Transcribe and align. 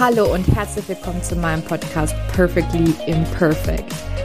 Hallo 0.00 0.32
und 0.32 0.46
herzlich 0.56 0.88
willkommen 0.88 1.22
zu 1.22 1.36
meinem 1.36 1.62
Podcast 1.62 2.14
Perfectly 2.32 2.94
Imperfect. 3.06 3.84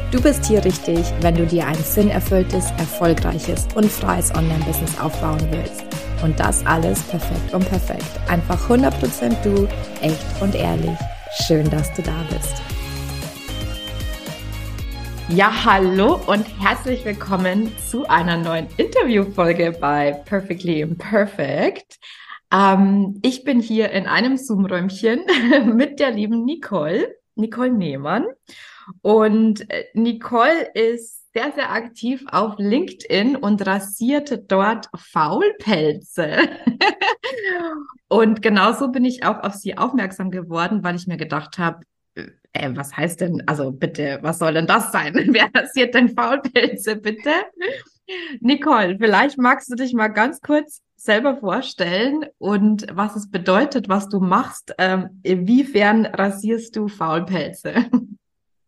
Du 0.10 0.22
bist 0.22 0.46
hier 0.46 0.64
richtig, 0.64 1.06
wenn 1.20 1.36
du 1.36 1.46
dir 1.46 1.68
ein 1.68 1.76
sinnerfülltes, 1.76 2.72
erfolgreiches 2.78 3.68
und 3.76 3.92
freies 3.92 4.34
Online-Business 4.34 4.98
aufbauen 5.02 5.46
willst. 5.52 5.84
Und 6.24 6.40
das 6.40 6.66
alles 6.66 7.04
perfekt 7.04 7.54
und 7.54 7.68
perfekt. 7.68 8.06
Einfach 8.30 8.70
100% 8.70 9.36
du, 9.44 9.68
echt 10.02 10.42
und 10.42 10.56
ehrlich. 10.56 10.98
Schön, 11.46 11.70
dass 11.70 11.94
du 11.94 12.04
da 12.04 12.24
bist. 12.30 12.56
Ja, 15.28 15.52
hallo 15.66 16.22
und 16.26 16.46
herzlich 16.64 17.04
willkommen 17.04 17.70
zu 17.86 18.08
einer 18.08 18.38
neuen 18.38 18.68
Interviewfolge 18.78 19.76
bei 19.78 20.14
Perfectly 20.24 20.80
Imperfect. 20.80 22.00
Ähm, 22.52 23.20
ich 23.24 23.44
bin 23.44 23.60
hier 23.60 23.92
in 23.92 24.08
einem 24.08 24.38
Zoom-Räumchen 24.38 25.26
mit 25.76 26.00
der 26.00 26.12
lieben 26.12 26.46
Nicole, 26.46 27.16
Nicole 27.36 27.72
Nehmann. 27.72 28.26
Und 29.02 29.70
äh, 29.70 29.86
Nicole 29.94 30.72
ist 30.74 31.26
sehr, 31.34 31.52
sehr 31.52 31.72
aktiv 31.72 32.24
auf 32.32 32.56
LinkedIn 32.58 33.36
und 33.36 33.66
rasiert 33.66 34.50
dort 34.50 34.88
Faulpelze. 34.96 36.38
und 38.08 38.42
genauso 38.42 38.90
bin 38.90 39.04
ich 39.04 39.26
auch 39.26 39.40
auf 39.44 39.54
sie 39.54 39.78
aufmerksam 39.78 40.32
geworden, 40.32 40.84
weil 40.84 40.96
ich 40.96 41.08
mir 41.08 41.18
gedacht 41.18 41.58
habe, 41.58 41.82
äh, 42.16 42.70
was 42.74 42.96
heißt 42.96 43.22
denn, 43.22 43.44
also 43.48 43.72
bitte, 43.72 44.20
was 44.22 44.40
soll 44.40 44.54
denn 44.54 44.68
das 44.68 44.92
sein? 44.92 45.14
Wer 45.32 45.50
rasiert 45.54 45.94
denn 45.94 46.16
Faulpelze, 46.16 46.96
bitte? 46.96 47.32
Nicole, 48.40 48.98
vielleicht 48.98 49.38
magst 49.38 49.70
du 49.72 49.76
dich 49.76 49.94
mal 49.94 50.10
ganz 50.10 50.40
kurz 50.40 50.82
selber 51.06 51.38
vorstellen 51.38 52.26
und 52.40 52.88
was 52.92 53.16
es 53.16 53.30
bedeutet, 53.30 53.88
was 53.88 54.10
du 54.10 54.20
machst. 54.20 54.74
Ähm, 54.78 55.22
inwiefern 55.24 56.06
rasierst 56.06 56.76
du 56.76 56.88
Faulpelze? 56.88 57.86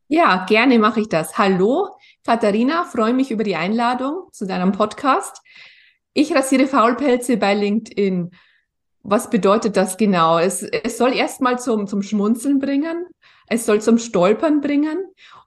Ja, 0.09 0.45
gerne 0.45 0.79
mache 0.79 1.01
ich 1.01 1.09
das. 1.09 1.37
Hallo, 1.37 1.89
Katharina, 2.25 2.85
freue 2.85 3.13
mich 3.13 3.29
über 3.29 3.43
die 3.43 3.57
Einladung 3.57 4.29
zu 4.31 4.47
deinem 4.47 4.71
Podcast. 4.71 5.41
Ich 6.13 6.33
rasiere 6.33 6.65
Faulpelze 6.65 7.35
bei 7.35 7.53
LinkedIn. 7.53 8.31
Was 9.03 9.29
bedeutet 9.29 9.75
das 9.75 9.97
genau? 9.97 10.39
Es, 10.39 10.63
es 10.63 10.97
soll 10.97 11.11
erstmal 11.13 11.59
zum, 11.59 11.87
zum 11.87 12.03
Schmunzeln 12.03 12.59
bringen. 12.59 13.05
Es 13.47 13.65
soll 13.65 13.81
zum 13.81 13.97
Stolpern 13.97 14.61
bringen. 14.61 14.97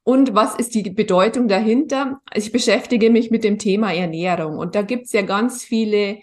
Und 0.02 0.34
was 0.34 0.56
ist 0.56 0.74
die 0.74 0.90
Bedeutung 0.90 1.48
dahinter? 1.48 2.20
Ich 2.34 2.52
beschäftige 2.52 3.08
mich 3.08 3.30
mit 3.30 3.44
dem 3.44 3.56
Thema 3.56 3.94
Ernährung. 3.94 4.58
Und 4.58 4.74
da 4.74 4.82
gibt's 4.82 5.12
ja 5.14 5.22
ganz 5.22 5.64
viele 5.64 6.18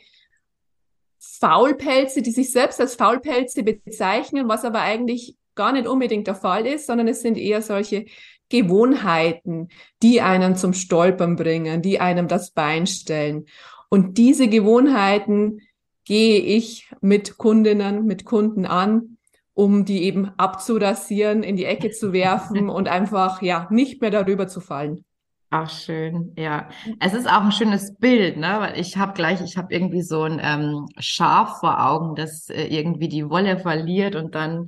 Faulpelze, 1.40 2.22
die 2.22 2.32
sich 2.32 2.52
selbst 2.52 2.80
als 2.80 2.96
Faulpelze 2.96 3.64
bezeichnen, 3.64 4.48
was 4.48 4.66
aber 4.66 4.82
eigentlich 4.82 5.36
gar 5.56 5.74
nicht 5.74 5.88
unbedingt 5.88 6.28
der 6.28 6.36
Fall 6.36 6.66
ist, 6.66 6.88
sondern 6.88 7.08
es 7.08 7.22
sind 7.22 7.38
eher 7.38 7.62
solche 7.62 8.06
Gewohnheiten, 8.50 9.70
die 10.02 10.22
einen 10.22 10.56
zum 10.56 10.74
Stolpern 10.74 11.36
bringen, 11.36 11.82
die 11.82 12.00
einem 12.00 12.28
das 12.28 12.52
Bein 12.52 12.88
stellen. 12.88 13.46
Und 13.90 14.18
diese 14.18 14.48
Gewohnheiten 14.48 15.62
gehe 16.06 16.40
ich 16.40 16.90
mit 17.02 17.38
Kundinnen, 17.38 18.06
mit 18.06 18.24
Kunden 18.24 18.66
an, 18.66 19.18
um 19.54 19.86
die 19.86 20.04
eben 20.04 20.32
abzurasieren, 20.38 21.44
in 21.44 21.58
die 21.58 21.66
Ecke 21.66 21.92
zu 21.92 22.14
werfen 22.14 22.70
und 22.70 22.88
einfach, 22.88 23.42
ja, 23.42 23.68
nicht 23.70 24.02
mehr 24.02 24.12
darüber 24.12 24.48
zu 24.48 24.62
fallen. 24.62 25.04
Ach, 25.50 25.70
schön, 25.70 26.34
ja. 26.38 26.68
Es 27.00 27.14
ist 27.14 27.26
auch 27.28 27.42
ein 27.42 27.54
schönes 27.54 27.96
Bild, 27.96 28.36
ne? 28.36 28.58
Weil 28.60 28.80
ich 28.80 28.98
habe 28.98 29.14
gleich, 29.14 29.40
ich 29.42 29.56
habe 29.56 29.74
irgendwie 29.74 30.02
so 30.02 30.24
ein 30.24 30.42
ähm, 30.44 30.88
Schaf 31.00 31.60
vor 31.62 31.86
Augen, 31.86 32.16
das 32.16 32.50
äh, 32.50 32.66
irgendwie 32.68 33.08
die 33.08 33.30
Wolle 33.30 33.58
verliert 33.58 34.16
und 34.16 34.36
dann 34.36 34.68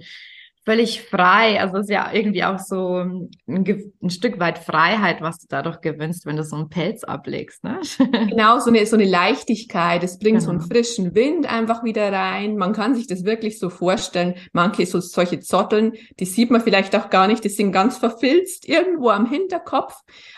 völlig 0.70 1.02
frei. 1.02 1.60
Also 1.60 1.78
es 1.78 1.86
ist 1.86 1.90
ja 1.90 2.12
irgendwie 2.14 2.44
auch 2.44 2.60
so 2.60 2.98
ein, 2.98 3.32
ein, 3.48 4.10
Stück 4.12 4.40
weit 4.40 4.60
Freiheit, 4.60 5.20
was 5.20 5.40
du 5.40 5.48
dadurch 5.50 5.82
gewinnst, 5.82 6.28
wenn 6.28 6.36
du 6.36 6.44
so 6.44 6.58
einen 6.58 6.70
Pelz 6.70 7.04
ablegst. 7.04 7.64
Ne? 7.64 7.80
Genau, 8.30 8.60
so 8.60 8.70
eine, 8.70 8.86
so 8.86 8.96
eine 8.96 9.06
Leichtigkeit. 9.06 10.04
Es 10.04 10.20
bringt 10.20 10.38
genau. 10.38 10.46
so 10.46 10.50
einen 10.52 10.60
genau. 10.60 10.72
frischen 10.72 11.16
Wind 11.16 11.52
einfach 11.52 11.84
wieder 11.84 12.12
rein. 12.14 12.56
Man 12.56 12.74
kann 12.74 12.94
sich 12.94 13.08
das 13.08 13.24
wirklich 13.24 13.58
so 13.58 13.72
vorstellen. 13.72 14.36
Manche 14.54 14.86
so 14.86 15.00
solche 15.00 15.40
Zotteln, 15.40 15.94
die 16.20 16.26
sieht 16.26 16.52
man 16.52 16.62
vielleicht 16.62 16.96
auch 16.96 17.10
gar 17.10 17.26
nicht. 17.26 17.44
Die 17.44 17.50
sind 17.50 17.72
ganz 17.72 17.98
verfilzt 17.98 18.70
irgendwo 18.70 19.10
am 19.10 19.26
Hinterkopf, 19.26 19.96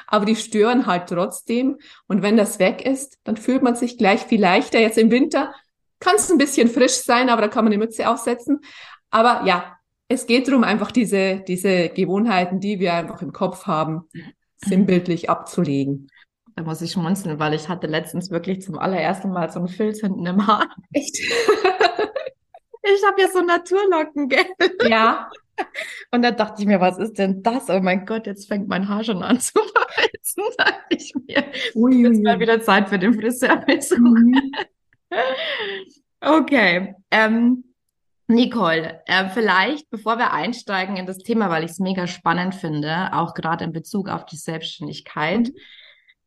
aber 0.08 0.24
die 0.24 0.38
stören 0.38 0.86
halt 0.86 1.08
trotzdem. 1.08 1.78
Und 2.08 2.22
wenn 2.22 2.38
das 2.38 2.58
weg 2.58 2.86
ist, 2.86 3.18
dann 3.26 3.36
fühlt 3.36 3.64
man 3.64 3.76
sich 3.76 3.98
gleich 3.98 4.22
viel 4.22 4.40
leichter. 4.40 4.80
Jetzt 4.80 4.98
im 4.98 5.12
Winter 5.12 5.54
kann 6.00 6.16
es 6.16 6.32
ein 6.32 6.38
bisschen 6.38 6.70
frisch 6.70 7.04
sein, 7.04 7.30
aber 7.30 7.42
da 7.42 7.48
kann 7.50 7.66
man 7.66 7.74
eine 7.74 7.84
Mütze 7.84 8.08
aufsetzen. 8.08 8.62
Aber 9.10 9.46
ja, 9.46 9.78
es 10.12 10.26
geht 10.26 10.48
darum, 10.48 10.64
einfach 10.64 10.92
diese, 10.92 11.38
diese 11.48 11.90
Gewohnheiten, 11.90 12.60
die 12.60 12.80
wir 12.80 12.94
einfach 12.94 13.22
im 13.22 13.32
Kopf 13.32 13.66
haben, 13.66 14.10
sinnbildlich 14.58 15.30
abzulegen. 15.30 16.10
Da 16.56 16.64
muss 16.64 16.82
ich 16.82 16.92
schmunzeln, 16.92 17.40
weil 17.40 17.54
ich 17.54 17.70
hatte 17.70 17.88
letztens 17.88 18.30
wirklich 18.30 18.62
zum 18.62 18.78
allerersten 18.78 19.32
Mal 19.32 19.50
so 19.50 19.60
einen 19.60 19.70
Filz 19.70 20.02
hinten 20.02 20.26
im 20.26 20.46
Haar. 20.46 20.68
Echt? 20.92 21.18
ich 21.20 23.06
habe 23.08 23.22
ja 23.22 23.30
so 23.34 23.42
Naturlocken, 23.42 24.28
gell? 24.28 24.46
Ja. 24.88 25.30
Und 26.12 26.24
da 26.24 26.32
dachte 26.32 26.62
ich 26.62 26.68
mir, 26.68 26.82
was 26.82 26.98
ist 26.98 27.18
denn 27.18 27.42
das? 27.42 27.70
Oh 27.70 27.80
mein 27.80 28.06
Gott, 28.06 28.28
jetzt 28.28 28.50
fängt 28.50 28.68
mein 28.68 28.90
Haar 28.90 29.06
schon 29.06 29.24
an 29.24 29.40
zu 29.40 29.54
verheizen, 29.54 30.44
dachte 30.58 30.82
ich 30.90 31.14
mir. 31.16 31.46
Ui, 31.76 32.04
jetzt 32.04 32.22
mal 32.22 32.40
wieder 32.40 32.62
Zeit 32.62 32.90
für 32.90 33.00
den 33.00 33.14
Friseurbesuch. 33.14 33.98
Mhm. 35.14 35.92
okay. 36.22 36.96
Ähm, 37.12 37.66
Nicole, 38.32 39.02
äh, 39.06 39.30
vielleicht, 39.30 39.90
bevor 39.90 40.18
wir 40.18 40.32
einsteigen 40.32 40.98
in 40.98 41.06
das 41.06 41.20
Thema, 41.20 41.50
weil 41.50 41.64
ich 41.64 41.72
es 41.72 41.80
mega 41.80 42.08
spannend 42.08 42.56
finde, 42.56 43.10
auch 43.14 43.34
gerade 43.34 43.64
in 43.64 43.72
Bezug 43.72 44.10
auf 44.10 44.26
die 44.26 44.38
Selbstständigkeit. 44.38 45.50
Mhm. 45.50 45.56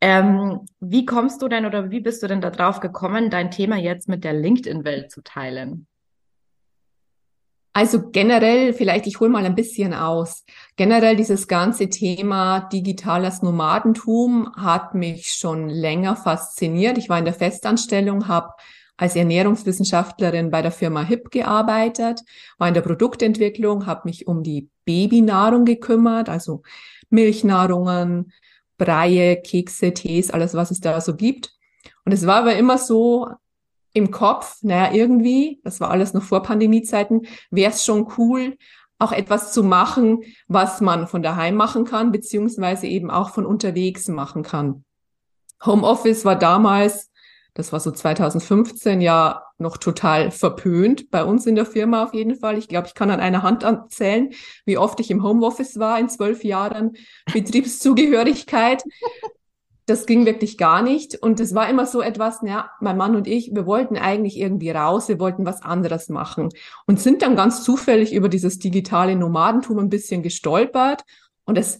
Ähm, 0.00 0.60
wie 0.80 1.06
kommst 1.06 1.40
du 1.40 1.48
denn 1.48 1.64
oder 1.64 1.90
wie 1.90 2.00
bist 2.00 2.22
du 2.22 2.26
denn 2.26 2.42
darauf 2.42 2.80
gekommen, 2.80 3.30
dein 3.30 3.50
Thema 3.50 3.76
jetzt 3.76 4.08
mit 4.08 4.22
der 4.22 4.34
LinkedIn-Welt 4.34 5.10
zu 5.10 5.22
teilen? 5.22 5.86
Also 7.76 8.10
generell, 8.10 8.72
vielleicht 8.72 9.06
ich 9.06 9.18
hole 9.18 9.30
mal 9.30 9.44
ein 9.44 9.56
bisschen 9.56 9.94
aus. 9.94 10.44
Generell 10.76 11.16
dieses 11.16 11.48
ganze 11.48 11.88
Thema 11.88 12.68
digitales 12.72 13.42
Nomadentum 13.42 14.54
hat 14.56 14.94
mich 14.94 15.32
schon 15.32 15.68
länger 15.68 16.14
fasziniert. 16.14 16.98
Ich 16.98 17.08
war 17.08 17.18
in 17.18 17.24
der 17.24 17.34
Festanstellung, 17.34 18.28
habe 18.28 18.52
als 18.96 19.16
Ernährungswissenschaftlerin 19.16 20.50
bei 20.50 20.62
der 20.62 20.70
Firma 20.70 21.02
HIP 21.02 21.30
gearbeitet, 21.30 22.20
war 22.58 22.68
in 22.68 22.74
der 22.74 22.82
Produktentwicklung, 22.82 23.86
habe 23.86 24.02
mich 24.04 24.26
um 24.26 24.42
die 24.42 24.68
Babynahrung 24.84 25.64
gekümmert, 25.64 26.28
also 26.28 26.62
Milchnahrungen, 27.10 28.32
Breie, 28.78 29.40
Kekse, 29.40 29.94
Tees, 29.94 30.30
alles, 30.30 30.54
was 30.54 30.70
es 30.70 30.80
da 30.80 31.00
so 31.00 31.16
gibt. 31.16 31.52
Und 32.04 32.12
es 32.12 32.26
war 32.26 32.36
aber 32.36 32.56
immer 32.56 32.78
so 32.78 33.28
im 33.92 34.10
Kopf, 34.10 34.58
naja, 34.62 34.92
irgendwie, 34.92 35.60
das 35.64 35.80
war 35.80 35.90
alles 35.90 36.12
noch 36.14 36.22
vor 36.22 36.42
Pandemiezeiten, 36.42 37.26
wäre 37.50 37.72
es 37.72 37.84
schon 37.84 38.12
cool, 38.18 38.56
auch 38.98 39.12
etwas 39.12 39.52
zu 39.52 39.62
machen, 39.62 40.22
was 40.48 40.80
man 40.80 41.06
von 41.06 41.22
daheim 41.22 41.54
machen 41.54 41.84
kann, 41.84 42.12
beziehungsweise 42.12 42.86
eben 42.86 43.10
auch 43.10 43.30
von 43.30 43.46
unterwegs 43.46 44.08
machen 44.08 44.42
kann. 44.42 44.84
Homeoffice 45.64 46.24
war 46.24 46.36
damals 46.36 47.10
das 47.54 47.72
war 47.72 47.78
so 47.78 47.92
2015 47.92 49.00
ja 49.00 49.44
noch 49.58 49.76
total 49.76 50.32
verpönt, 50.32 51.10
bei 51.10 51.24
uns 51.24 51.46
in 51.46 51.54
der 51.54 51.66
Firma 51.66 52.02
auf 52.02 52.12
jeden 52.12 52.36
Fall. 52.36 52.58
Ich 52.58 52.68
glaube, 52.68 52.88
ich 52.88 52.94
kann 52.94 53.10
an 53.10 53.20
einer 53.20 53.42
Hand 53.42 53.62
erzählen, 53.62 54.30
wie 54.66 54.76
oft 54.76 54.98
ich 54.98 55.10
im 55.10 55.22
Homeoffice 55.22 55.78
war 55.78 55.98
in 55.98 56.08
zwölf 56.08 56.42
Jahren 56.42 56.96
Betriebszugehörigkeit. 57.32 58.82
Das 59.86 60.06
ging 60.06 60.26
wirklich 60.26 60.58
gar 60.58 60.82
nicht. 60.82 61.14
Und 61.22 61.38
es 61.38 61.54
war 61.54 61.68
immer 61.68 61.86
so 61.86 62.00
etwas, 62.00 62.40
ja, 62.42 62.70
mein 62.80 62.96
Mann 62.96 63.14
und 63.14 63.28
ich, 63.28 63.54
wir 63.54 63.66
wollten 63.66 63.96
eigentlich 63.96 64.38
irgendwie 64.38 64.70
raus, 64.70 65.08
wir 65.08 65.20
wollten 65.20 65.46
was 65.46 65.62
anderes 65.62 66.08
machen 66.08 66.48
und 66.86 67.00
sind 67.00 67.22
dann 67.22 67.36
ganz 67.36 67.62
zufällig 67.62 68.12
über 68.12 68.28
dieses 68.28 68.58
digitale 68.58 69.14
Nomadentum 69.14 69.78
ein 69.78 69.90
bisschen 69.90 70.22
gestolpert. 70.22 71.04
Und 71.44 71.58
es 71.58 71.78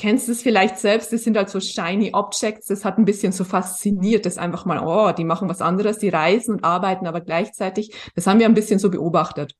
kennst 0.00 0.28
du 0.28 0.32
es 0.32 0.40
vielleicht 0.40 0.78
selbst, 0.78 1.12
das 1.12 1.24
sind 1.24 1.36
halt 1.36 1.50
so 1.50 1.60
shiny 1.60 2.12
Objects, 2.14 2.68
das 2.68 2.86
hat 2.86 2.96
ein 2.96 3.04
bisschen 3.04 3.32
so 3.32 3.44
fasziniert, 3.44 4.24
das 4.24 4.38
einfach 4.38 4.64
mal, 4.64 4.78
oh, 4.78 5.12
die 5.12 5.24
machen 5.24 5.46
was 5.46 5.60
anderes, 5.60 5.98
die 5.98 6.08
reisen 6.08 6.54
und 6.54 6.64
arbeiten, 6.64 7.06
aber 7.06 7.20
gleichzeitig, 7.20 7.94
das 8.14 8.26
haben 8.26 8.38
wir 8.38 8.46
ein 8.46 8.54
bisschen 8.54 8.78
so 8.78 8.90
beobachtet. 8.90 9.54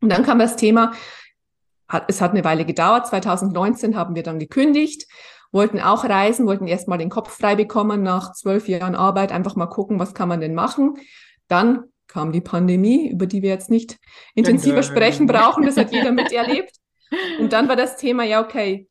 Und 0.00 0.08
dann 0.10 0.24
kam 0.24 0.38
das 0.38 0.56
Thema, 0.56 0.92
hat, 1.86 2.06
es 2.08 2.22
hat 2.22 2.30
eine 2.30 2.44
Weile 2.44 2.64
gedauert, 2.64 3.08
2019 3.08 3.94
haben 3.94 4.14
wir 4.14 4.22
dann 4.22 4.38
gekündigt, 4.38 5.06
wollten 5.52 5.80
auch 5.80 6.04
reisen, 6.04 6.46
wollten 6.46 6.66
erstmal 6.66 6.96
den 6.96 7.10
Kopf 7.10 7.36
frei 7.36 7.54
bekommen 7.54 8.02
nach 8.02 8.32
zwölf 8.32 8.68
Jahren 8.68 8.94
Arbeit, 8.94 9.32
einfach 9.32 9.54
mal 9.54 9.66
gucken, 9.66 9.98
was 9.98 10.14
kann 10.14 10.30
man 10.30 10.40
denn 10.40 10.54
machen. 10.54 10.94
Dann 11.46 11.84
kam 12.06 12.32
die 12.32 12.40
Pandemie, 12.40 13.10
über 13.10 13.26
die 13.26 13.42
wir 13.42 13.50
jetzt 13.50 13.68
nicht 13.68 13.98
intensiver 14.34 14.82
sprechen 14.82 15.26
brauchen, 15.26 15.66
das 15.66 15.76
hat 15.76 15.92
jeder 15.92 16.12
miterlebt. 16.12 16.72
Und 17.38 17.52
dann 17.52 17.68
war 17.68 17.76
das 17.76 17.98
Thema, 17.98 18.24
ja, 18.24 18.42
okay, 18.42 18.88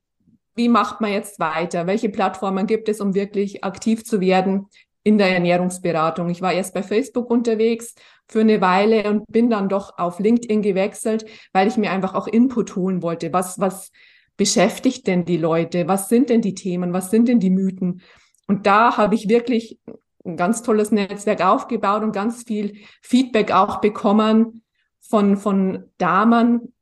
wie 0.57 0.69
macht 0.69 1.01
man 1.01 1.12
jetzt 1.12 1.39
weiter? 1.39 1.88
Welche 1.88 2.09
Plattformen 2.09 2.68
gibt 2.68 2.89
es, 2.89 3.00
um 3.00 3.13
wirklich 3.13 3.63
aktiv 3.63 4.04
zu 4.04 4.19
werden 4.19 4.68
in 5.04 5.18
der 5.18 5.33
Ernährungsberatung. 5.33 6.30
Ich 6.30 6.42
war 6.42 6.51
erst 6.51 6.74
bei 6.74 6.83
Facebook 6.83 7.31
unterwegs 7.31 7.95
für 8.27 8.42
eine 8.42 8.59
Weile 8.59 9.09
und 9.09 9.25
bin 9.27 9.50
dann 9.50 9.69
doch 9.69 9.98
auf 9.98 10.19
LinkedIn 10.19 10.62
gewechselt, 10.62 11.25
weil 11.54 11.69
ich 11.69 11.77
mir 11.77 11.92
einfach 11.92 12.13
auch 12.13 12.27
Input 12.27 12.75
holen 12.75 13.01
wollte. 13.01 13.31
Was, 13.31 13.57
was 13.57 13.94
beschäftigt 14.36 15.07
denn 15.07 15.24
die 15.24 15.38
Leute? 15.38 15.88
Was 15.88 16.09
sind 16.09 16.30
denn 16.30 16.42
die 16.42 16.56
Themen? 16.56 16.92
Was 16.92 17.09
sind 17.09 17.30
denn 17.30 17.39
die 17.39 17.51
Mythen? 17.51 18.01
Und 18.48 18.65
da 18.65 18.98
habe 18.98 19.15
ich 19.15 19.30
wirklich 19.30 19.80
ein 20.25 20.36
ganz 20.36 20.62
tolles 20.62 20.92
Netzwerk 20.92 21.45
aufgebaut 21.45 22.04
und 22.04 22.12
ganz 22.12 22.44
viel 22.44 22.75
Feedback 23.01 23.54
auch 23.54 23.80
bekommen 23.80 24.62
von, 25.00 25.38
von 25.38 25.86
Damen, 25.98 26.74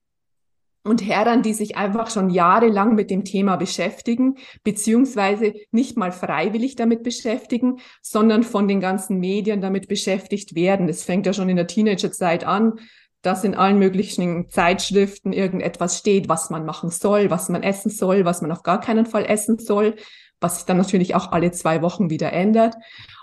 und 0.86 1.06
Herren, 1.06 1.42
die 1.42 1.54
sich 1.54 1.78
einfach 1.78 2.10
schon 2.10 2.30
jahrelang 2.30 2.96
mit 2.96 3.10
dem 3.10 3.26
Thema 3.26 3.56
beschäftigen, 3.56 4.36
beziehungsweise 4.64 5.54
nicht 5.72 5.98
mal 5.98 6.12
freiwillig 6.12 6.76
damit 6.76 7.04
beschäftigen, 7.04 7.80
sondern 8.02 8.44
von 8.44 8.68
den 8.68 8.80
ganzen 8.80 9.20
Medien 9.20 9.62
damit 9.62 9.88
beschäftigt 9.88 10.56
werden. 10.56 10.88
Das 10.88 11.04
fängt 11.04 11.26
ja 11.26 11.34
schon 11.34 11.50
in 11.50 11.56
der 11.56 11.68
Teenagerzeit 11.68 12.46
an, 12.46 12.80
dass 13.24 13.44
in 13.44 13.56
allen 13.56 13.80
möglichen 13.80 14.50
Zeitschriften 14.50 15.34
irgendetwas 15.34 15.98
steht, 15.98 16.30
was 16.30 16.52
man 16.52 16.66
machen 16.66 16.92
soll, 16.92 17.32
was 17.32 17.50
man 17.50 17.64
essen 17.64 17.90
soll, 17.90 18.24
was 18.24 18.42
man 18.42 18.52
auf 18.52 18.62
gar 18.62 18.80
keinen 18.80 19.08
Fall 19.08 19.26
essen 19.26 19.58
soll, 19.58 19.96
was 20.40 20.58
sich 20.58 20.66
dann 20.66 20.78
natürlich 20.78 21.16
auch 21.16 21.32
alle 21.32 21.52
zwei 21.52 21.82
Wochen 21.82 22.12
wieder 22.12 22.32
ändert. 22.32 22.76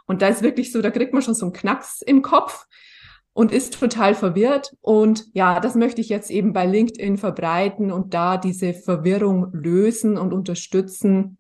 Und 0.07 0.21
da 0.21 0.27
ist 0.27 0.43
wirklich 0.43 0.73
so, 0.73 0.83
da 0.83 0.91
kriegt 0.91 1.13
man 1.13 1.23
schon 1.23 1.35
so 1.35 1.47
einen 1.47 1.53
Knacks 1.53 2.03
im 2.03 2.23
Kopf 2.23 2.67
und 3.35 3.53
ist 3.53 3.79
total 3.79 4.15
verwirrt. 4.15 4.75
Und 4.81 5.25
ja, 5.33 5.61
das 5.61 5.75
möchte 5.75 6.01
ich 6.01 6.09
jetzt 6.09 6.31
eben 6.31 6.53
bei 6.53 6.67
LinkedIn 6.67 7.17
verbreiten 7.17 7.91
und 7.91 8.15
da 8.15 8.37
diese 8.37 8.75
Verwirrung 8.75 9.51
lösen 9.53 10.19
und 10.19 10.33
unterstützen, 10.33 11.39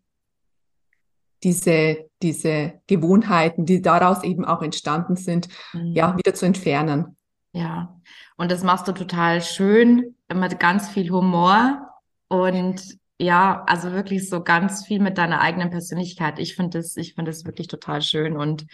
diese, 1.42 2.08
diese 2.22 2.74
Gewohnheiten, 2.86 3.66
die 3.66 3.82
daraus 3.82 4.22
eben 4.22 4.44
auch 4.44 4.62
entstanden 4.62 5.16
sind, 5.16 5.48
mhm. 5.72 5.92
ja, 5.92 6.16
wieder 6.16 6.34
zu 6.34 6.46
entfernen. 6.46 7.16
Ja, 7.52 8.00
und 8.36 8.50
das 8.50 8.62
machst 8.62 8.88
du 8.88 8.92
total 8.92 9.42
schön, 9.42 10.14
mit 10.32 10.58
ganz 10.58 10.88
viel 10.88 11.10
Humor 11.10 11.86
und 12.28 12.96
ja, 13.18 13.62
also 13.66 13.92
wirklich 13.92 14.28
so 14.28 14.42
ganz 14.42 14.86
viel 14.86 15.00
mit 15.00 15.18
deiner 15.18 15.40
eigenen 15.40 15.70
Persönlichkeit. 15.70 16.38
Ich 16.38 16.56
finde 16.56 16.78
das, 16.78 16.96
ich 16.96 17.14
finde 17.14 17.30
das 17.30 17.44
wirklich 17.44 17.68
total 17.68 18.00
schön 18.00 18.36
und 18.36 18.66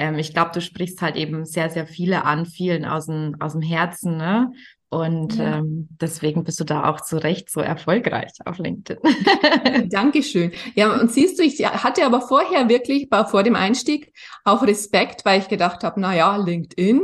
ähm, 0.00 0.18
ich 0.18 0.32
glaube, 0.32 0.50
du 0.54 0.62
sprichst 0.62 1.02
halt 1.02 1.16
eben 1.16 1.44
sehr, 1.44 1.68
sehr 1.68 1.86
viele 1.86 2.24
an, 2.24 2.46
vielen 2.46 2.86
aus 2.86 3.06
dem, 3.06 3.36
aus 3.38 3.52
dem 3.52 3.60
Herzen, 3.60 4.16
ne? 4.16 4.50
Und 4.88 5.36
ja. 5.36 5.58
ähm, 5.58 5.88
deswegen 6.00 6.42
bist 6.42 6.58
du 6.58 6.64
da 6.64 6.88
auch 6.90 7.00
zu 7.02 7.18
Recht 7.18 7.48
so 7.48 7.60
erfolgreich 7.60 8.32
auf 8.44 8.58
LinkedIn. 8.58 8.98
Dankeschön. 9.88 10.50
Ja, 10.74 10.98
und 10.98 11.12
siehst 11.12 11.38
du, 11.38 11.44
ich 11.44 11.64
hatte 11.64 12.04
aber 12.04 12.22
vorher 12.22 12.68
wirklich, 12.68 13.08
vor 13.30 13.44
dem 13.44 13.54
Einstieg, 13.54 14.12
auch 14.44 14.62
Respekt, 14.64 15.24
weil 15.24 15.40
ich 15.40 15.48
gedacht 15.48 15.84
habe, 15.84 16.00
na 16.00 16.16
ja, 16.16 16.34
LinkedIn, 16.36 17.02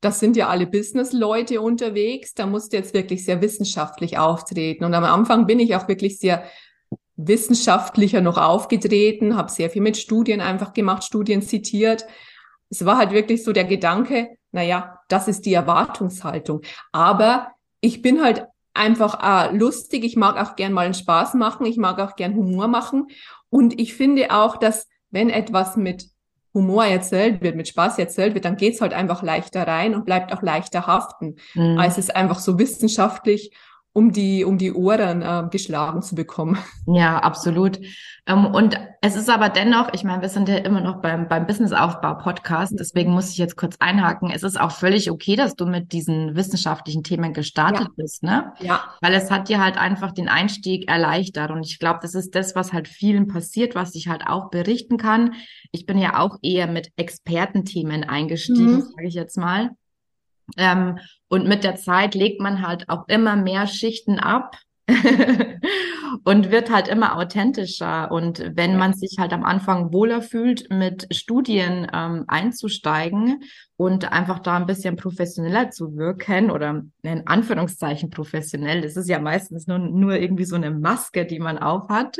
das 0.00 0.20
sind 0.20 0.36
ja 0.36 0.48
alle 0.48 0.68
Business-Leute 0.68 1.60
unterwegs, 1.60 2.34
da 2.34 2.46
musst 2.46 2.72
du 2.72 2.76
jetzt 2.76 2.94
wirklich 2.94 3.24
sehr 3.24 3.40
wissenschaftlich 3.40 4.16
auftreten. 4.16 4.84
Und 4.84 4.94
am 4.94 5.04
Anfang 5.04 5.46
bin 5.46 5.58
ich 5.58 5.74
auch 5.74 5.88
wirklich 5.88 6.20
sehr 6.20 6.44
wissenschaftlicher 7.16 8.20
noch 8.20 8.38
aufgetreten, 8.38 9.34
habe 9.34 9.50
sehr 9.50 9.70
viel 9.70 9.82
mit 9.82 9.96
Studien 9.96 10.40
einfach 10.40 10.72
gemacht, 10.72 11.02
Studien 11.02 11.42
zitiert 11.42 12.06
es 12.70 12.84
war 12.84 12.98
halt 12.98 13.12
wirklich 13.12 13.44
so 13.44 13.52
der 13.52 13.64
Gedanke, 13.64 14.36
naja, 14.52 15.00
das 15.08 15.28
ist 15.28 15.46
die 15.46 15.54
Erwartungshaltung. 15.54 16.62
Aber 16.92 17.48
ich 17.80 18.02
bin 18.02 18.22
halt 18.22 18.46
einfach 18.72 19.20
äh, 19.22 19.56
lustig, 19.56 20.04
ich 20.04 20.16
mag 20.16 20.40
auch 20.40 20.56
gern 20.56 20.72
mal 20.72 20.84
einen 20.84 20.94
Spaß 20.94 21.34
machen, 21.34 21.66
ich 21.66 21.76
mag 21.76 22.00
auch 22.00 22.16
gern 22.16 22.34
Humor 22.34 22.68
machen. 22.68 23.08
Und 23.50 23.78
ich 23.80 23.94
finde 23.94 24.32
auch, 24.32 24.56
dass 24.56 24.88
wenn 25.10 25.30
etwas 25.30 25.76
mit 25.76 26.08
Humor 26.52 26.84
erzählt 26.84 27.42
wird, 27.42 27.56
mit 27.56 27.68
Spaß 27.68 27.98
erzählt 27.98 28.34
wird, 28.34 28.44
dann 28.44 28.56
geht's 28.56 28.80
halt 28.80 28.94
einfach 28.94 29.22
leichter 29.22 29.66
rein 29.66 29.94
und 29.94 30.04
bleibt 30.04 30.32
auch 30.32 30.42
leichter 30.42 30.86
haften, 30.86 31.36
mhm. 31.54 31.78
als 31.78 31.98
es 31.98 32.10
einfach 32.10 32.38
so 32.38 32.58
wissenschaftlich 32.58 33.52
um 33.94 34.12
die, 34.12 34.44
um 34.44 34.58
die 34.58 34.72
Ohren 34.72 35.22
äh, 35.22 35.44
geschlagen 35.50 36.02
zu 36.02 36.14
bekommen. 36.14 36.58
Ja, 36.86 37.18
absolut. 37.20 37.78
Ähm, 38.26 38.46
und 38.46 38.78
es 39.00 39.14
ist 39.14 39.30
aber 39.30 39.48
dennoch, 39.48 39.88
ich 39.92 40.02
meine, 40.02 40.20
wir 40.20 40.28
sind 40.28 40.48
ja 40.48 40.56
immer 40.56 40.80
noch 40.80 41.00
beim, 41.00 41.28
beim 41.28 41.46
Businessaufbau-Podcast, 41.46 42.74
deswegen 42.78 43.12
muss 43.12 43.30
ich 43.30 43.38
jetzt 43.38 43.56
kurz 43.56 43.76
einhaken. 43.78 44.30
Es 44.30 44.42
ist 44.42 44.60
auch 44.60 44.72
völlig 44.72 45.10
okay, 45.10 45.36
dass 45.36 45.54
du 45.54 45.64
mit 45.64 45.92
diesen 45.92 46.34
wissenschaftlichen 46.34 47.04
Themen 47.04 47.32
gestartet 47.32 47.86
ja. 47.86 47.94
bist, 47.96 48.24
ne? 48.24 48.52
Ja. 48.60 48.82
Weil 49.00 49.14
es 49.14 49.30
hat 49.30 49.48
dir 49.48 49.62
halt 49.62 49.78
einfach 49.78 50.10
den 50.10 50.28
Einstieg 50.28 50.90
erleichtert. 50.90 51.52
Und 51.52 51.64
ich 51.64 51.78
glaube, 51.78 52.00
das 52.02 52.14
ist 52.14 52.34
das, 52.34 52.56
was 52.56 52.72
halt 52.72 52.88
vielen 52.88 53.28
passiert, 53.28 53.76
was 53.76 53.94
ich 53.94 54.08
halt 54.08 54.26
auch 54.26 54.50
berichten 54.50 54.96
kann. 54.96 55.34
Ich 55.70 55.86
bin 55.86 55.98
ja 55.98 56.18
auch 56.18 56.38
eher 56.42 56.66
mit 56.66 56.90
Expertenthemen 56.96 58.02
eingestiegen, 58.02 58.74
mhm. 58.74 58.80
sage 58.80 59.06
ich 59.06 59.14
jetzt 59.14 59.38
mal. 59.38 59.70
Ähm, 60.56 60.98
und 61.28 61.46
mit 61.46 61.64
der 61.64 61.76
Zeit 61.76 62.14
legt 62.14 62.40
man 62.40 62.66
halt 62.66 62.88
auch 62.88 63.08
immer 63.08 63.36
mehr 63.36 63.66
Schichten 63.66 64.18
ab 64.18 64.56
und 66.24 66.50
wird 66.50 66.70
halt 66.70 66.88
immer 66.88 67.16
authentischer. 67.16 68.10
Und 68.10 68.52
wenn 68.54 68.76
man 68.76 68.94
sich 68.94 69.16
halt 69.18 69.32
am 69.32 69.44
Anfang 69.44 69.92
wohler 69.92 70.22
fühlt, 70.22 70.70
mit 70.70 71.06
Studien 71.14 71.86
ähm, 71.92 72.24
einzusteigen 72.28 73.42
und 73.76 74.12
einfach 74.12 74.38
da 74.38 74.56
ein 74.56 74.66
bisschen 74.66 74.96
professioneller 74.96 75.70
zu 75.70 75.96
wirken 75.96 76.50
oder 76.50 76.82
in 77.02 77.26
Anführungszeichen 77.26 78.10
professionell, 78.10 78.82
das 78.82 78.96
ist 78.96 79.08
ja 79.08 79.18
meistens 79.18 79.66
nur, 79.66 79.78
nur 79.78 80.16
irgendwie 80.16 80.44
so 80.44 80.54
eine 80.54 80.70
Maske, 80.70 81.26
die 81.26 81.40
man 81.40 81.58
aufhat, 81.58 82.18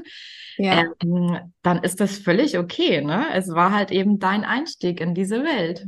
ja. 0.56 0.85
ähm, 1.02 1.38
dann 1.62 1.79
ist 1.82 2.00
das 2.00 2.19
völlig 2.19 2.58
okay. 2.58 3.02
Ne? 3.02 3.26
Es 3.35 3.49
war 3.49 3.73
halt 3.73 3.93
eben 3.93 4.19
dein 4.19 4.44
Einstieg 4.44 5.00
in 5.00 5.14
diese 5.14 5.44
Welt. 5.44 5.87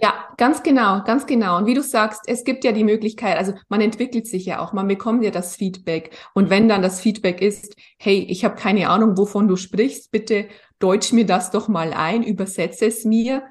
Ja, 0.00 0.28
ganz 0.38 0.62
genau, 0.62 1.02
ganz 1.04 1.26
genau. 1.26 1.58
Und 1.58 1.66
wie 1.66 1.74
du 1.74 1.82
sagst, 1.82 2.22
es 2.26 2.44
gibt 2.44 2.64
ja 2.64 2.72
die 2.72 2.84
Möglichkeit, 2.84 3.36
also 3.36 3.52
man 3.68 3.80
entwickelt 3.80 4.26
sich 4.26 4.46
ja 4.46 4.60
auch, 4.60 4.72
man 4.72 4.88
bekommt 4.88 5.22
ja 5.22 5.30
das 5.30 5.56
Feedback. 5.56 6.16
Und 6.34 6.50
wenn 6.50 6.68
dann 6.68 6.82
das 6.82 7.00
Feedback 7.00 7.41
ist, 7.42 7.76
hey, 7.98 8.26
ich 8.28 8.44
habe 8.44 8.56
keine 8.56 8.88
Ahnung, 8.88 9.18
wovon 9.18 9.48
du 9.48 9.56
sprichst, 9.56 10.10
bitte 10.10 10.48
deutsch 10.78 11.12
mir 11.12 11.26
das 11.26 11.50
doch 11.50 11.68
mal 11.68 11.92
ein, 11.92 12.22
übersetze 12.22 12.86
es 12.86 13.04
mir, 13.04 13.44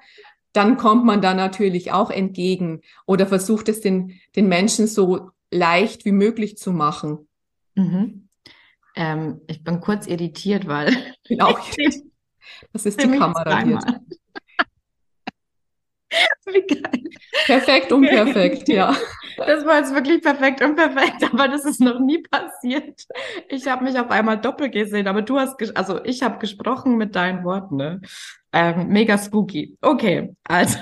dann 0.53 0.77
kommt 0.77 1.05
man 1.05 1.21
da 1.21 1.33
natürlich 1.33 1.91
auch 1.91 2.09
entgegen 2.09 2.81
oder 3.05 3.27
versucht 3.27 3.69
es 3.69 3.81
den, 3.81 4.19
den 4.35 4.47
Menschen 4.47 4.87
so 4.87 5.29
leicht 5.49 6.05
wie 6.05 6.11
möglich 6.11 6.57
zu 6.57 6.71
machen. 6.71 7.27
Mhm. 7.75 8.27
Ähm, 8.95 9.41
ich 9.47 9.63
bin 9.63 9.79
kurz 9.79 10.07
irritiert, 10.07 10.67
weil. 10.67 10.89
Ich 11.23 11.29
bin 11.29 11.41
auch 11.41 11.59
Das 12.73 12.85
ist 12.85 13.01
die 13.01 13.07
Kamera 13.07 13.63
hier. 13.63 13.79
Wie 16.45 16.61
geil. 16.61 17.03
Perfekt 17.45 17.91
und 17.91 18.07
perfekt, 18.07 18.67
ja. 18.67 18.95
Das 19.37 19.65
war 19.65 19.77
jetzt 19.77 19.95
wirklich 19.95 20.21
perfekt 20.21 20.61
und 20.61 20.75
perfekt, 20.75 21.23
aber 21.23 21.47
das 21.47 21.65
ist 21.65 21.79
noch 21.79 21.99
nie 21.99 22.21
passiert. 22.21 23.05
Ich 23.47 23.67
habe 23.67 23.85
mich 23.85 23.97
auf 23.97 24.11
einmal 24.11 24.39
doppelt 24.39 24.73
gesehen, 24.73 25.07
aber 25.07 25.23
du 25.23 25.39
hast, 25.39 25.55
also 25.75 26.03
ich 26.03 26.21
habe 26.21 26.37
gesprochen 26.37 26.97
mit 26.97 27.15
deinen 27.15 27.43
Worten, 27.43 27.77
ne? 27.77 28.01
Ähm, 28.53 28.89
mega 28.89 29.17
spooky. 29.17 29.77
Okay, 29.81 30.35
also 30.43 30.77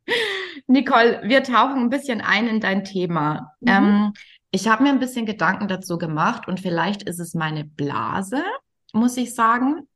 Nicole, 0.66 1.22
wir 1.24 1.42
tauchen 1.42 1.82
ein 1.82 1.88
bisschen 1.88 2.20
ein 2.20 2.48
in 2.48 2.60
dein 2.60 2.84
Thema. 2.84 3.52
Mhm. 3.60 3.68
Ähm, 3.68 4.12
ich 4.50 4.68
habe 4.68 4.82
mir 4.82 4.90
ein 4.90 4.98
bisschen 5.00 5.24
Gedanken 5.24 5.68
dazu 5.68 5.96
gemacht 5.96 6.48
und 6.48 6.60
vielleicht 6.60 7.02
ist 7.04 7.20
es 7.20 7.34
meine 7.34 7.64
Blase, 7.64 8.42
muss 8.92 9.16
ich 9.16 9.34
sagen. 9.34 9.88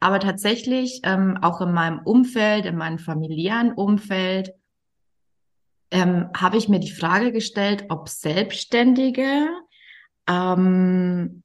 Aber 0.00 0.20
tatsächlich 0.20 1.00
ähm, 1.04 1.38
auch 1.40 1.60
in 1.60 1.72
meinem 1.72 2.00
Umfeld, 2.00 2.66
in 2.66 2.76
meinem 2.76 2.98
familiären 2.98 3.72
Umfeld, 3.72 4.52
ähm, 5.90 6.28
habe 6.36 6.56
ich 6.56 6.68
mir 6.68 6.80
die 6.80 6.90
Frage 6.90 7.32
gestellt, 7.32 7.86
ob 7.88 8.08
Selbstständige 8.08 9.48
ähm, 10.28 11.42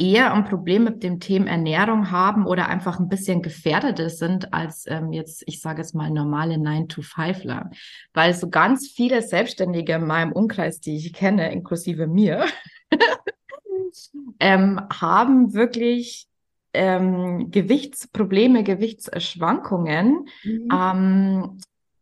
eher 0.00 0.32
ein 0.32 0.44
Problem 0.44 0.84
mit 0.84 1.02
dem 1.02 1.20
Thema 1.20 1.50
Ernährung 1.50 2.10
haben 2.10 2.46
oder 2.46 2.68
einfach 2.68 2.98
ein 2.98 3.08
bisschen 3.08 3.42
gefährdeter 3.42 4.08
sind 4.08 4.52
als 4.54 4.86
ähm, 4.86 5.12
jetzt, 5.12 5.42
ich 5.46 5.60
sage 5.60 5.82
es 5.82 5.92
mal, 5.92 6.10
normale 6.10 6.54
9-to-5ler. 6.54 7.70
Weil 8.14 8.34
so 8.34 8.48
ganz 8.48 8.88
viele 8.88 9.20
Selbstständige 9.22 9.94
in 9.94 10.06
meinem 10.06 10.32
Umkreis, 10.32 10.80
die 10.80 10.96
ich 10.96 11.12
kenne, 11.12 11.52
inklusive 11.52 12.06
mir, 12.06 12.46
ähm, 14.40 14.80
haben 14.90 15.52
wirklich 15.52 16.29
ähm, 16.72 17.50
Gewichtsprobleme, 17.50 18.62
Gewichtsschwankungen. 18.64 20.26
Mhm. 20.44 20.68
Ähm, 20.72 21.58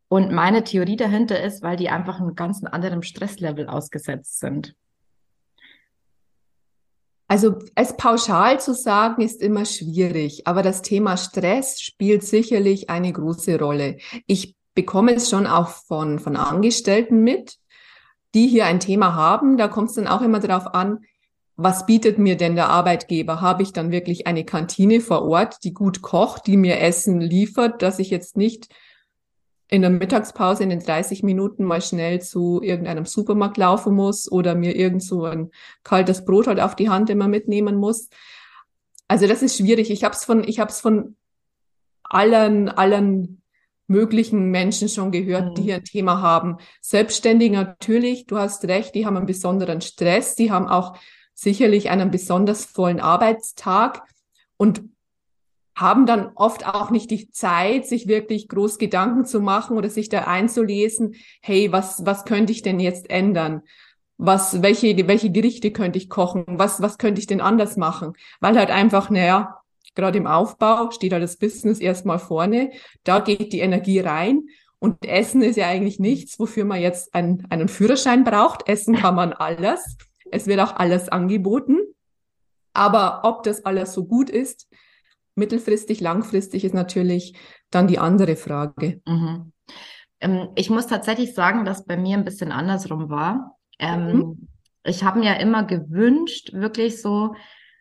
und 0.09 0.33
meine 0.33 0.65
Theorie 0.65 0.97
dahinter 0.97 1.43
ist, 1.43 1.63
weil 1.63 1.77
die 1.77 1.91
einfach 1.91 2.19
einem 2.19 2.35
ganz 2.35 2.65
anderen 2.65 3.03
Stresslevel 3.03 3.69
ausgesetzt 3.69 4.39
sind. 4.39 4.75
Also 7.31 7.59
es 7.75 7.95
pauschal 7.95 8.59
zu 8.59 8.73
sagen 8.73 9.21
ist 9.21 9.43
immer 9.43 9.67
schwierig, 9.67 10.47
aber 10.47 10.63
das 10.63 10.81
Thema 10.81 11.19
Stress 11.19 11.79
spielt 11.83 12.25
sicherlich 12.25 12.89
eine 12.89 13.13
große 13.13 13.59
Rolle. 13.59 13.99
Ich 14.27 14.57
bekomme 14.75 15.15
es 15.15 15.29
schon 15.29 15.47
auch 15.47 15.69
von, 15.69 16.19
von 16.21 16.37
Angestellten 16.37 17.23
mit, 17.23 17.59
die 18.35 18.49
hier 18.49 18.65
ein 18.65 18.81
Thema 18.81 19.15
haben. 19.15 19.59
Da 19.59 19.69
kommt 19.69 19.91
es 19.91 19.97
dann 19.97 20.07
auch 20.07 20.23
immer 20.23 20.41
darauf 20.41 20.73
an, 20.75 21.01
was 21.61 21.87
bietet 21.87 22.19
mir 22.19 22.37
denn 22.37 22.55
der 22.55 22.69
Arbeitgeber? 22.69 23.41
Habe 23.41 23.65
ich 23.65 23.73
dann 23.73 23.91
wirklich 23.91 24.29
eine 24.29 24.45
Kantine 24.45 25.00
vor 25.00 25.23
Ort, 25.27 25.65
die 25.65 25.75
gut 25.75 26.03
kocht, 26.03 26.47
die 26.47 26.57
mir 26.57 26.79
Essen 26.81 27.21
liefert, 27.21 27.83
dass 27.83 27.99
ich 27.99 28.11
jetzt 28.11 28.37
nicht 28.37 28.69
in 29.67 29.83
der 29.83 29.91
Mittagspause 29.91 30.62
in 30.62 30.71
den 30.71 30.79
30 30.79 31.25
Minuten 31.25 31.65
mal 31.65 31.83
schnell 31.83 32.23
zu 32.23 32.62
irgendeinem 32.62 33.07
Supermarkt 33.07 33.57
laufen 33.57 33.93
muss 33.93 34.31
oder 34.31 34.55
mir 34.55 34.77
irgend 34.77 35.03
so 35.03 35.25
ein 35.25 35.50
kaltes 35.83 36.25
Brot 36.25 36.47
halt 36.47 36.61
auf 36.61 36.77
die 36.77 36.91
Hand 36.91 37.11
immer 37.11 37.27
mitnehmen 37.27 37.75
muss. 37.75 38.09
Also 39.09 39.27
das 39.27 39.43
ist 39.43 39.57
schwierig. 39.57 39.91
Ich 39.91 40.05
habe 40.05 40.15
es 40.15 40.25
von, 40.25 40.45
ich 40.47 40.61
habe 40.61 40.71
es 40.71 40.81
von 40.81 41.17
allen, 42.05 42.69
allen 42.69 43.43
möglichen 43.88 44.53
Menschen 44.53 44.88
schon 44.88 45.11
gehört, 45.11 45.50
mhm. 45.50 45.55
die 45.57 45.62
hier 45.62 45.77
ein 45.77 45.85
Thema 45.85 46.23
haben. 46.23 46.59
Selbstständig 46.81 47.50
natürlich, 47.50 48.27
du 48.27 48.38
hast 48.38 48.65
recht, 48.67 48.95
die 48.95 49.07
haben 49.07 49.17
einen 49.17 49.27
besonderen 49.27 49.81
Stress, 49.81 50.37
die 50.37 50.53
haben 50.53 50.69
auch 50.69 50.97
sicherlich 51.38 51.88
einen 51.88 52.11
besonders 52.11 52.64
vollen 52.64 52.99
Arbeitstag 52.99 54.02
und 54.57 54.83
haben 55.76 56.04
dann 56.04 56.33
oft 56.35 56.66
auch 56.66 56.90
nicht 56.90 57.12
die 57.12 57.30
Zeit, 57.30 57.87
sich 57.87 58.09
wirklich 58.09 58.49
groß 58.49 58.78
Gedanken 58.78 59.25
zu 59.25 59.40
machen 59.40 59.76
oder 59.76 59.88
sich 59.88 60.09
da 60.09 60.23
einzulesen, 60.25 61.14
hey, 61.40 61.71
was, 61.71 62.04
was 62.04 62.25
könnte 62.25 62.50
ich 62.50 62.62
denn 62.62 62.80
jetzt 62.80 63.09
ändern? 63.09 63.62
Was, 64.16 64.62
welche, 64.62 65.07
welche 65.07 65.30
Gerichte 65.30 65.71
könnte 65.71 65.99
ich 65.99 66.11
kochen? 66.11 66.45
Was, 66.49 66.83
was 66.83 66.99
könnte 66.99 67.21
ich 67.21 67.28
denn 67.28 67.40
anders 67.40 67.76
machen? 67.76 68.14
Weil 68.40 68.59
halt 68.59 68.71
einfach, 68.71 69.09
naja, 69.09 69.61
gerade 69.95 70.18
im 70.18 70.26
Aufbau 70.26 70.90
steht 70.90 71.12
halt 71.12 71.23
das 71.23 71.37
Business 71.37 71.78
erstmal 71.78 72.18
vorne. 72.18 72.73
Da 73.04 73.21
geht 73.21 73.52
die 73.52 73.61
Energie 73.61 74.00
rein. 74.00 74.49
Und 74.80 75.04
Essen 75.04 75.42
ist 75.42 75.57
ja 75.57 75.68
eigentlich 75.68 76.00
nichts, 76.00 76.40
wofür 76.40 76.64
man 76.64 76.80
jetzt 76.80 77.14
einen, 77.14 77.47
einen 77.50 77.68
Führerschein 77.68 78.25
braucht. 78.25 78.68
Essen 78.68 78.97
kann 78.97 79.14
man 79.14 79.33
alles. 79.33 79.99
Es 80.31 80.47
wird 80.47 80.61
auch 80.61 80.77
alles 80.77 81.09
angeboten. 81.09 81.79
Aber 82.73 83.23
ob 83.25 83.43
das 83.43 83.65
alles 83.65 83.93
so 83.93 84.05
gut 84.05 84.31
ist, 84.31 84.69
mittelfristig, 85.35 86.01
langfristig 86.01 86.65
ist 86.65 86.75
natürlich 86.75 87.37
dann 87.71 87.87
die 87.87 87.99
andere 87.99 88.37
Frage. 88.37 89.01
Mhm. 89.07 89.53
Ähm, 90.21 90.49
ich 90.55 90.71
muss 90.71 90.87
tatsächlich 90.87 91.35
sagen, 91.35 91.65
dass 91.65 91.85
bei 91.85 91.97
mir 91.97 92.17
ein 92.17 92.25
bisschen 92.25 92.53
andersrum 92.53 93.09
war. 93.09 93.57
Ähm, 93.79 94.07
mhm. 94.07 94.49
Ich 94.85 95.05
habe 95.05 95.21
mir 95.21 95.39
immer 95.41 95.65
gewünscht, 95.65 96.53
wirklich 96.53 97.01
so, 97.01 97.35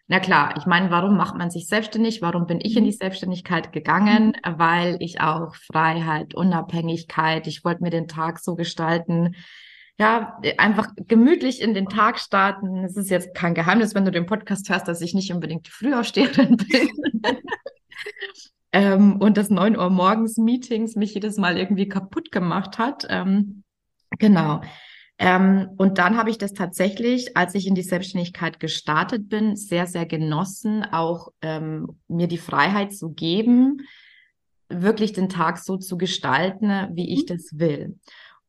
na 0.08 0.20
klar, 0.20 0.56
ich 0.58 0.66
meine, 0.66 0.90
warum 0.90 1.18
macht 1.18 1.36
man 1.36 1.50
sich 1.50 1.68
selbstständig? 1.68 2.22
Warum 2.22 2.46
bin 2.46 2.60
ich 2.62 2.78
in 2.78 2.86
die 2.86 2.92
mhm. 2.92 2.98
Selbstständigkeit 2.98 3.74
gegangen? 3.74 4.34
Mhm. 4.46 4.60
Weil 4.60 4.98
ich 5.00 5.20
auch 5.20 5.56
Freiheit, 5.56 6.36
Unabhängigkeit, 6.36 7.48
ich 7.48 7.66
wollte 7.66 7.84
mir 7.84 7.90
den 7.90 8.08
Tag 8.08 8.40
so 8.40 8.56
gestalten, 8.56 9.36
ja, 10.00 10.40
einfach 10.58 10.90
gemütlich 11.08 11.62
in 11.62 11.74
den 11.74 11.88
Tag 11.88 12.20
starten. 12.20 12.84
Es 12.84 12.96
ist 12.96 13.10
jetzt 13.10 13.34
kein 13.34 13.56
Geheimnis, 13.56 13.96
wenn 13.96 14.06
du 14.06 14.12
den 14.12 14.28
Podcast 14.28 14.70
hörst, 14.70 14.88
dass 14.88 15.02
ich 15.02 15.16
nicht 15.16 15.34
unbedingt 15.34 15.66
die 15.66 15.72
Frühaufsteherin 15.72 16.58
bin. 16.72 16.90
ähm, 18.72 19.18
und 19.20 19.38
das 19.38 19.50
neun 19.50 19.76
Uhr 19.76 19.90
morgens 19.90 20.38
Meetings 20.38 20.96
mich 20.96 21.16
jedes 21.16 21.38
Mal 21.38 21.58
irgendwie 21.58 21.90
kaputt 21.90 22.32
gemacht 22.32 22.78
hat. 22.78 23.08
Ähm, 23.10 23.64
genau. 24.20 24.62
Ähm, 25.18 25.70
und 25.78 25.98
dann 25.98 26.16
habe 26.16 26.30
ich 26.30 26.38
das 26.38 26.54
tatsächlich, 26.54 27.36
als 27.36 27.56
ich 27.56 27.66
in 27.66 27.74
die 27.74 27.82
Selbstständigkeit 27.82 28.60
gestartet 28.60 29.30
bin, 29.30 29.56
sehr, 29.56 29.88
sehr 29.88 30.06
genossen, 30.06 30.84
auch 30.84 31.30
ähm, 31.42 31.98
mir 32.08 32.28
die 32.28 32.38
Freiheit 32.38 32.94
zu 32.94 33.10
geben, 33.14 33.82
wirklich 34.70 35.14
den 35.14 35.30
Tag 35.30 35.58
so 35.58 35.78
zu 35.78 35.98
gestalten, 35.98 36.70
wie 36.94 37.12
ich 37.12 37.24
mhm. 37.24 37.28
das 37.28 37.58
will. 37.58 37.98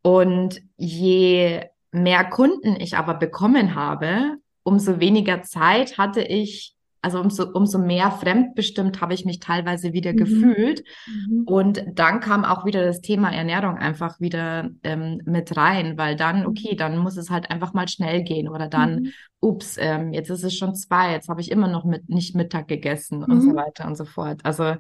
Und 0.09 0.63
je 0.79 1.65
mehr 1.93 2.25
Kunden 2.25 2.77
ich 2.81 2.97
aber 2.97 3.13
bekommen 3.13 3.75
habe, 3.75 4.39
umso 4.63 5.01
weniger 5.01 5.43
Zeit 5.43 5.99
hatte 5.99 6.23
ich, 6.23 6.75
also 7.03 7.21
umso, 7.21 7.53
umso 7.53 7.79
mehr 7.79 8.11
fremdbestimmt 8.11 9.03
habe 9.03 9.13
ich 9.13 9.27
mich 9.27 9.39
teilweise 9.39 9.93
wieder 9.93 10.15
mhm. 10.15 10.17
gefühlt. 10.17 10.83
Mhm. 11.07 11.43
Und 11.45 11.85
dann 11.93 12.21
kam 12.21 12.47
auch 12.47 12.65
wieder 12.65 12.87
das 12.87 13.03
Thema 13.03 13.31
Ernährung 13.31 13.77
einfach 13.77 14.19
wieder 14.19 14.71
ähm, 14.83 15.21
mit 15.27 15.55
rein, 15.59 15.99
weil 15.99 16.17
dann, 16.17 16.41
mhm. 16.41 16.47
okay, 16.47 16.75
dann 16.75 16.97
muss 16.97 17.19
es 17.19 17.29
halt 17.29 17.51
einfach 17.51 17.75
mal 17.75 17.87
schnell 17.87 18.23
gehen 18.23 18.49
oder 18.49 18.67
dann, 18.67 19.03
mhm. 19.03 19.13
ups, 19.41 19.77
ähm, 19.79 20.15
jetzt 20.15 20.31
ist 20.31 20.43
es 20.43 20.57
schon 20.57 20.75
zwei, 20.75 21.13
jetzt 21.13 21.29
habe 21.29 21.43
ich 21.43 21.51
immer 21.51 21.69
noch 21.69 21.85
mit, 21.85 22.09
nicht 22.09 22.35
Mittag 22.35 22.67
gegessen 22.67 23.25
und 23.25 23.43
so 23.43 23.51
mhm. 23.51 23.57
weiter 23.57 23.87
und 23.87 23.95
so 23.95 24.07
fort. 24.07 24.41
Also 24.43 24.75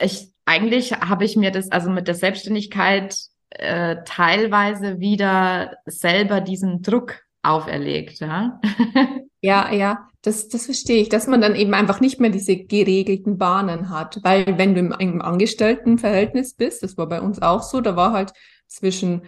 ich, 0.00 0.32
eigentlich 0.44 0.92
habe 0.92 1.24
ich 1.24 1.36
mir 1.36 1.52
das, 1.52 1.70
also 1.70 1.88
mit 1.88 2.08
der 2.08 2.16
Selbstständigkeit 2.16 3.30
äh, 3.58 3.96
teilweise 4.04 5.00
wieder 5.00 5.76
selber 5.86 6.40
diesen 6.40 6.82
Druck 6.82 7.22
auferlegt, 7.42 8.20
ja. 8.20 8.60
ja, 9.40 9.72
ja, 9.72 10.08
das, 10.22 10.48
das 10.48 10.66
verstehe 10.66 11.02
ich, 11.02 11.08
dass 11.08 11.26
man 11.26 11.40
dann 11.40 11.56
eben 11.56 11.74
einfach 11.74 12.00
nicht 12.00 12.20
mehr 12.20 12.30
diese 12.30 12.56
geregelten 12.56 13.38
Bahnen 13.38 13.90
hat, 13.90 14.20
weil 14.22 14.58
wenn 14.58 14.74
du 14.74 14.80
im, 14.80 14.94
im 14.98 15.22
Angestelltenverhältnis 15.22 16.54
bist, 16.54 16.82
das 16.82 16.96
war 16.96 17.08
bei 17.08 17.20
uns 17.20 17.42
auch 17.42 17.62
so, 17.62 17.80
da 17.80 17.96
war 17.96 18.12
halt 18.12 18.32
zwischen 18.68 19.22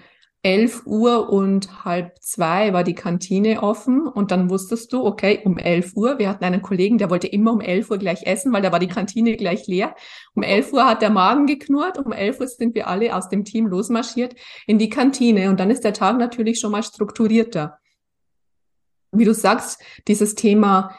11 0.45 0.83
Uhr 0.85 1.31
und 1.31 1.87
halb 1.87 2.19
zwei 2.21 2.75
war 2.75 2.85
die 2.85 2.95
Kantine 2.95 3.63
offen 3.63 4.07
und 4.07 4.31
dann 4.31 4.51
wusstest 4.51 4.93
du, 4.93 5.03
okay, 5.03 5.41
um 5.43 5.57
11 5.57 5.97
Uhr, 5.97 6.19
wir 6.19 6.29
hatten 6.29 6.45
einen 6.45 6.61
Kollegen, 6.61 6.99
der 6.99 7.09
wollte 7.09 7.27
immer 7.27 7.53
um 7.53 7.63
11 7.63 7.91
Uhr 7.91 7.97
gleich 7.97 8.27
essen, 8.27 8.53
weil 8.53 8.61
da 8.61 8.71
war 8.71 8.79
die 8.79 8.87
Kantine 8.87 9.37
gleich 9.37 9.67
leer. 9.67 9.97
Um 10.35 10.43
11 10.43 10.75
Uhr 10.75 10.87
hat 10.87 11.01
der 11.01 11.09
Magen 11.09 11.47
geknurrt, 11.47 11.97
um 11.97 12.13
11 12.13 12.41
Uhr 12.41 12.49
sind 12.49 12.75
wir 12.75 12.89
alle 12.89 13.17
aus 13.17 13.31
dem 13.31 13.47
Team 13.47 13.67
losmarschiert 13.67 14.35
in 14.67 14.79
die 14.79 14.91
Kantine 14.91 15.49
und 15.49 15.59
dann 15.59 15.71
ist 15.71 15.83
der 15.83 15.95
Tag 15.95 16.19
natürlich 16.19 16.61
schon 16.61 16.73
mal 16.73 16.83
strukturierter. 16.83 17.79
Wie 19.13 19.25
du 19.25 19.33
sagst, 19.33 19.83
dieses 20.09 20.35
Thema 20.35 20.95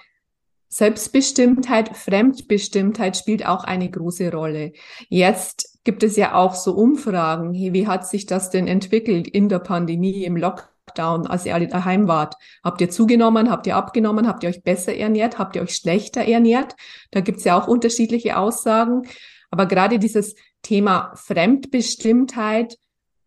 Selbstbestimmtheit, 0.69 1.95
Fremdbestimmtheit 1.95 3.15
spielt 3.15 3.45
auch 3.45 3.63
eine 3.63 3.91
große 3.91 4.31
Rolle. 4.31 4.73
Jetzt 5.07 5.74
gibt 5.85 6.03
es 6.03 6.17
ja 6.17 6.33
auch 6.33 6.55
so 6.55 6.73
Umfragen. 6.73 7.53
Wie 7.53 7.87
hat 7.87 8.05
sich 8.05 8.25
das 8.25 8.49
denn 8.49 8.67
entwickelt 8.67 9.27
in 9.27 9.47
der 9.47 9.59
Pandemie, 9.59 10.25
im 10.25 10.35
Lockdown, 10.35 11.27
als 11.27 11.45
ihr 11.45 11.53
alle 11.53 11.67
daheim 11.67 12.07
wart? 12.09 12.35
Habt 12.63 12.81
ihr 12.81 12.89
zugenommen? 12.89 13.49
Habt 13.49 13.67
ihr 13.67 13.77
abgenommen? 13.77 14.27
Habt 14.27 14.43
ihr 14.43 14.49
euch 14.49 14.63
besser 14.63 14.93
ernährt? 14.93 15.39
Habt 15.39 15.55
ihr 15.55 15.61
euch 15.61 15.75
schlechter 15.75 16.21
ernährt? 16.21 16.75
Da 17.11 17.21
gibt 17.21 17.37
es 17.37 17.45
ja 17.45 17.57
auch 17.57 17.67
unterschiedliche 17.67 18.37
Aussagen. 18.37 19.03
Aber 19.51 19.67
gerade 19.67 19.99
dieses 19.99 20.35
Thema 20.63 21.13
Fremdbestimmtheit 21.15 22.77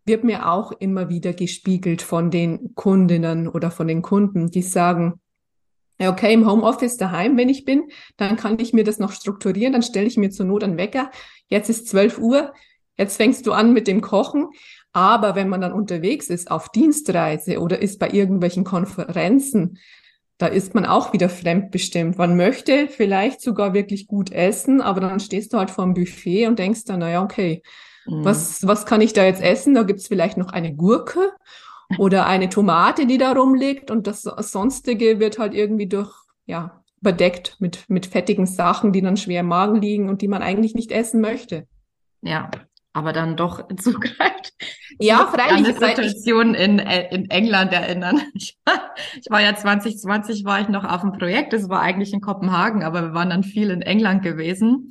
wird 0.04 0.24
mir 0.24 0.50
auch 0.50 0.72
immer 0.72 1.08
wieder 1.08 1.32
gespiegelt 1.32 2.02
von 2.02 2.32
den 2.32 2.74
Kundinnen 2.74 3.46
oder 3.46 3.70
von 3.70 3.86
den 3.86 4.02
Kunden, 4.02 4.50
die 4.50 4.62
sagen, 4.62 5.20
okay, 6.00 6.32
im 6.32 6.48
Homeoffice 6.48 6.96
daheim, 6.96 7.36
wenn 7.36 7.48
ich 7.48 7.64
bin, 7.64 7.90
dann 8.16 8.36
kann 8.36 8.58
ich 8.60 8.72
mir 8.72 8.84
das 8.84 8.98
noch 8.98 9.12
strukturieren, 9.12 9.72
dann 9.72 9.82
stelle 9.82 10.06
ich 10.06 10.16
mir 10.16 10.30
zur 10.30 10.46
Not 10.46 10.62
einen 10.62 10.76
Wecker. 10.76 11.10
Jetzt 11.48 11.68
ist 11.68 11.88
12 11.88 12.18
Uhr, 12.18 12.52
jetzt 12.96 13.16
fängst 13.16 13.46
du 13.46 13.52
an 13.52 13.72
mit 13.72 13.88
dem 13.88 14.00
Kochen. 14.00 14.48
Aber 14.92 15.34
wenn 15.34 15.48
man 15.48 15.60
dann 15.60 15.72
unterwegs 15.72 16.28
ist 16.28 16.50
auf 16.50 16.70
Dienstreise 16.70 17.60
oder 17.60 17.80
ist 17.80 17.98
bei 17.98 18.10
irgendwelchen 18.10 18.64
Konferenzen, 18.64 19.78
da 20.38 20.46
ist 20.46 20.74
man 20.74 20.86
auch 20.86 21.12
wieder 21.12 21.28
fremdbestimmt. 21.28 22.16
Man 22.16 22.36
möchte 22.36 22.88
vielleicht 22.88 23.40
sogar 23.40 23.74
wirklich 23.74 24.06
gut 24.06 24.30
essen, 24.30 24.80
aber 24.80 25.00
dann 25.00 25.20
stehst 25.20 25.52
du 25.52 25.58
halt 25.58 25.70
vor 25.70 25.84
dem 25.84 25.94
Buffet 25.94 26.46
und 26.46 26.58
denkst 26.58 26.84
dann, 26.84 27.00
naja, 27.00 27.22
okay, 27.22 27.62
mhm. 28.06 28.24
was, 28.24 28.66
was 28.66 28.86
kann 28.86 29.00
ich 29.00 29.12
da 29.12 29.24
jetzt 29.24 29.42
essen? 29.42 29.74
Da 29.74 29.82
gibt's 29.82 30.06
vielleicht 30.06 30.36
noch 30.36 30.52
eine 30.52 30.74
Gurke 30.74 31.32
oder 31.96 32.26
eine 32.26 32.48
Tomate, 32.48 33.06
die 33.06 33.18
da 33.18 33.32
rumliegt 33.32 33.90
und 33.90 34.06
das 34.06 34.22
Sonstige 34.22 35.20
wird 35.20 35.38
halt 35.38 35.54
irgendwie 35.54 35.86
durch, 35.86 36.12
ja, 36.46 36.82
überdeckt 37.00 37.56
mit, 37.60 37.88
mit 37.88 38.06
fettigen 38.06 38.46
Sachen, 38.46 38.92
die 38.92 39.00
dann 39.00 39.16
schwer 39.16 39.40
im 39.40 39.46
Magen 39.46 39.80
liegen 39.80 40.08
und 40.08 40.20
die 40.20 40.28
man 40.28 40.42
eigentlich 40.42 40.74
nicht 40.74 40.92
essen 40.92 41.20
möchte. 41.20 41.66
Ja, 42.20 42.50
aber 42.92 43.12
dann 43.12 43.36
doch 43.36 43.68
zugreift. 43.76 44.52
Ja, 45.00 45.28
freilich. 45.32 45.52
An 45.52 45.64
eine 45.64 45.74
Situation 45.74 46.54
in, 46.54 46.80
äh, 46.80 47.14
in 47.14 47.30
England 47.30 47.72
erinnern. 47.72 48.20
Ich 48.34 48.58
war, 48.64 48.94
ich 49.14 49.30
war 49.30 49.40
ja 49.40 49.54
2020 49.54 50.44
war 50.44 50.60
ich 50.60 50.68
noch 50.68 50.84
auf 50.84 51.02
dem 51.02 51.12
Projekt. 51.12 51.52
Das 51.52 51.68
war 51.68 51.82
eigentlich 51.82 52.12
in 52.12 52.20
Kopenhagen, 52.20 52.82
aber 52.82 53.02
wir 53.02 53.14
waren 53.14 53.30
dann 53.30 53.44
viel 53.44 53.70
in 53.70 53.82
England 53.82 54.24
gewesen. 54.24 54.90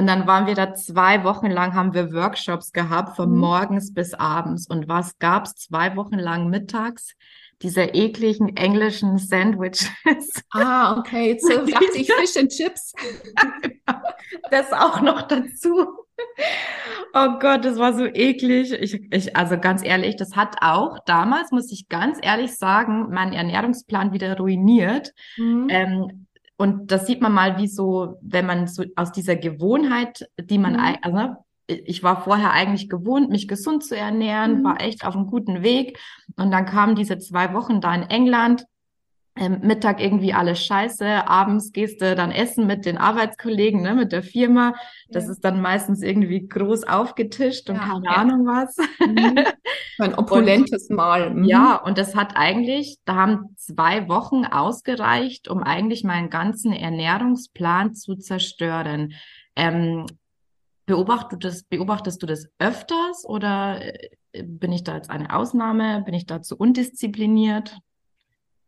Und 0.00 0.06
dann 0.06 0.26
waren 0.26 0.46
wir 0.46 0.54
da 0.54 0.72
zwei 0.72 1.24
Wochen 1.24 1.50
lang, 1.50 1.74
haben 1.74 1.92
wir 1.92 2.14
Workshops 2.14 2.72
gehabt, 2.72 3.16
von 3.16 3.32
mhm. 3.32 3.38
morgens 3.38 3.92
bis 3.92 4.14
abends. 4.14 4.66
Und 4.66 4.88
was 4.88 5.18
gab's 5.18 5.56
zwei 5.56 5.94
Wochen 5.94 6.18
lang 6.18 6.48
mittags? 6.48 7.16
Diese 7.60 7.82
ekligen 7.82 8.56
englischen 8.56 9.18
Sandwiches. 9.18 9.90
Ah, 10.52 10.98
okay. 10.98 11.32
Jetzt 11.32 11.46
so 11.46 11.66
dachte 11.66 11.98
ich 11.98 12.10
Fish 12.10 12.34
and 12.38 12.50
Chips. 12.50 12.94
das 14.50 14.72
auch 14.72 15.02
noch 15.02 15.20
dazu. 15.20 15.86
Oh 17.12 17.38
Gott, 17.38 17.66
das 17.66 17.78
war 17.78 17.92
so 17.92 18.06
eklig. 18.06 18.72
Ich, 18.72 19.02
ich, 19.12 19.36
also 19.36 19.58
ganz 19.58 19.84
ehrlich, 19.84 20.16
das 20.16 20.34
hat 20.34 20.56
auch 20.62 20.96
damals, 21.04 21.50
muss 21.50 21.70
ich 21.70 21.90
ganz 21.90 22.16
ehrlich 22.22 22.56
sagen, 22.56 23.10
meinen 23.10 23.34
Ernährungsplan 23.34 24.14
wieder 24.14 24.38
ruiniert. 24.38 25.12
Mhm. 25.36 25.66
Ähm, 25.68 26.26
und 26.60 26.92
das 26.92 27.06
sieht 27.06 27.22
man 27.22 27.32
mal, 27.32 27.56
wie 27.56 27.68
so, 27.68 28.18
wenn 28.20 28.44
man 28.44 28.66
so 28.66 28.84
aus 28.94 29.12
dieser 29.12 29.34
Gewohnheit, 29.34 30.28
die 30.38 30.58
man, 30.58 30.74
mhm. 30.74 30.96
also 31.00 31.36
ich 31.66 32.02
war 32.02 32.22
vorher 32.22 32.50
eigentlich 32.50 32.90
gewohnt, 32.90 33.30
mich 33.30 33.48
gesund 33.48 33.82
zu 33.82 33.96
ernähren, 33.96 34.58
mhm. 34.58 34.64
war 34.64 34.80
echt 34.82 35.06
auf 35.06 35.16
einem 35.16 35.26
guten 35.26 35.62
Weg. 35.62 35.98
Und 36.36 36.50
dann 36.50 36.66
kamen 36.66 36.96
diese 36.96 37.16
zwei 37.16 37.54
Wochen 37.54 37.80
da 37.80 37.94
in 37.94 38.02
England. 38.02 38.66
Ähm, 39.36 39.60
Mittag 39.62 40.00
irgendwie 40.00 40.32
alles 40.34 40.64
scheiße, 40.64 41.28
abends 41.28 41.72
gehst 41.72 42.02
du 42.02 42.14
dann 42.14 42.32
essen 42.32 42.66
mit 42.66 42.84
den 42.84 42.98
Arbeitskollegen, 42.98 43.80
ne, 43.80 43.94
mit 43.94 44.12
der 44.12 44.22
Firma. 44.22 44.74
Das 45.08 45.26
ja. 45.26 45.30
ist 45.30 45.40
dann 45.40 45.62
meistens 45.62 46.02
irgendwie 46.02 46.48
groß 46.48 46.84
aufgetischt 46.84 47.68
ja, 47.68 47.74
und 47.74 47.80
keine 47.80 48.04
ja. 48.04 48.10
Ahnung 48.12 48.46
was. 48.46 48.76
Mhm. 48.98 49.44
Ein 49.98 50.14
opulentes 50.14 50.90
und, 50.90 50.96
Mal. 50.96 51.30
Mhm. 51.30 51.44
Ja, 51.44 51.76
und 51.76 51.96
das 51.96 52.16
hat 52.16 52.36
eigentlich, 52.36 52.98
da 53.04 53.14
haben 53.14 53.54
zwei 53.56 54.08
Wochen 54.08 54.44
ausgereicht, 54.44 55.48
um 55.48 55.62
eigentlich 55.62 56.02
meinen 56.02 56.28
ganzen 56.28 56.72
Ernährungsplan 56.72 57.94
zu 57.94 58.16
zerstören. 58.16 59.12
Ähm, 59.54 60.06
beobachtest, 60.86 61.32
du 61.32 61.48
das, 61.48 61.62
beobachtest 61.62 62.22
du 62.22 62.26
das 62.26 62.48
öfters 62.58 63.24
oder 63.24 63.80
äh, 63.80 64.42
bin 64.42 64.72
ich 64.72 64.82
da 64.82 64.96
jetzt 64.96 65.10
eine 65.10 65.34
Ausnahme? 65.34 66.02
Bin 66.04 66.14
ich 66.14 66.26
da 66.26 66.42
zu 66.42 66.56
undiszipliniert? 66.56 67.78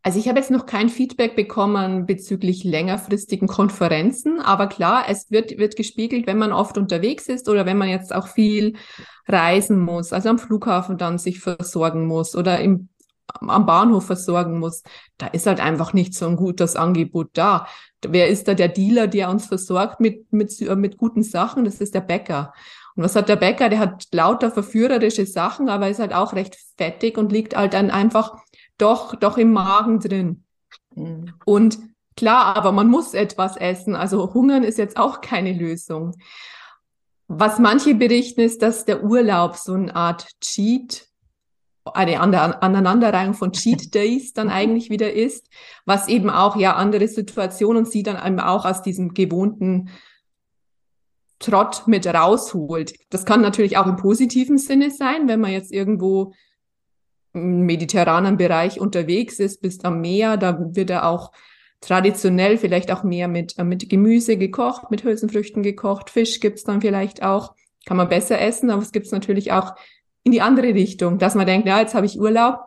Also 0.05 0.19
ich 0.19 0.27
habe 0.27 0.37
jetzt 0.37 0.51
noch 0.51 0.65
kein 0.65 0.89
Feedback 0.89 1.33
bekommen 1.33 2.05
bezüglich 2.05 2.65
längerfristigen 2.65 3.47
Konferenzen, 3.47 4.41
aber 4.41 4.67
klar, 4.67 5.05
es 5.07 5.31
wird, 5.31 5.57
wird 5.57 5.77
gespiegelt, 5.77 6.27
wenn 6.27 6.37
man 6.37 6.51
oft 6.51 6.77
unterwegs 6.77 7.27
ist 7.27 7.47
oder 7.47 7.65
wenn 7.65 7.77
man 7.77 7.87
jetzt 7.87 8.13
auch 8.13 8.27
viel 8.27 8.75
reisen 9.29 9.79
muss, 9.79 10.11
also 10.11 10.27
am 10.27 10.39
Flughafen 10.39 10.97
dann 10.97 11.19
sich 11.19 11.39
versorgen 11.39 12.05
muss 12.05 12.35
oder 12.35 12.59
im, 12.59 12.89
am 13.39 13.65
Bahnhof 13.65 14.05
versorgen 14.05 14.59
muss. 14.59 14.83
Da 15.17 15.27
ist 15.27 15.47
halt 15.47 15.61
einfach 15.61 15.93
nicht 15.93 16.13
so 16.13 16.27
ein 16.27 16.35
gutes 16.35 16.75
Angebot 16.75 17.29
da. 17.33 17.65
Wer 18.05 18.27
ist 18.27 18.49
da 18.49 18.55
der 18.55 18.67
Dealer, 18.67 19.07
der 19.07 19.29
uns 19.29 19.45
versorgt 19.45 20.01
mit, 20.01 20.33
mit, 20.33 20.51
mit 20.59 20.97
guten 20.97 21.23
Sachen? 21.23 21.63
Das 21.63 21.79
ist 21.79 21.95
der 21.95 22.01
Bäcker. 22.01 22.53
Und 22.95 23.03
was 23.03 23.15
hat 23.15 23.29
der 23.29 23.37
Bäcker? 23.37 23.69
Der 23.69 23.79
hat 23.79 24.07
lauter 24.11 24.51
verführerische 24.51 25.25
Sachen, 25.25 25.69
aber 25.69 25.87
ist 25.87 25.99
halt 25.99 26.13
auch 26.13 26.33
recht 26.33 26.57
fettig 26.77 27.17
und 27.17 27.31
liegt 27.31 27.55
halt 27.55 27.73
dann 27.73 27.89
einfach 27.89 28.42
doch, 28.83 29.15
doch 29.15 29.37
im 29.37 29.53
Magen 29.53 29.99
drin. 29.99 30.43
Mhm. 30.95 31.33
Und 31.45 31.79
klar, 32.17 32.55
aber 32.55 32.71
man 32.71 32.89
muss 32.89 33.13
etwas 33.13 33.55
essen. 33.55 33.95
Also 33.95 34.33
hungern 34.33 34.63
ist 34.63 34.77
jetzt 34.77 34.97
auch 34.97 35.21
keine 35.21 35.53
Lösung. 35.53 36.15
Was 37.27 37.59
manche 37.59 37.95
berichten, 37.95 38.41
ist, 38.41 38.61
dass 38.61 38.85
der 38.85 39.03
Urlaub 39.03 39.55
so 39.55 39.73
eine 39.73 39.95
Art 39.95 40.27
Cheat, 40.41 41.07
eine 41.85 42.19
Aneinanderreihung 42.19 43.33
von 43.33 43.53
Cheat 43.53 43.95
Days 43.95 44.33
dann 44.33 44.49
eigentlich 44.49 44.89
wieder 44.89 45.13
ist, 45.13 45.49
was 45.85 46.07
eben 46.09 46.29
auch 46.29 46.57
ja 46.57 46.75
andere 46.75 47.07
Situationen 47.07 47.85
sie 47.85 48.03
dann 48.03 48.23
eben 48.25 48.39
auch 48.39 48.65
aus 48.65 48.81
diesem 48.81 49.13
gewohnten 49.13 49.89
Trott 51.39 51.83
mit 51.87 52.05
rausholt. 52.05 52.93
Das 53.09 53.25
kann 53.25 53.41
natürlich 53.41 53.77
auch 53.77 53.87
im 53.87 53.97
positiven 53.97 54.57
Sinne 54.57 54.91
sein, 54.91 55.27
wenn 55.27 55.41
man 55.41 55.51
jetzt 55.51 55.71
irgendwo 55.71 56.33
mediterranen 57.33 58.37
Bereich 58.37 58.79
unterwegs 58.79 59.39
ist, 59.39 59.61
bist 59.61 59.85
am 59.85 60.01
Meer, 60.01 60.37
da 60.37 60.57
wird 60.75 60.89
er 60.89 61.07
auch 61.07 61.31
traditionell 61.81 62.57
vielleicht 62.57 62.91
auch 62.91 63.03
mehr 63.03 63.27
mit, 63.27 63.57
äh, 63.57 63.63
mit 63.63 63.89
Gemüse 63.89 64.37
gekocht, 64.37 64.89
mit 64.89 65.03
Hülsenfrüchten 65.03 65.63
gekocht, 65.63 66.09
Fisch 66.09 66.39
gibt's 66.39 66.63
dann 66.63 66.81
vielleicht 66.81 67.23
auch, 67.23 67.55
kann 67.85 67.97
man 67.97 68.07
besser 68.07 68.39
essen, 68.39 68.69
aber 68.69 68.81
es 68.81 68.91
gibt's 68.91 69.11
natürlich 69.11 69.51
auch 69.51 69.75
in 70.23 70.31
die 70.31 70.41
andere 70.41 70.73
Richtung, 70.73 71.19
dass 71.19 71.35
man 71.35 71.45
denkt, 71.45 71.67
ja, 71.67 71.81
jetzt 71.81 71.95
habe 71.95 72.05
ich 72.05 72.19
Urlaub, 72.19 72.59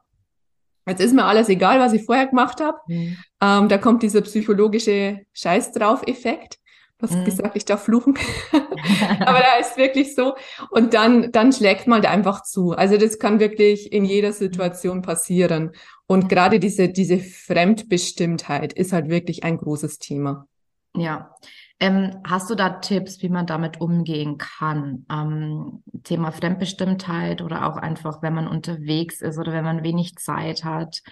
jetzt 0.87 1.01
ist 1.01 1.15
mir 1.15 1.25
alles 1.25 1.49
egal, 1.49 1.81
was 1.81 1.95
ich 1.95 2.05
vorher 2.05 2.27
gemacht 2.27 2.61
habe. 2.61 2.79
Mhm. 2.87 3.17
Ähm, 3.41 3.69
da 3.69 3.79
kommt 3.79 4.03
dieser 4.03 4.21
psychologische 4.21 5.21
Scheiß 5.33 5.73
drauf 5.73 6.03
Effekt. 6.07 6.59
Du 6.99 7.07
hast 7.07 7.15
mhm. 7.15 7.25
gesagt, 7.25 7.57
ich 7.57 7.65
darf 7.65 7.85
fluchen. 7.85 8.15
Aber 9.21 9.41
da 9.41 9.57
ist 9.61 9.77
wirklich 9.77 10.15
so. 10.15 10.35
Und 10.71 10.95
dann, 10.95 11.31
dann 11.33 11.53
schlägt 11.53 11.87
man 11.87 12.03
da 12.03 12.11
einfach 12.11 12.43
zu. 12.43 12.73
Also 12.73 12.97
das 12.97 13.19
kann 13.19 13.41
wirklich 13.41 13.93
in 13.93 14.05
jeder 14.05 14.33
Situation 14.33 15.03
passieren. 15.03 15.73
Und 16.07 16.29
gerade 16.29 16.59
diese, 16.59 16.89
diese 16.89 17.19
Fremdbestimmtheit 17.19 18.73
ist 18.73 18.93
halt 18.93 19.09
wirklich 19.09 19.45
ein 19.45 19.59
großes 19.59 19.99
Thema. 19.99 20.47
Ja. 20.95 21.35
Ähm, 21.79 22.23
hast 22.27 22.49
du 22.49 22.55
da 22.55 22.71
Tipps, 22.71 23.21
wie 23.21 23.29
man 23.29 23.47
damit 23.47 23.83
umgehen 23.83 24.39
kann? 24.39 25.05
Ähm, 25.13 25.83
Thema 26.05 26.33
Fremdbestimmtheit 26.33 27.43
oder 27.43 27.67
auch 27.67 27.77
einfach, 27.77 28.23
wenn 28.23 28.33
man 28.33 28.49
unterwegs 28.49 29.21
ist 29.21 29.37
oder 29.39 29.53
wenn 29.53 29.65
man 29.65 29.83
wenig 29.83 30.17
Zeit 30.17 30.65
hat 30.65 31.03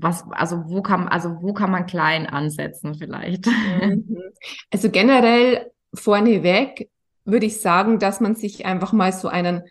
was, 0.00 0.24
also 0.30 0.64
wo 0.66 0.82
kann, 0.82 1.08
also 1.08 1.38
wo 1.40 1.52
kann 1.52 1.70
man 1.70 1.86
klein 1.86 2.26
ansetzen 2.26 2.94
vielleicht? 2.94 3.46
Mhm. 3.46 4.04
Also 4.70 4.90
generell 4.90 5.70
vorneweg 5.94 6.90
würde 7.24 7.46
ich 7.46 7.62
sagen, 7.62 7.98
dass 7.98 8.20
man 8.20 8.34
sich 8.34 8.66
einfach 8.66 8.92
mal 8.92 9.10
so 9.10 9.28
einen 9.28 9.62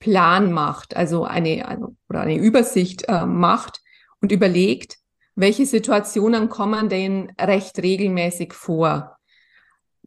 Plan 0.00 0.52
macht, 0.52 0.96
also 0.96 1.24
eine, 1.24 1.66
also, 1.66 1.96
oder 2.10 2.20
eine 2.20 2.36
Übersicht 2.36 3.08
äh, 3.08 3.24
macht 3.24 3.80
und 4.20 4.32
überlegt, 4.32 4.98
welche 5.34 5.66
Situationen 5.66 6.48
kommen 6.48 6.88
denn 6.88 7.32
recht 7.40 7.78
regelmäßig 7.78 8.52
vor? 8.52 9.17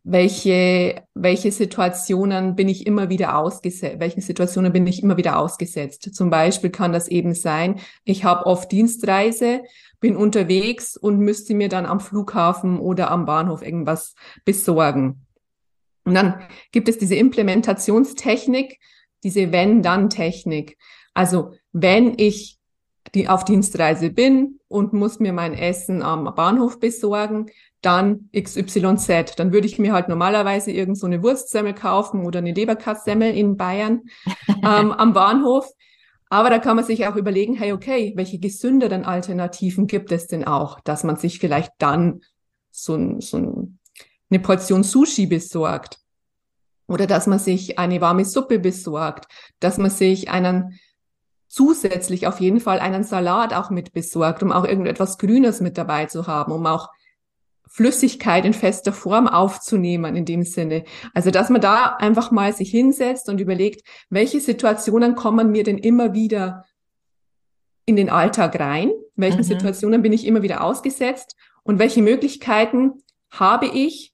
Welche, 0.03 1.03
welche 1.13 1.51
Situationen 1.51 2.55
bin 2.55 2.67
ich 2.69 2.87
immer 2.87 3.09
wieder 3.09 3.37
ausgesetzt, 3.37 3.99
welchen 3.99 4.21
Situationen 4.21 4.73
bin 4.73 4.87
ich 4.87 5.03
immer 5.03 5.17
wieder 5.17 5.37
ausgesetzt. 5.37 6.15
Zum 6.15 6.29
Beispiel 6.29 6.71
kann 6.71 6.91
das 6.91 7.07
eben 7.07 7.35
sein, 7.35 7.79
ich 8.03 8.23
habe 8.23 8.47
oft 8.47 8.71
Dienstreise, 8.71 9.61
bin 9.99 10.15
unterwegs 10.15 10.97
und 10.97 11.19
müsste 11.19 11.53
mir 11.53 11.69
dann 11.69 11.85
am 11.85 11.99
Flughafen 11.99 12.79
oder 12.79 13.11
am 13.11 13.25
Bahnhof 13.25 13.61
irgendwas 13.61 14.15
besorgen. 14.43 15.27
Und 16.03 16.15
dann 16.15 16.41
gibt 16.71 16.89
es 16.89 16.97
diese 16.97 17.15
Implementationstechnik, 17.15 18.79
diese 19.23 19.51
Wenn-Dann-Technik. 19.51 20.77
Also 21.13 21.53
wenn 21.71 22.15
ich 22.17 22.57
die 23.13 23.29
auf 23.29 23.45
Dienstreise 23.45 24.09
bin 24.09 24.59
und 24.67 24.93
muss 24.93 25.19
mir 25.19 25.33
mein 25.33 25.53
Essen 25.53 26.01
am 26.01 26.33
Bahnhof 26.35 26.79
besorgen, 26.79 27.47
dann 27.81 28.29
XYZ. 28.35 29.35
Dann 29.37 29.51
würde 29.51 29.67
ich 29.67 29.79
mir 29.79 29.93
halt 29.93 30.07
normalerweise 30.07 30.71
irgend 30.71 30.97
so 30.97 31.07
eine 31.07 31.23
Wurstsemmel 31.23 31.73
kaufen 31.73 32.25
oder 32.25 32.39
eine 32.39 32.53
Leberkassemmel 32.53 33.33
in 33.35 33.57
Bayern 33.57 34.01
ähm, 34.47 34.91
am 34.91 35.13
Bahnhof. 35.13 35.67
Aber 36.29 36.49
da 36.49 36.59
kann 36.59 36.77
man 36.77 36.85
sich 36.85 37.05
auch 37.07 37.15
überlegen, 37.15 37.55
hey, 37.55 37.73
okay, 37.73 38.13
welche 38.15 38.39
gesünderen 38.39 39.03
Alternativen 39.03 39.87
gibt 39.87 40.11
es 40.11 40.27
denn 40.27 40.45
auch, 40.45 40.79
dass 40.79 41.03
man 41.03 41.17
sich 41.17 41.39
vielleicht 41.39 41.73
dann 41.79 42.21
so, 42.69 43.19
so 43.19 43.67
eine 44.29 44.39
Portion 44.39 44.83
Sushi 44.83 45.25
besorgt 45.25 45.99
oder 46.87 47.05
dass 47.05 47.27
man 47.27 47.39
sich 47.39 47.79
eine 47.79 47.99
warme 47.99 48.23
Suppe 48.23 48.59
besorgt, 48.59 49.25
dass 49.59 49.77
man 49.77 49.89
sich 49.89 50.29
einen 50.29 50.79
zusätzlich 51.47 52.27
auf 52.27 52.39
jeden 52.39 52.61
Fall 52.61 52.79
einen 52.79 53.03
Salat 53.03 53.53
auch 53.53 53.69
mit 53.69 53.91
besorgt, 53.91 54.41
um 54.41 54.53
auch 54.53 54.63
irgendetwas 54.63 55.17
Grünes 55.17 55.59
mit 55.59 55.77
dabei 55.77 56.05
zu 56.05 56.27
haben, 56.27 56.53
um 56.53 56.65
auch 56.65 56.87
Flüssigkeit 57.73 58.43
in 58.43 58.53
fester 58.53 58.91
Form 58.91 59.29
aufzunehmen 59.29 60.17
in 60.17 60.25
dem 60.25 60.43
Sinne. 60.43 60.83
Also, 61.13 61.31
dass 61.31 61.49
man 61.49 61.61
da 61.61 61.95
einfach 61.97 62.29
mal 62.29 62.53
sich 62.53 62.69
hinsetzt 62.69 63.29
und 63.29 63.39
überlegt, 63.39 63.87
welche 64.09 64.41
Situationen 64.41 65.15
kommen 65.15 65.51
mir 65.51 65.63
denn 65.63 65.77
immer 65.77 66.13
wieder 66.13 66.65
in 67.85 67.95
den 67.95 68.09
Alltag 68.09 68.59
rein? 68.59 68.91
Welchen 69.15 69.39
mhm. 69.39 69.43
Situationen 69.43 70.01
bin 70.01 70.11
ich 70.11 70.27
immer 70.27 70.41
wieder 70.41 70.65
ausgesetzt? 70.65 71.37
Und 71.63 71.79
welche 71.79 72.01
Möglichkeiten 72.01 73.03
habe 73.29 73.67
ich 73.67 74.13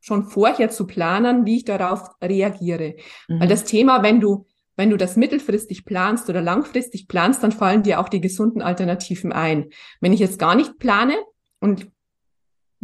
schon 0.00 0.24
vorher 0.24 0.70
zu 0.70 0.86
planen, 0.86 1.44
wie 1.44 1.58
ich 1.58 1.64
darauf 1.66 2.08
reagiere? 2.22 2.96
Mhm. 3.28 3.40
Weil 3.40 3.48
das 3.48 3.64
Thema, 3.64 4.02
wenn 4.02 4.20
du 4.20 4.46
wenn 4.76 4.90
du 4.90 4.96
das 4.96 5.16
mittelfristig 5.16 5.84
planst 5.84 6.28
oder 6.28 6.40
langfristig 6.40 7.06
planst, 7.06 7.44
dann 7.44 7.52
fallen 7.52 7.84
dir 7.84 8.00
auch 8.00 8.08
die 8.08 8.20
gesunden 8.20 8.60
Alternativen 8.60 9.32
ein. 9.32 9.66
Wenn 10.00 10.12
ich 10.12 10.18
jetzt 10.18 10.38
gar 10.38 10.56
nicht 10.56 10.80
plane 10.80 11.14
und 11.60 11.92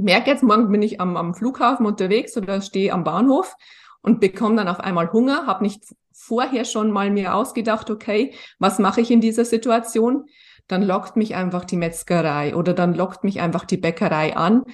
merke 0.03 0.31
jetzt, 0.31 0.43
morgen 0.43 0.71
bin 0.71 0.83
ich 0.83 1.01
am, 1.01 1.17
am 1.17 1.35
Flughafen 1.35 1.87
unterwegs 1.87 2.37
oder 2.37 2.61
stehe 2.61 2.93
am 2.93 3.05
Bahnhof 3.05 3.55
und 4.03 4.21
bekomme 4.21 4.57
dann 4.57 4.69
auf 4.69 4.81
einmal 4.81 5.13
Hunger, 5.13 5.47
habe 5.47 5.65
nicht 5.65 5.83
vorher 6.13 6.65
schon 6.65 6.91
mal 6.91 7.11
mir 7.11 7.35
ausgedacht, 7.35 7.91
okay, 7.91 8.35
was 8.59 8.79
mache 8.79 9.01
ich 9.01 9.11
in 9.11 9.21
dieser 9.21 9.45
Situation? 9.45 10.27
Dann 10.69 10.83
lockt 10.83 11.17
mich 11.17 11.35
einfach 11.35 11.65
die 11.65 11.77
Metzgerei 11.77 12.55
oder 12.55 12.75
dann 12.75 12.95
lockt 12.95 13.25
mich 13.25 13.41
einfach 13.41 13.65
die 13.65 13.77
Bäckerei 13.77 14.37
an, 14.37 14.65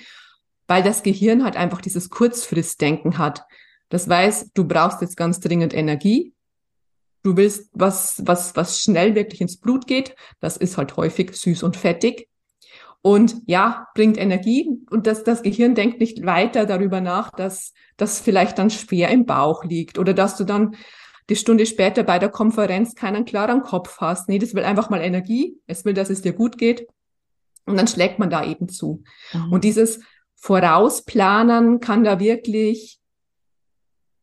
weil 0.66 0.82
das 0.82 1.02
Gehirn 1.02 1.44
halt 1.44 1.56
einfach 1.56 1.80
dieses 1.80 2.10
Kurzfristdenken 2.10 3.18
hat. 3.18 3.44
Das 3.88 4.08
weiß, 4.08 4.50
du 4.52 4.64
brauchst 4.66 5.00
jetzt 5.00 5.16
ganz 5.16 5.40
dringend 5.40 5.72
Energie. 5.72 6.34
Du 7.22 7.36
willst 7.36 7.70
was, 7.72 8.22
was, 8.24 8.56
was 8.56 8.80
schnell 8.80 9.14
wirklich 9.14 9.40
ins 9.40 9.58
Blut 9.58 9.86
geht. 9.86 10.14
Das 10.40 10.56
ist 10.56 10.76
halt 10.76 10.96
häufig 10.96 11.34
süß 11.34 11.62
und 11.62 11.76
fettig 11.76 12.28
und 13.06 13.36
ja, 13.46 13.86
bringt 13.94 14.18
Energie 14.18 14.68
und 14.90 15.06
das, 15.06 15.22
das 15.22 15.44
Gehirn 15.44 15.76
denkt 15.76 16.00
nicht 16.00 16.26
weiter 16.26 16.66
darüber 16.66 17.00
nach, 17.00 17.30
dass 17.30 17.72
das 17.96 18.18
vielleicht 18.18 18.58
dann 18.58 18.68
schwer 18.68 19.10
im 19.10 19.26
Bauch 19.26 19.62
liegt 19.62 20.00
oder 20.00 20.12
dass 20.12 20.36
du 20.36 20.42
dann 20.42 20.74
die 21.30 21.36
Stunde 21.36 21.66
später 21.66 22.02
bei 22.02 22.18
der 22.18 22.30
Konferenz 22.30 22.96
keinen 22.96 23.24
klaren 23.24 23.62
Kopf 23.62 23.98
hast. 24.00 24.28
Nee, 24.28 24.40
das 24.40 24.54
will 24.54 24.64
einfach 24.64 24.90
mal 24.90 25.00
Energie. 25.00 25.56
Es 25.68 25.84
will, 25.84 25.94
dass 25.94 26.10
es 26.10 26.22
dir 26.22 26.32
gut 26.32 26.58
geht. 26.58 26.88
Und 27.64 27.76
dann 27.76 27.86
schlägt 27.86 28.18
man 28.18 28.28
da 28.28 28.44
eben 28.44 28.68
zu. 28.68 29.04
Mhm. 29.32 29.52
Und 29.52 29.62
dieses 29.62 30.00
Vorausplanen 30.34 31.78
kann 31.78 32.02
da 32.02 32.18
wirklich 32.18 32.98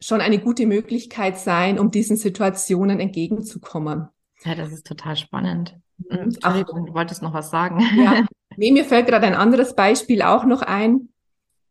schon 0.02 0.20
eine 0.20 0.40
gute 0.40 0.66
Möglichkeit 0.66 1.40
sein, 1.40 1.80
um 1.80 1.90
diesen 1.90 2.18
Situationen 2.18 3.00
entgegenzukommen. 3.00 4.10
Ja, 4.44 4.56
das 4.56 4.74
ist 4.74 4.86
total 4.86 5.16
spannend. 5.16 5.80
Mhm. 6.00 6.18
Entschuldigung, 6.18 6.82
Ach, 6.82 6.88
du 6.88 6.94
wolltest 6.94 7.22
noch 7.22 7.34
was 7.34 7.50
sagen. 7.50 7.80
Ja, 7.96 8.26
Nee, 8.58 8.72
mir 8.72 8.86
fällt 8.86 9.08
gerade 9.08 9.28
ein 9.28 9.36
anderes 9.36 9.76
Beispiel 9.76 10.22
auch 10.22 10.46
noch 10.46 10.62
ein. 10.62 11.10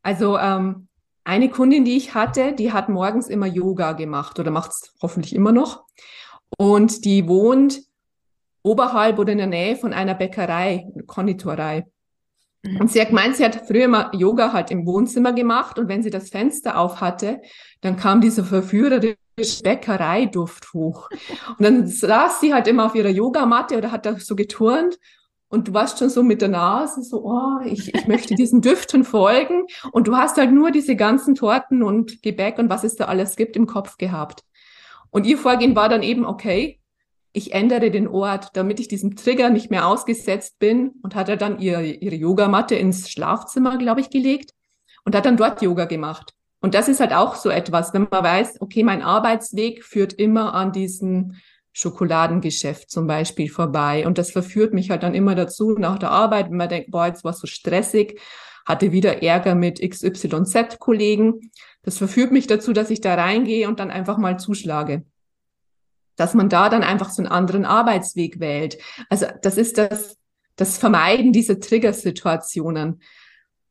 Also 0.02 0.38
ähm, 0.38 0.88
eine 1.24 1.48
Kundin, 1.48 1.84
die 1.84 1.96
ich 1.96 2.14
hatte, 2.14 2.52
die 2.52 2.72
hat 2.72 2.88
morgens 2.88 3.28
immer 3.28 3.46
Yoga 3.46 3.92
gemacht 3.92 4.38
oder 4.38 4.50
macht 4.50 4.72
es 4.72 4.94
hoffentlich 5.00 5.34
immer 5.34 5.52
noch. 5.52 5.84
Und 6.58 7.04
die 7.04 7.28
wohnt 7.28 7.80
oberhalb 8.62 9.18
oder 9.18 9.32
in 9.32 9.38
der 9.38 9.46
Nähe 9.46 9.76
von 9.76 9.92
einer 9.92 10.14
Bäckerei, 10.14 10.86
Konditorei. 11.06 11.86
Mhm. 12.62 12.80
Und 12.80 12.90
sie 12.90 13.00
hat 13.00 13.08
gemeint, 13.08 13.36
sie 13.36 13.44
hat 13.44 13.66
früher 13.66 13.88
mal 13.88 14.10
Yoga 14.12 14.52
halt 14.52 14.70
im 14.70 14.86
Wohnzimmer 14.86 15.32
gemacht 15.32 15.78
und 15.78 15.88
wenn 15.88 16.02
sie 16.02 16.10
das 16.10 16.30
Fenster 16.30 16.78
auf 16.78 17.00
hatte, 17.00 17.40
dann 17.80 17.96
kam 17.96 18.20
dieser 18.20 18.44
verführerische 18.44 19.16
Bäckereiduft 19.62 20.72
hoch. 20.72 21.08
Und 21.48 21.60
dann 21.60 21.86
saß 21.86 22.40
sie 22.40 22.54
halt 22.54 22.68
immer 22.68 22.86
auf 22.86 22.94
ihrer 22.94 23.08
Yogamatte 23.08 23.76
oder 23.76 23.90
hat 23.90 24.06
da 24.06 24.18
so 24.18 24.36
geturnt 24.36 24.98
und 25.52 25.68
du 25.68 25.74
warst 25.74 25.98
schon 25.98 26.08
so 26.08 26.22
mit 26.22 26.40
der 26.40 26.48
Nase 26.48 27.02
so, 27.02 27.24
oh, 27.26 27.60
ich, 27.66 27.94
ich 27.94 28.06
möchte 28.08 28.34
diesen 28.34 28.62
Düften 28.62 29.04
folgen 29.04 29.66
und 29.92 30.08
du 30.08 30.16
hast 30.16 30.38
halt 30.38 30.50
nur 30.50 30.70
diese 30.70 30.96
ganzen 30.96 31.34
Torten 31.34 31.82
und 31.82 32.22
Gebäck 32.22 32.58
und 32.58 32.70
was 32.70 32.84
es 32.84 32.96
da 32.96 33.04
alles 33.04 33.36
gibt 33.36 33.54
im 33.54 33.66
Kopf 33.66 33.98
gehabt. 33.98 34.44
Und 35.10 35.26
ihr 35.26 35.36
Vorgehen 35.36 35.76
war 35.76 35.90
dann 35.90 36.02
eben, 36.02 36.24
okay, 36.24 36.80
ich 37.34 37.52
ändere 37.52 37.90
den 37.90 38.08
Ort, 38.08 38.48
damit 38.54 38.80
ich 38.80 38.88
diesem 38.88 39.14
Trigger 39.14 39.50
nicht 39.50 39.70
mehr 39.70 39.86
ausgesetzt 39.86 40.58
bin 40.58 40.92
und 41.02 41.14
hat 41.14 41.28
er 41.28 41.36
dann 41.36 41.60
ihre, 41.60 41.84
ihre 41.84 42.16
Yogamatte 42.16 42.74
ins 42.74 43.10
Schlafzimmer, 43.10 43.76
glaube 43.76 44.00
ich, 44.00 44.08
gelegt 44.08 44.52
und 45.04 45.14
hat 45.14 45.26
dann 45.26 45.36
dort 45.36 45.60
Yoga 45.60 45.84
gemacht. 45.84 46.32
Und 46.62 46.72
das 46.72 46.88
ist 46.88 47.00
halt 47.00 47.12
auch 47.12 47.34
so 47.34 47.50
etwas, 47.50 47.92
wenn 47.92 48.08
man 48.10 48.24
weiß, 48.24 48.62
okay, 48.62 48.84
mein 48.84 49.02
Arbeitsweg 49.02 49.84
führt 49.84 50.14
immer 50.14 50.54
an 50.54 50.72
diesen 50.72 51.42
Schokoladengeschäft 51.72 52.90
zum 52.90 53.06
Beispiel 53.06 53.50
vorbei. 53.50 54.06
Und 54.06 54.18
das 54.18 54.30
verführt 54.30 54.74
mich 54.74 54.90
halt 54.90 55.02
dann 55.02 55.14
immer 55.14 55.34
dazu, 55.34 55.72
nach 55.72 55.98
der 55.98 56.10
Arbeit, 56.10 56.50
wenn 56.50 56.58
man 56.58 56.68
denkt, 56.68 56.90
boah, 56.90 57.06
jetzt 57.06 57.24
war 57.24 57.32
es 57.32 57.40
so 57.40 57.46
stressig, 57.46 58.20
hatte 58.66 58.92
wieder 58.92 59.22
Ärger 59.22 59.54
mit 59.54 59.80
XYZ-Kollegen. 59.80 61.50
Das 61.82 61.98
verführt 61.98 62.30
mich 62.30 62.46
dazu, 62.46 62.72
dass 62.72 62.90
ich 62.90 63.00
da 63.00 63.14
reingehe 63.14 63.68
und 63.68 63.80
dann 63.80 63.90
einfach 63.90 64.18
mal 64.18 64.38
zuschlage. 64.38 65.04
Dass 66.16 66.34
man 66.34 66.50
da 66.50 66.68
dann 66.68 66.82
einfach 66.82 67.10
so 67.10 67.22
einen 67.22 67.32
anderen 67.32 67.64
Arbeitsweg 67.64 68.38
wählt. 68.38 68.78
Also 69.08 69.26
das 69.40 69.56
ist 69.56 69.78
das, 69.78 70.18
das 70.56 70.76
Vermeiden 70.76 71.32
dieser 71.32 71.58
Triggersituationen, 71.58 73.00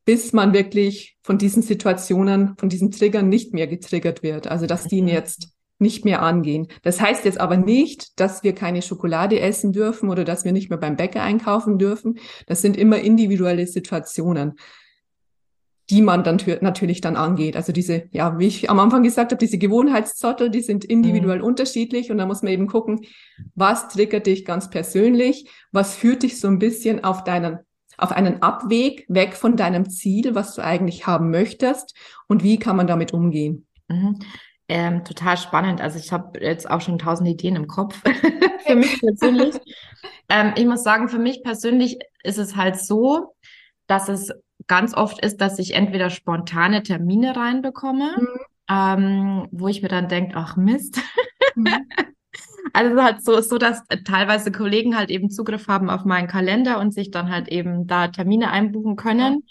bis 0.05 0.33
man 0.33 0.53
wirklich 0.53 1.17
von 1.21 1.37
diesen 1.37 1.61
Situationen, 1.61 2.57
von 2.57 2.67
diesen 2.67 2.89
Triggern 2.89 3.29
nicht 3.29 3.53
mehr 3.53 3.67
getriggert 3.67 4.23
wird. 4.23 4.47
Also 4.47 4.65
dass 4.65 4.85
die 4.85 4.97
ihn 4.97 5.05
mhm. 5.05 5.11
jetzt 5.11 5.53
nicht 5.81 6.05
mehr 6.05 6.21
angehen. 6.21 6.67
Das 6.83 7.01
heißt 7.01 7.25
jetzt 7.25 7.39
aber 7.39 7.57
nicht, 7.57 8.19
dass 8.19 8.43
wir 8.43 8.53
keine 8.53 8.81
Schokolade 8.81 9.39
essen 9.39 9.73
dürfen 9.73 10.09
oder 10.09 10.23
dass 10.23 10.45
wir 10.45 10.51
nicht 10.51 10.69
mehr 10.69 10.79
beim 10.79 10.95
Bäcker 10.95 11.21
einkaufen 11.21 11.77
dürfen. 11.77 12.19
Das 12.47 12.61
sind 12.61 12.77
immer 12.77 12.99
individuelle 12.99 13.67
Situationen, 13.67 14.53
die 15.89 16.01
man 16.01 16.23
dann 16.23 16.39
natürlich 16.61 17.01
dann 17.01 17.17
angeht. 17.17 17.57
Also 17.57 17.73
diese, 17.73 18.03
ja, 18.11 18.39
wie 18.39 18.47
ich 18.47 18.69
am 18.69 18.79
Anfang 18.79 19.03
gesagt 19.03 19.31
habe, 19.31 19.39
diese 19.39 19.57
Gewohnheitszottel, 19.57 20.49
die 20.49 20.61
sind 20.61 20.85
individuell 20.85 21.39
mhm. 21.39 21.45
unterschiedlich 21.45 22.11
und 22.11 22.17
da 22.17 22.25
muss 22.25 22.43
man 22.43 22.53
eben 22.53 22.67
gucken, 22.67 23.01
was 23.55 23.89
triggert 23.89 24.27
dich 24.27 24.45
ganz 24.45 24.69
persönlich, 24.69 25.49
was 25.71 25.95
führt 25.95 26.23
dich 26.23 26.39
so 26.39 26.47
ein 26.47 26.59
bisschen 26.59 27.03
auf 27.03 27.23
deinen 27.23 27.59
auf 27.97 28.11
einen 28.11 28.41
Abweg 28.41 29.05
weg 29.09 29.35
von 29.35 29.55
deinem 29.55 29.89
Ziel, 29.89 30.33
was 30.33 30.55
du 30.55 30.63
eigentlich 30.63 31.05
haben 31.05 31.29
möchtest 31.29 31.95
und 32.27 32.43
wie 32.43 32.57
kann 32.57 32.75
man 32.75 32.87
damit 32.87 33.13
umgehen? 33.13 33.67
Ähm, 34.73 35.03
total 35.03 35.35
spannend. 35.35 35.81
Also 35.81 35.99
ich 35.99 36.13
habe 36.13 36.39
jetzt 36.39 36.69
auch 36.69 36.79
schon 36.79 36.97
tausend 36.97 37.27
Ideen 37.27 37.57
im 37.57 37.67
Kopf 37.67 38.01
für 38.65 38.75
mich 38.77 39.01
persönlich. 39.01 39.55
ähm, 40.29 40.53
ich 40.55 40.65
muss 40.65 40.81
sagen, 40.81 41.09
für 41.09 41.19
mich 41.19 41.43
persönlich 41.43 41.99
ist 42.23 42.37
es 42.37 42.55
halt 42.55 42.77
so, 42.77 43.35
dass 43.87 44.07
es 44.07 44.31
ganz 44.67 44.93
oft 44.93 45.19
ist, 45.25 45.41
dass 45.41 45.59
ich 45.59 45.73
entweder 45.73 46.09
spontane 46.09 46.83
Termine 46.83 47.35
reinbekomme, 47.35 48.15
mhm. 48.17 48.27
ähm, 48.69 49.47
wo 49.51 49.67
ich 49.67 49.81
mir 49.81 49.89
dann 49.89 50.07
denke, 50.07 50.37
ach 50.37 50.55
Mist. 50.55 51.01
Mhm. 51.55 51.67
Also 52.73 53.03
halt 53.03 53.21
so 53.21 53.41
so, 53.41 53.57
dass 53.57 53.83
teilweise 54.05 54.49
Kollegen 54.49 54.95
halt 54.95 55.09
eben 55.09 55.29
Zugriff 55.29 55.67
haben 55.67 55.89
auf 55.89 56.05
meinen 56.05 56.29
Kalender 56.29 56.79
und 56.79 56.93
sich 56.93 57.11
dann 57.11 57.29
halt 57.29 57.49
eben 57.49 57.85
da 57.85 58.07
Termine 58.07 58.49
einbuchen 58.49 58.95
können. 58.95 59.43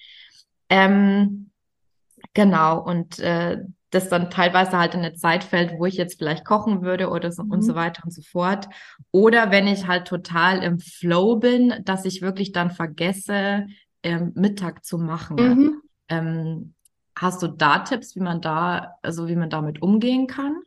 Ja. 0.70 0.86
Ähm, 0.86 1.50
genau, 2.32 2.80
und 2.82 3.18
äh, 3.18 3.58
das 3.90 4.08
dann 4.08 4.30
teilweise 4.30 4.78
halt 4.78 4.94
in 4.94 5.00
eine 5.00 5.14
Zeit 5.14 5.44
fällt, 5.44 5.78
wo 5.78 5.86
ich 5.86 5.94
jetzt 5.94 6.18
vielleicht 6.18 6.44
kochen 6.44 6.82
würde 6.82 7.10
oder 7.10 7.32
so 7.32 7.42
mhm. 7.42 7.50
und 7.50 7.62
so 7.62 7.74
weiter 7.74 8.02
und 8.04 8.12
so 8.12 8.22
fort. 8.22 8.68
Oder 9.10 9.50
wenn 9.50 9.66
ich 9.66 9.86
halt 9.86 10.06
total 10.06 10.62
im 10.62 10.78
Flow 10.78 11.36
bin, 11.36 11.74
dass 11.84 12.04
ich 12.04 12.22
wirklich 12.22 12.52
dann 12.52 12.70
vergesse, 12.70 13.66
ähm, 14.02 14.32
Mittag 14.34 14.84
zu 14.84 14.98
machen. 14.98 15.36
Mhm. 15.36 15.82
Ähm, 16.08 16.74
hast 17.16 17.42
du 17.42 17.48
da 17.48 17.80
Tipps, 17.80 18.16
wie 18.16 18.20
man 18.20 18.40
da, 18.40 18.94
also 19.02 19.28
wie 19.28 19.36
man 19.36 19.50
damit 19.50 19.82
umgehen 19.82 20.26
kann? 20.26 20.62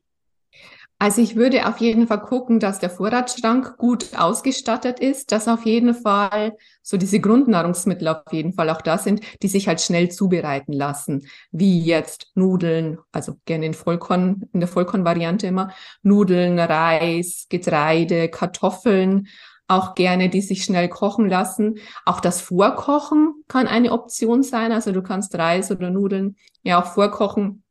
Also 1.03 1.21
ich 1.21 1.35
würde 1.35 1.67
auf 1.67 1.79
jeden 1.79 2.07
Fall 2.07 2.21
gucken, 2.21 2.61
dass 2.61 2.79
der 2.79 2.89
Vorratsschrank 2.89 3.75
gut 3.77 4.17
ausgestattet 4.17 5.01
ist, 5.01 5.33
dass 5.33 5.49
auf 5.49 5.65
jeden 5.65 5.95
Fall 5.95 6.55
so 6.81 6.95
diese 6.95 7.19
Grundnahrungsmittel 7.19 8.07
auf 8.07 8.31
jeden 8.31 8.53
Fall 8.53 8.69
auch 8.69 8.81
da 8.81 8.97
sind, 8.97 9.19
die 9.41 9.49
sich 9.49 9.67
halt 9.67 9.81
schnell 9.81 10.09
zubereiten 10.09 10.71
lassen, 10.71 11.27
wie 11.51 11.81
jetzt 11.81 12.31
Nudeln, 12.35 12.99
also 13.11 13.35
gerne 13.43 13.65
in 13.65 13.73
Vollkorn, 13.73 14.43
in 14.53 14.61
der 14.61 14.69
Vollkornvariante 14.69 15.47
immer, 15.47 15.73
Nudeln, 16.03 16.57
Reis, 16.57 17.47
Getreide, 17.49 18.29
Kartoffeln, 18.29 19.27
auch 19.67 19.95
gerne, 19.95 20.29
die 20.29 20.39
sich 20.39 20.63
schnell 20.63 20.87
kochen 20.87 21.27
lassen. 21.27 21.79
Auch 22.05 22.21
das 22.21 22.39
Vorkochen 22.39 23.43
kann 23.49 23.67
eine 23.67 23.91
Option 23.91 24.41
sein. 24.41 24.71
Also 24.71 24.93
du 24.93 25.01
kannst 25.01 25.35
Reis 25.35 25.69
oder 25.69 25.89
Nudeln 25.89 26.37
ja 26.61 26.81
auch 26.81 26.93
vorkochen 26.93 27.63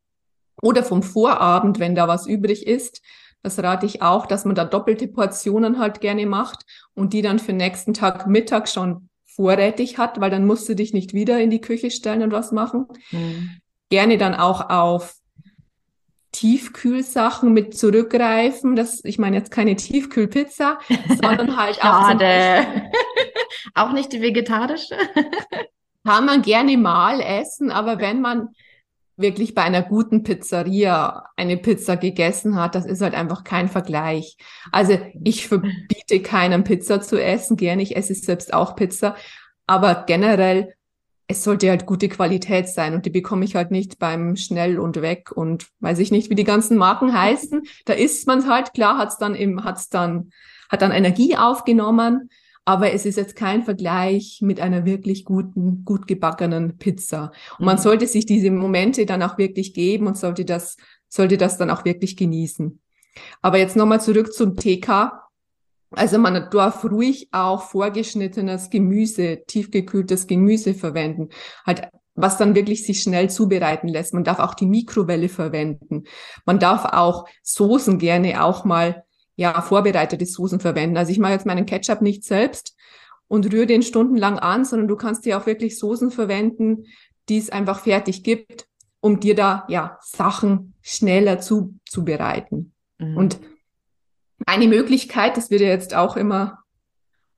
oder 0.60 0.84
vom 0.84 1.02
Vorabend, 1.02 1.78
wenn 1.78 1.94
da 1.94 2.08
was 2.08 2.26
übrig 2.26 2.66
ist, 2.66 3.00
das 3.42 3.58
rate 3.62 3.86
ich 3.86 4.02
auch, 4.02 4.26
dass 4.26 4.44
man 4.44 4.54
da 4.54 4.64
doppelte 4.64 5.08
Portionen 5.08 5.78
halt 5.78 6.00
gerne 6.00 6.26
macht 6.26 6.64
und 6.94 7.12
die 7.12 7.22
dann 7.22 7.38
für 7.38 7.52
nächsten 7.52 7.94
Tag 7.94 8.26
Mittag 8.26 8.68
schon 8.68 9.08
vorrätig 9.24 9.98
hat, 9.98 10.20
weil 10.20 10.30
dann 10.30 10.46
musst 10.46 10.68
du 10.68 10.74
dich 10.74 10.92
nicht 10.92 11.14
wieder 11.14 11.40
in 11.40 11.50
die 11.50 11.60
Küche 11.60 11.90
stellen 11.90 12.22
und 12.22 12.32
was 12.32 12.52
machen. 12.52 12.86
Mhm. 13.10 13.50
Gerne 13.90 14.18
dann 14.18 14.34
auch 14.34 14.70
auf 14.70 15.14
Tiefkühlsachen 16.32 17.52
mit 17.52 17.76
zurückgreifen. 17.76 18.76
Das, 18.76 19.04
ich 19.04 19.18
meine 19.18 19.36
jetzt 19.36 19.50
keine 19.50 19.76
Tiefkühlpizza, 19.76 20.78
sondern 21.08 21.56
halt 21.56 21.82
auch. 21.82 22.10
auch 23.74 23.92
nicht 23.92 24.12
die 24.12 24.22
vegetarische. 24.22 24.96
Kann 26.04 26.26
man 26.26 26.42
gerne 26.42 26.76
mal 26.76 27.20
essen, 27.20 27.70
aber 27.70 27.98
wenn 27.98 28.20
man 28.20 28.48
wirklich 29.16 29.54
bei 29.54 29.62
einer 29.62 29.82
guten 29.82 30.22
Pizzeria 30.22 31.26
eine 31.36 31.56
Pizza 31.56 31.96
gegessen 31.96 32.56
hat, 32.56 32.74
das 32.74 32.86
ist 32.86 33.02
halt 33.02 33.14
einfach 33.14 33.44
kein 33.44 33.68
Vergleich. 33.68 34.36
Also 34.70 34.98
ich 35.22 35.48
verbiete 35.48 36.20
keinem 36.20 36.64
Pizza 36.64 37.00
zu 37.00 37.22
essen, 37.22 37.56
gerne, 37.56 37.82
ich 37.82 37.96
esse 37.96 38.14
selbst 38.14 38.54
auch 38.54 38.74
Pizza, 38.76 39.16
aber 39.66 40.04
generell, 40.06 40.74
es 41.28 41.44
sollte 41.44 41.70
halt 41.70 41.86
gute 41.86 42.08
Qualität 42.08 42.68
sein 42.68 42.94
und 42.94 43.06
die 43.06 43.10
bekomme 43.10 43.44
ich 43.44 43.54
halt 43.54 43.70
nicht 43.70 43.98
beim 43.98 44.36
Schnell 44.36 44.78
und 44.78 45.00
Weg 45.00 45.32
und 45.32 45.66
weiß 45.80 45.98
ich 46.00 46.10
nicht, 46.10 46.30
wie 46.30 46.34
die 46.34 46.44
ganzen 46.44 46.76
Marken 46.76 47.12
heißen. 47.18 47.62
Da 47.84 47.94
isst 47.94 48.26
man 48.26 48.48
halt, 48.48 48.74
klar, 48.74 48.98
hat's 48.98 49.18
dann 49.18 49.34
im, 49.34 49.64
hat's 49.64 49.88
dann, 49.88 50.30
hat 50.68 50.82
dann 50.82 50.92
Energie 50.92 51.36
aufgenommen, 51.36 52.28
aber 52.64 52.92
es 52.92 53.04
ist 53.04 53.16
jetzt 53.16 53.34
kein 53.34 53.64
Vergleich 53.64 54.38
mit 54.40 54.60
einer 54.60 54.84
wirklich 54.84 55.24
guten, 55.24 55.84
gut 55.84 56.06
gebackenen 56.06 56.78
Pizza. 56.78 57.32
Und 57.58 57.66
man 57.66 57.76
mhm. 57.76 57.82
sollte 57.82 58.06
sich 58.06 58.24
diese 58.26 58.50
Momente 58.50 59.04
dann 59.04 59.22
auch 59.22 59.38
wirklich 59.38 59.74
geben 59.74 60.06
und 60.06 60.16
sollte 60.16 60.44
das, 60.44 60.76
sollte 61.08 61.36
das 61.36 61.58
dann 61.58 61.70
auch 61.70 61.84
wirklich 61.84 62.16
genießen. 62.16 62.80
Aber 63.40 63.58
jetzt 63.58 63.76
nochmal 63.76 64.00
zurück 64.00 64.32
zum 64.32 64.56
TK. 64.56 65.12
Also 65.90 66.18
man 66.18 66.48
darf 66.50 66.84
ruhig 66.84 67.28
auch 67.32 67.62
vorgeschnittenes 67.62 68.70
Gemüse, 68.70 69.42
tiefgekühltes 69.46 70.26
Gemüse 70.26 70.72
verwenden. 70.72 71.28
Halt 71.66 71.88
was 72.14 72.36
dann 72.36 72.54
wirklich 72.54 72.84
sich 72.84 73.02
schnell 73.02 73.30
zubereiten 73.30 73.88
lässt. 73.88 74.14
Man 74.14 74.24
darf 74.24 74.38
auch 74.38 74.54
die 74.54 74.66
Mikrowelle 74.66 75.28
verwenden. 75.28 76.04
Man 76.44 76.58
darf 76.58 76.84
auch 76.84 77.26
Soßen 77.42 77.98
gerne 77.98 78.44
auch 78.44 78.64
mal 78.64 79.04
ja, 79.42 79.60
vorbereitete 79.60 80.24
Soßen 80.24 80.60
verwenden. 80.60 80.96
Also 80.96 81.10
ich 81.10 81.18
mache 81.18 81.32
jetzt 81.32 81.46
meinen 81.46 81.66
Ketchup 81.66 82.00
nicht 82.00 82.22
selbst 82.22 82.76
und 83.26 83.52
rühre 83.52 83.66
den 83.66 83.82
stundenlang 83.82 84.38
an, 84.38 84.64
sondern 84.64 84.86
du 84.86 84.94
kannst 84.94 85.24
dir 85.24 85.36
auch 85.36 85.46
wirklich 85.46 85.80
Soßen 85.80 86.12
verwenden, 86.12 86.84
die 87.28 87.38
es 87.38 87.50
einfach 87.50 87.80
fertig 87.80 88.22
gibt, 88.22 88.68
um 89.00 89.18
dir 89.18 89.34
da 89.34 89.66
ja 89.68 89.98
Sachen 90.00 90.74
schneller 90.80 91.40
zu, 91.40 91.74
zubereiten. 91.84 92.72
Mhm. 92.98 93.16
Und 93.16 93.40
eine 94.46 94.68
Möglichkeit, 94.68 95.36
das 95.36 95.50
wird 95.50 95.60
ja 95.60 95.68
jetzt 95.68 95.92
auch 95.92 96.16
immer 96.16 96.60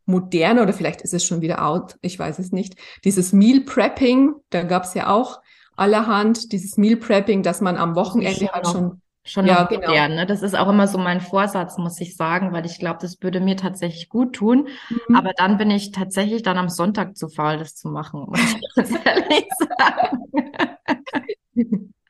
moderner 0.05 0.63
oder 0.63 0.75
vielleicht 0.75 1.01
ist 1.01 1.15
es 1.15 1.25
schon 1.25 1.41
wieder 1.41 1.65
out, 1.67 1.97
ich 2.03 2.19
weiß 2.19 2.39
es 2.39 2.53
nicht, 2.53 2.77
dieses 3.05 3.33
Meal 3.33 3.61
Prepping, 3.61 4.35
da 4.51 4.63
gab 4.63 4.85
es 4.85 4.93
ja 4.93 5.09
auch 5.09 5.41
allerhand 5.75 6.53
dieses 6.53 6.77
Meal 6.77 6.97
Prepping, 6.97 7.43
dass 7.43 7.63
man 7.63 7.79
am 7.79 7.95
Wochenende 7.95 8.53
halt 8.53 8.67
schon 8.67 9.01
Schon 9.27 9.47
ja, 9.47 9.65
genau. 9.65 9.89
modern, 9.89 10.17
ne? 10.17 10.27
Das 10.27 10.43
ist 10.43 10.55
auch 10.55 10.69
immer 10.69 10.87
so 10.87 10.99
mein 10.99 11.23
Vorsatz, 11.23 11.79
muss 11.79 11.99
ich 12.01 12.15
sagen, 12.15 12.53
weil 12.53 12.67
ich 12.67 12.79
glaube, 12.79 12.99
das 13.01 13.23
würde 13.23 13.41
mir 13.41 13.57
tatsächlich 13.57 14.11
gut 14.11 14.35
tun. 14.35 14.69
Mhm. 15.09 15.17
Aber 15.17 15.33
dann 15.35 15.57
bin 15.57 15.71
ich 15.71 15.93
tatsächlich 15.93 16.43
dann 16.43 16.59
am 16.59 16.69
Sonntag 16.69 17.17
zu 17.17 17.29
faul, 17.29 17.57
das 17.57 17.75
zu 17.75 17.89
machen, 17.89 18.27
muss 18.29 18.41
ich 18.41 18.61
ganz 18.75 18.91
ehrlich 19.05 19.47
sagen. 19.79 20.25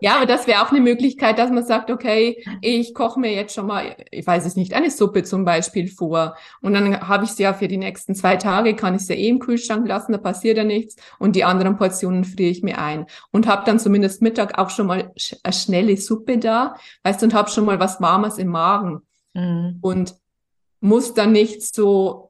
Ja, 0.00 0.16
aber 0.16 0.26
das 0.26 0.46
wäre 0.46 0.62
auch 0.62 0.70
eine 0.70 0.80
Möglichkeit, 0.80 1.38
dass 1.38 1.50
man 1.50 1.64
sagt, 1.64 1.90
okay, 1.90 2.42
ich 2.60 2.94
koche 2.94 3.20
mir 3.20 3.32
jetzt 3.32 3.54
schon 3.54 3.66
mal, 3.66 3.96
ich 4.10 4.26
weiß 4.26 4.46
es 4.46 4.56
nicht, 4.56 4.74
eine 4.74 4.90
Suppe 4.90 5.24
zum 5.24 5.44
Beispiel 5.44 5.88
vor. 5.88 6.36
Und 6.60 6.74
dann 6.74 7.06
habe 7.06 7.24
ich 7.24 7.32
sie 7.32 7.42
ja 7.42 7.52
für 7.52 7.68
die 7.68 7.76
nächsten 7.76 8.14
zwei 8.14 8.36
Tage, 8.36 8.74
kann 8.74 8.94
ich 8.94 9.06
sie 9.06 9.14
eh 9.14 9.28
im 9.28 9.38
Kühlschrank 9.38 9.86
lassen, 9.86 10.12
da 10.12 10.18
passiert 10.18 10.56
ja 10.56 10.64
nichts. 10.64 10.96
Und 11.18 11.36
die 11.36 11.44
anderen 11.44 11.76
Portionen 11.76 12.24
friere 12.24 12.50
ich 12.50 12.62
mir 12.62 12.78
ein. 12.78 13.06
Und 13.30 13.46
habe 13.46 13.64
dann 13.66 13.78
zumindest 13.78 14.22
Mittag 14.22 14.58
auch 14.58 14.70
schon 14.70 14.86
mal 14.86 15.12
eine 15.42 15.52
schnelle 15.52 15.96
Suppe 15.96 16.38
da, 16.38 16.74
weißt 17.02 17.20
du, 17.22 17.26
und 17.26 17.34
habe 17.34 17.50
schon 17.50 17.64
mal 17.64 17.80
was 17.80 18.00
Warmes 18.00 18.38
im 18.38 18.48
Magen. 18.48 19.02
Mhm. 19.34 19.78
Und 19.80 20.14
muss 20.80 21.14
dann 21.14 21.32
nicht 21.32 21.62
so 21.62 22.29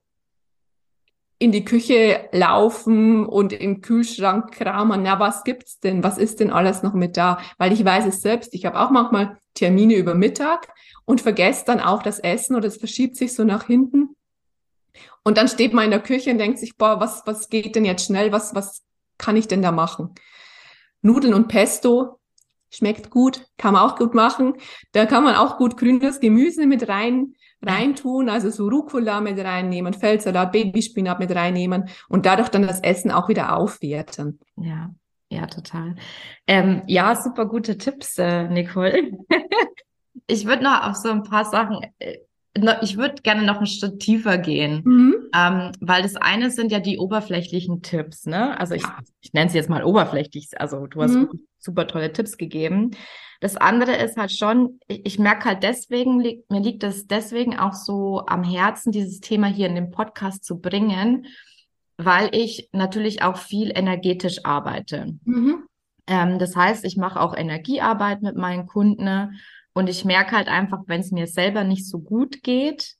in 1.40 1.52
die 1.52 1.64
Küche 1.64 2.28
laufen 2.32 3.24
und 3.24 3.54
im 3.54 3.80
Kühlschrank 3.80 4.52
kramen, 4.52 5.02
na, 5.02 5.18
was 5.18 5.42
gibt's 5.42 5.80
denn? 5.80 6.04
Was 6.04 6.18
ist 6.18 6.38
denn 6.38 6.50
alles 6.50 6.82
noch 6.82 6.92
mit 6.92 7.16
da? 7.16 7.38
Weil 7.56 7.72
ich 7.72 7.82
weiß 7.82 8.04
es 8.04 8.20
selbst, 8.20 8.52
ich 8.52 8.66
habe 8.66 8.78
auch 8.78 8.90
manchmal 8.90 9.38
Termine 9.54 9.94
über 9.94 10.14
Mittag 10.14 10.68
und 11.06 11.22
vergesse 11.22 11.64
dann 11.64 11.80
auch 11.80 12.02
das 12.02 12.18
Essen 12.18 12.56
oder 12.56 12.68
es 12.68 12.76
verschiebt 12.76 13.16
sich 13.16 13.32
so 13.32 13.42
nach 13.42 13.66
hinten. 13.66 14.16
Und 15.22 15.38
dann 15.38 15.48
steht 15.48 15.72
man 15.72 15.86
in 15.86 15.90
der 15.90 16.02
Küche 16.02 16.30
und 16.30 16.36
denkt 16.36 16.58
sich, 16.58 16.76
boah, 16.76 17.00
was, 17.00 17.22
was 17.24 17.48
geht 17.48 17.74
denn 17.74 17.86
jetzt 17.86 18.04
schnell? 18.04 18.32
Was, 18.32 18.54
was 18.54 18.82
kann 19.16 19.36
ich 19.36 19.48
denn 19.48 19.62
da 19.62 19.72
machen? 19.72 20.14
Nudeln 21.00 21.32
und 21.32 21.48
Pesto 21.48 22.20
schmeckt 22.68 23.08
gut, 23.08 23.46
kann 23.56 23.72
man 23.72 23.82
auch 23.82 23.96
gut 23.96 24.12
machen. 24.12 24.58
Da 24.92 25.06
kann 25.06 25.24
man 25.24 25.36
auch 25.36 25.56
gut 25.56 25.78
grünes 25.78 26.20
Gemüse 26.20 26.66
mit 26.66 26.86
rein 26.86 27.34
reintun, 27.62 28.28
also 28.28 28.50
so 28.50 28.68
Rucola 28.68 29.20
mit 29.20 29.38
reinnehmen, 29.38 29.92
Feldsalat, 29.92 30.52
Babyspinat 30.52 31.18
mit 31.18 31.34
reinnehmen 31.34 31.88
und 32.08 32.26
dadurch 32.26 32.48
dann 32.48 32.66
das 32.66 32.80
Essen 32.80 33.10
auch 33.10 33.28
wieder 33.28 33.56
aufwerten. 33.56 34.40
Ja, 34.56 34.90
ja, 35.30 35.46
total. 35.46 35.94
Ähm, 36.46 36.82
ja, 36.86 37.14
super 37.14 37.46
gute 37.46 37.78
Tipps, 37.78 38.18
äh, 38.18 38.48
Nicole. 38.48 39.12
ich 40.26 40.46
würde 40.46 40.64
noch 40.64 40.88
auf 40.88 40.96
so 40.96 41.10
ein 41.10 41.22
paar 41.22 41.44
Sachen, 41.44 41.80
äh, 41.98 42.18
ich 42.82 42.96
würde 42.96 43.22
gerne 43.22 43.44
noch 43.44 43.60
ein 43.60 43.66
Stück 43.66 44.00
tiefer 44.00 44.36
gehen, 44.38 44.82
mhm. 44.84 45.14
ähm, 45.34 45.72
weil 45.80 46.02
das 46.02 46.16
eine 46.16 46.50
sind 46.50 46.72
ja 46.72 46.80
die 46.80 46.98
oberflächlichen 46.98 47.80
Tipps, 47.82 48.26
ne? 48.26 48.58
Also 48.58 48.74
ich, 48.74 48.82
ich 49.20 49.32
nenne 49.32 49.50
sie 49.50 49.56
jetzt 49.56 49.70
mal 49.70 49.84
oberflächlich, 49.84 50.48
also 50.60 50.86
du 50.88 51.02
hast 51.02 51.14
mhm. 51.14 51.46
super 51.58 51.86
tolle 51.86 52.12
Tipps 52.12 52.36
gegeben. 52.36 52.90
Das 53.40 53.56
andere 53.56 53.96
ist 53.96 54.16
halt 54.16 54.32
schon, 54.32 54.78
ich, 54.86 55.04
ich 55.04 55.18
merke 55.18 55.46
halt 55.46 55.62
deswegen, 55.62 56.18
mir 56.18 56.60
liegt 56.60 56.84
es 56.84 57.06
deswegen 57.06 57.58
auch 57.58 57.72
so 57.72 58.24
am 58.26 58.44
Herzen, 58.44 58.92
dieses 58.92 59.20
Thema 59.20 59.46
hier 59.46 59.66
in 59.66 59.74
den 59.74 59.90
Podcast 59.90 60.44
zu 60.44 60.60
bringen, 60.60 61.26
weil 61.96 62.28
ich 62.32 62.68
natürlich 62.72 63.22
auch 63.22 63.36
viel 63.36 63.72
energetisch 63.74 64.44
arbeite. 64.44 65.16
Mhm. 65.24 65.64
Ähm, 66.06 66.38
das 66.38 66.54
heißt, 66.54 66.84
ich 66.84 66.96
mache 66.96 67.20
auch 67.20 67.34
Energiearbeit 67.34 68.22
mit 68.22 68.36
meinen 68.36 68.66
Kunden 68.66 69.38
und 69.72 69.88
ich 69.88 70.04
merke 70.04 70.36
halt 70.36 70.48
einfach, 70.48 70.80
wenn 70.86 71.00
es 71.00 71.10
mir 71.10 71.26
selber 71.26 71.64
nicht 71.64 71.86
so 71.86 71.98
gut 71.98 72.42
geht, 72.42 72.96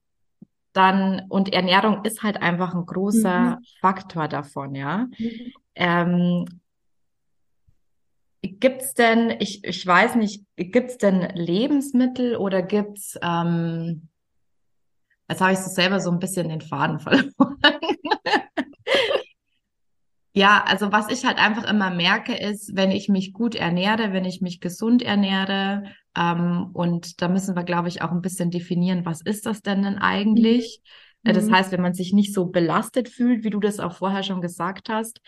dann, 0.73 1.23
und 1.29 1.53
Ernährung 1.53 2.05
ist 2.05 2.23
halt 2.23 2.41
einfach 2.41 2.75
ein 2.75 2.87
großer 2.87 3.57
mhm. 3.59 3.65
Faktor 3.81 4.29
davon, 4.29 4.75
ja. 4.75 5.09
Mhm. 5.19 5.53
Ähm, 5.75 6.60
Gibt's 8.61 8.93
denn, 8.95 9.35
ich, 9.41 9.65
ich 9.65 9.87
weiß 9.87 10.17
nicht, 10.17 10.45
gibt's 10.57 10.99
denn 10.99 11.31
Lebensmittel 11.35 12.37
oder 12.37 12.63
gibt's, 12.63 13.19
ähm, 13.23 14.09
jetzt 15.29 15.41
habe 15.41 15.53
ich 15.53 15.59
so 15.59 15.71
selber 15.71 15.99
so 16.01 16.11
ein 16.11 16.19
bisschen 16.19 16.51
den 16.51 16.61
Faden 16.61 17.01
verloren. 17.01 17.57
ja, 20.35 20.63
also 20.67 20.93
was 20.93 21.11
ich 21.11 21.25
halt 21.25 21.39
einfach 21.39 21.69
immer 21.69 21.91
merke, 21.91 22.37
ist, 22.37 22.77
wenn 22.77 22.91
ich 22.91 23.09
mich 23.09 23.33
gut 23.33 23.55
ernähre, 23.55 24.13
wenn 24.13 24.27
ich 24.27 24.43
mich 24.43 24.61
gesund 24.61 25.03
ernähre, 25.03 25.85
ähm, 26.17 26.71
und 26.75 27.23
da 27.23 27.29
müssen 27.29 27.57
wir, 27.57 27.65
glaube 27.65 27.89
ich, 27.89 28.03
auch 28.03 28.11
ein 28.11 28.23
bisschen 28.23 28.51
definieren, 28.51 29.07
was 29.07 29.23
ist 29.23 29.47
das 29.47 29.63
denn 29.63 29.83
denn 29.83 29.99
eigentlich? 29.99 30.83
Mhm. 31.23 31.33
Das 31.33 31.51
heißt, 31.51 31.73
wenn 31.73 31.83
man 31.83 31.95
sich 31.95 32.13
nicht 32.13 32.35
so 32.35 32.47
belastet 32.47 33.09
fühlt, 33.09 33.45
wie 33.45 33.51
du 33.51 33.61
das 33.61 33.81
auch 33.81 33.95
vorher 33.95 34.23
schon 34.23 34.41
gesagt 34.41 34.89
hast, 34.89 35.21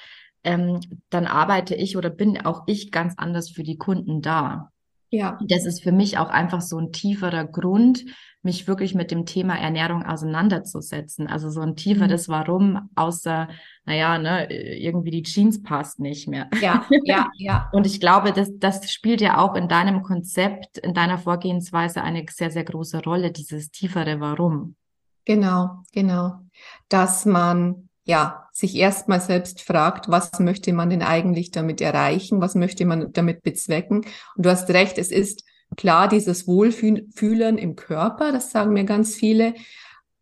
ähm, 0.45 0.81
dann 1.11 1.27
arbeite 1.27 1.75
ich 1.75 1.97
oder 1.97 2.11
bin 2.11 2.45
auch 2.45 2.65
ich 2.67 2.91
ganz 2.91 3.15
anders 3.17 3.51
für 3.51 3.63
die 3.63 3.79
Kunden 3.79 4.23
da. 4.23 4.71
Ja. 5.11 5.39
Das 5.47 5.67
ist 5.67 5.83
für 5.83 5.93
mich 5.93 6.17
auch 6.17 6.31
einfach 6.31 6.63
so 6.63 6.79
ein 6.79 6.91
tieferer 6.91 7.45
Grund, 7.45 8.05
mich 8.43 8.67
wirklich 8.67 8.95
mit 8.95 9.11
dem 9.11 9.27
Thema 9.27 9.57
Ernährung 9.57 10.05
auseinanderzusetzen. 10.05 11.29
Also 11.29 11.51
so 11.51 11.61
ein 11.61 11.77
tieferes 11.77 12.29
mhm. 12.29 12.33
Warum, 12.33 12.91
außer, 12.97 13.49
naja, 13.85 14.19
ne, 14.19 14.51
irgendwie 14.51 15.11
die 15.11 15.23
Jeans 15.23 15.63
passt 15.63 16.01
nicht 16.01 16.29
mehr. 16.29 16.49
Ja, 16.61 16.87
ja, 17.05 17.29
ja. 17.37 17.69
Und 17.73 17.87
ich 17.87 18.01
glaube, 18.01 18.33
das, 18.33 18.51
das 18.59 18.91
spielt 18.91 19.21
ja 19.21 19.39
auch 19.39 19.55
in 19.55 19.69
deinem 19.69 20.03
Konzept, 20.03 20.79
in 20.79 20.95
deiner 20.95 21.19
Vorgehensweise 21.19 22.03
eine 22.03 22.25
sehr, 22.31 22.51
sehr 22.51 22.65
große 22.65 23.03
Rolle, 23.03 23.31
dieses 23.31 23.71
tiefere 23.71 24.19
Warum. 24.19 24.77
Genau, 25.25 25.83
genau. 25.93 26.41
Dass 26.89 27.27
man 27.27 27.89
ja, 28.05 28.49
sich 28.63 28.77
erstmal 28.77 29.21
selbst 29.21 29.61
fragt, 29.61 30.09
was 30.09 30.39
möchte 30.39 30.73
man 30.73 30.89
denn 30.89 31.03
eigentlich 31.03 31.51
damit 31.51 31.81
erreichen? 31.81 32.41
Was 32.41 32.55
möchte 32.55 32.87
man 32.87 33.13
damit 33.13 33.43
bezwecken? 33.43 34.07
Und 34.37 34.47
du 34.47 34.51
hast 34.51 34.71
recht, 34.71 34.99
es 34.99 35.11
ist 35.11 35.45
klar 35.77 36.09
dieses 36.09 36.47
Wohlfühlen 36.47 37.59
im 37.59 37.75
Körper, 37.75 38.31
das 38.31 38.51
sagen 38.51 38.73
mir 38.73 38.85
ganz 38.85 39.17
viele. 39.17 39.55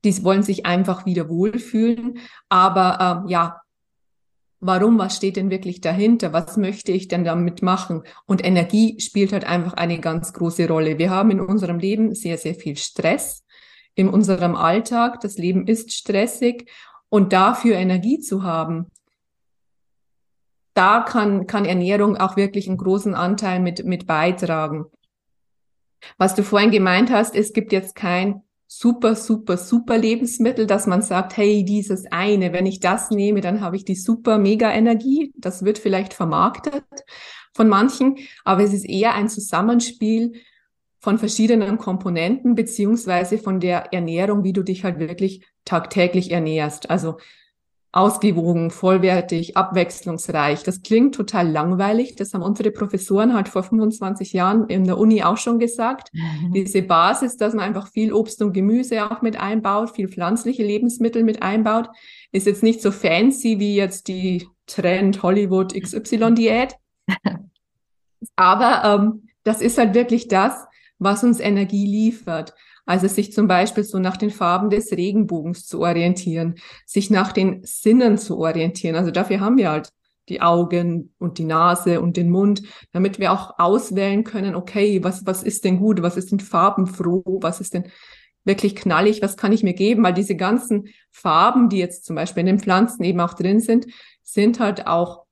Die 0.04 0.24
wollen 0.24 0.42
sich 0.42 0.64
einfach 0.64 1.04
wieder 1.04 1.28
wohlfühlen. 1.28 2.18
Aber 2.48 3.26
äh, 3.26 3.30
ja, 3.30 3.60
warum, 4.60 4.98
was 4.98 5.16
steht 5.16 5.36
denn 5.36 5.50
wirklich 5.50 5.82
dahinter? 5.82 6.32
Was 6.32 6.56
möchte 6.56 6.92
ich 6.92 7.08
denn 7.08 7.24
damit 7.24 7.60
machen? 7.60 8.04
Und 8.24 8.42
Energie 8.42 8.98
spielt 9.00 9.34
halt 9.34 9.44
einfach 9.44 9.74
eine 9.74 10.00
ganz 10.00 10.32
große 10.32 10.66
Rolle. 10.66 10.96
Wir 10.96 11.10
haben 11.10 11.30
in 11.30 11.40
unserem 11.40 11.78
Leben 11.78 12.14
sehr, 12.14 12.38
sehr 12.38 12.54
viel 12.54 12.78
Stress 12.78 13.44
in 13.94 14.08
unserem 14.08 14.56
Alltag. 14.56 15.20
Das 15.20 15.36
Leben 15.36 15.66
ist 15.66 15.92
stressig 15.92 16.70
und 17.10 17.32
dafür 17.32 17.76
Energie 17.76 18.20
zu 18.20 18.42
haben, 18.42 18.86
da 20.72 21.00
kann, 21.00 21.46
kann 21.46 21.64
Ernährung 21.66 22.16
auch 22.16 22.36
wirklich 22.36 22.68
einen 22.68 22.78
großen 22.78 23.14
Anteil 23.14 23.60
mit, 23.60 23.84
mit 23.84 24.06
beitragen. 24.06 24.86
Was 26.16 26.34
du 26.34 26.42
vorhin 26.42 26.70
gemeint 26.70 27.10
hast, 27.10 27.34
es 27.34 27.52
gibt 27.52 27.72
jetzt 27.72 27.94
kein 27.94 28.42
super, 28.66 29.16
super, 29.16 29.56
super 29.56 29.98
Lebensmittel, 29.98 30.66
dass 30.66 30.86
man 30.86 31.02
sagt, 31.02 31.36
hey, 31.36 31.64
dieses 31.64 32.06
eine, 32.10 32.52
wenn 32.52 32.66
ich 32.66 32.78
das 32.78 33.10
nehme, 33.10 33.40
dann 33.40 33.60
habe 33.60 33.76
ich 33.76 33.84
die 33.84 33.96
super, 33.96 34.38
mega 34.38 34.72
Energie. 34.72 35.32
Das 35.36 35.64
wird 35.64 35.78
vielleicht 35.78 36.14
vermarktet 36.14 36.84
von 37.52 37.68
manchen, 37.68 38.16
aber 38.44 38.62
es 38.62 38.72
ist 38.72 38.88
eher 38.88 39.14
ein 39.14 39.28
Zusammenspiel 39.28 40.40
von 41.00 41.18
verschiedenen 41.18 41.78
Komponenten 41.78 42.54
beziehungsweise 42.54 43.38
von 43.38 43.58
der 43.58 43.92
Ernährung, 43.92 44.44
wie 44.44 44.52
du 44.52 44.62
dich 44.62 44.84
halt 44.84 44.98
wirklich 44.98 45.46
tagtäglich 45.64 46.30
ernährst. 46.30 46.90
Also 46.90 47.16
ausgewogen, 47.92 48.70
vollwertig, 48.70 49.56
abwechslungsreich. 49.56 50.62
Das 50.62 50.82
klingt 50.82 51.14
total 51.14 51.50
langweilig. 51.50 52.14
Das 52.14 52.34
haben 52.34 52.42
unsere 52.42 52.70
Professoren 52.70 53.34
halt 53.34 53.48
vor 53.48 53.64
25 53.64 54.32
Jahren 54.32 54.68
in 54.68 54.84
der 54.84 54.96
Uni 54.96 55.24
auch 55.24 55.36
schon 55.36 55.58
gesagt. 55.58 56.10
Mhm. 56.12 56.52
Diese 56.52 56.82
Basis, 56.82 57.36
dass 57.36 57.52
man 57.52 57.64
einfach 57.64 57.88
viel 57.88 58.12
Obst 58.12 58.42
und 58.42 58.52
Gemüse 58.52 59.10
auch 59.10 59.22
mit 59.22 59.40
einbaut, 59.40 59.90
viel 59.90 60.08
pflanzliche 60.08 60.62
Lebensmittel 60.62 61.24
mit 61.24 61.42
einbaut, 61.42 61.88
ist 62.30 62.46
jetzt 62.46 62.62
nicht 62.62 62.80
so 62.80 62.92
fancy 62.92 63.58
wie 63.58 63.74
jetzt 63.74 64.06
die 64.06 64.46
Trend 64.66 65.24
Hollywood 65.24 65.74
XY 65.74 66.34
Diät. 66.34 66.76
Aber 68.36 68.82
ähm, 68.84 69.28
das 69.42 69.60
ist 69.60 69.78
halt 69.78 69.94
wirklich 69.94 70.28
das, 70.28 70.66
was 71.00 71.24
uns 71.24 71.40
Energie 71.40 71.86
liefert. 71.86 72.54
Also 72.86 73.08
sich 73.08 73.32
zum 73.32 73.46
Beispiel 73.46 73.84
so 73.84 73.98
nach 73.98 74.16
den 74.16 74.30
Farben 74.30 74.70
des 74.70 74.92
Regenbogens 74.92 75.66
zu 75.66 75.80
orientieren, 75.80 76.56
sich 76.86 77.10
nach 77.10 77.32
den 77.32 77.62
Sinnen 77.64 78.18
zu 78.18 78.38
orientieren. 78.38 78.96
Also 78.96 79.10
dafür 79.10 79.40
haben 79.40 79.56
wir 79.56 79.70
halt 79.70 79.90
die 80.28 80.40
Augen 80.40 81.12
und 81.18 81.38
die 81.38 81.44
Nase 81.44 82.00
und 82.00 82.16
den 82.16 82.30
Mund, 82.30 82.62
damit 82.92 83.18
wir 83.18 83.32
auch 83.32 83.58
auswählen 83.58 84.24
können, 84.24 84.54
okay, 84.54 85.02
was, 85.02 85.26
was 85.26 85.42
ist 85.42 85.64
denn 85.64 85.78
gut, 85.78 86.02
was 86.02 86.16
ist 86.16 86.30
denn 86.30 86.40
farbenfroh, 86.40 87.40
was 87.42 87.60
ist 87.60 87.74
denn 87.74 87.90
wirklich 88.44 88.74
knallig, 88.74 89.22
was 89.22 89.36
kann 89.36 89.52
ich 89.52 89.62
mir 89.62 89.74
geben, 89.74 90.02
weil 90.02 90.14
diese 90.14 90.36
ganzen 90.36 90.88
Farben, 91.10 91.68
die 91.68 91.78
jetzt 91.78 92.04
zum 92.04 92.16
Beispiel 92.16 92.40
in 92.40 92.46
den 92.46 92.60
Pflanzen 92.60 93.02
eben 93.04 93.20
auch 93.20 93.34
drin 93.34 93.60
sind, 93.60 93.86
sind 94.22 94.60
halt 94.60 94.86
auch 94.86 95.24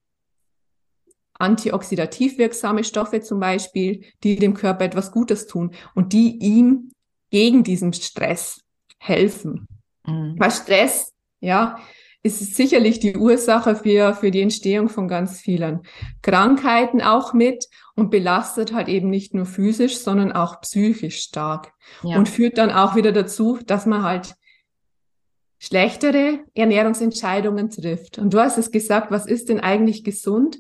antioxidativ 1.38 2.38
wirksame 2.38 2.84
Stoffe 2.84 3.20
zum 3.20 3.40
Beispiel, 3.40 4.04
die 4.22 4.36
dem 4.36 4.54
Körper 4.54 4.84
etwas 4.84 5.12
Gutes 5.12 5.46
tun 5.46 5.72
und 5.94 6.12
die 6.12 6.38
ihm 6.38 6.90
gegen 7.30 7.64
diesen 7.64 7.92
Stress 7.92 8.60
helfen. 8.98 9.68
Mhm. 10.04 10.34
Weil 10.38 10.50
Stress, 10.50 11.12
ja, 11.40 11.78
ist 12.22 12.56
sicherlich 12.56 12.98
die 12.98 13.16
Ursache 13.16 13.76
für, 13.76 14.14
für 14.14 14.30
die 14.30 14.42
Entstehung 14.42 14.88
von 14.88 15.06
ganz 15.06 15.40
vielen 15.40 15.82
Krankheiten 16.22 17.00
auch 17.00 17.32
mit 17.32 17.66
und 17.94 18.10
belastet 18.10 18.72
halt 18.72 18.88
eben 18.88 19.08
nicht 19.08 19.34
nur 19.34 19.46
physisch, 19.46 19.98
sondern 19.98 20.32
auch 20.32 20.60
psychisch 20.60 21.20
stark. 21.20 21.72
Ja. 22.02 22.18
Und 22.18 22.28
führt 22.28 22.58
dann 22.58 22.70
auch 22.70 22.96
wieder 22.96 23.12
dazu, 23.12 23.58
dass 23.64 23.86
man 23.86 24.02
halt 24.02 24.34
schlechtere 25.58 26.40
Ernährungsentscheidungen 26.54 27.70
trifft. 27.70 28.18
Und 28.18 28.34
du 28.34 28.40
hast 28.40 28.58
es 28.58 28.70
gesagt, 28.70 29.10
was 29.10 29.26
ist 29.26 29.48
denn 29.48 29.60
eigentlich 29.60 30.04
gesund? 30.04 30.58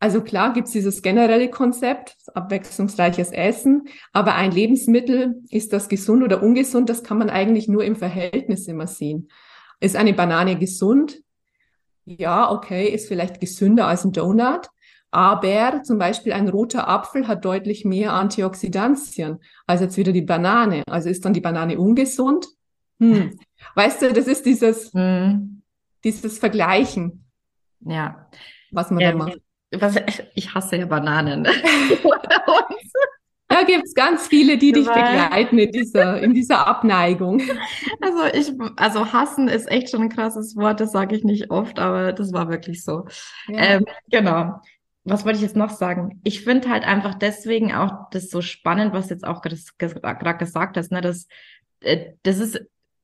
Also 0.00 0.22
klar 0.22 0.52
gibt's 0.52 0.70
dieses 0.70 1.02
generelle 1.02 1.50
Konzept, 1.50 2.16
abwechslungsreiches 2.32 3.32
Essen, 3.32 3.88
aber 4.12 4.36
ein 4.36 4.52
Lebensmittel, 4.52 5.42
ist 5.50 5.72
das 5.72 5.88
gesund 5.88 6.22
oder 6.22 6.42
ungesund, 6.42 6.88
das 6.88 7.02
kann 7.02 7.18
man 7.18 7.30
eigentlich 7.30 7.66
nur 7.66 7.84
im 7.84 7.96
Verhältnis 7.96 8.68
immer 8.68 8.86
sehen. 8.86 9.28
Ist 9.80 9.96
eine 9.96 10.14
Banane 10.14 10.56
gesund? 10.56 11.20
Ja, 12.04 12.50
okay, 12.50 12.88
ist 12.88 13.08
vielleicht 13.08 13.40
gesünder 13.40 13.88
als 13.88 14.04
ein 14.04 14.12
Donut, 14.12 14.68
aber 15.10 15.82
zum 15.82 15.98
Beispiel 15.98 16.32
ein 16.32 16.48
roter 16.48 16.88
Apfel 16.88 17.26
hat 17.26 17.44
deutlich 17.44 17.84
mehr 17.84 18.12
Antioxidantien 18.12 19.40
als 19.66 19.80
jetzt 19.80 19.96
wieder 19.96 20.12
die 20.12 20.22
Banane. 20.22 20.84
Also 20.86 21.08
ist 21.08 21.24
dann 21.24 21.32
die 21.32 21.40
Banane 21.40 21.78
ungesund? 21.78 22.46
Hm. 23.00 23.38
Weißt 23.74 24.02
du, 24.02 24.12
das 24.12 24.26
ist 24.26 24.46
dieses, 24.46 24.92
hm. 24.92 25.62
dieses 26.04 26.38
Vergleichen. 26.38 27.24
Ja. 27.80 28.28
Was 28.70 28.90
man 28.90 29.00
ähm, 29.00 29.18
da 29.18 29.24
macht 29.24 29.40
was, 29.72 29.96
ich 30.34 30.54
hasse 30.54 30.76
ja 30.76 30.86
Bananen. 30.86 31.44
da 33.48 33.62
gibt's 33.64 33.94
ganz 33.94 34.26
viele, 34.26 34.58
die 34.58 34.72
dich 34.72 34.86
begleiten 34.86 35.58
in 35.58 35.72
dieser, 35.72 36.20
in 36.20 36.34
dieser 36.34 36.66
Abneigung. 36.66 37.42
Also 38.00 38.24
ich, 38.32 38.52
also 38.76 39.12
hassen 39.12 39.48
ist 39.48 39.70
echt 39.70 39.90
schon 39.90 40.02
ein 40.02 40.08
krasses 40.08 40.56
Wort, 40.56 40.80
das 40.80 40.92
sage 40.92 41.16
ich 41.16 41.24
nicht 41.24 41.50
oft, 41.50 41.78
aber 41.78 42.12
das 42.12 42.32
war 42.32 42.48
wirklich 42.48 42.84
so. 42.84 43.06
Ja. 43.48 43.58
Ähm, 43.58 43.86
genau. 44.10 44.60
Was 45.04 45.24
wollte 45.24 45.38
ich 45.38 45.42
jetzt 45.42 45.56
noch 45.56 45.70
sagen? 45.70 46.20
Ich 46.24 46.44
finde 46.44 46.68
halt 46.68 46.84
einfach 46.84 47.14
deswegen 47.14 47.74
auch 47.74 48.10
das 48.10 48.28
so 48.28 48.42
spannend, 48.42 48.92
was 48.92 49.08
jetzt 49.08 49.26
auch 49.26 49.42
gerade 49.42 50.38
gesagt 50.38 50.76
hast, 50.76 50.92
ne, 50.92 51.00
dass 51.00 51.26
äh, 51.80 52.12
das 52.22 52.38
ist 52.38 52.60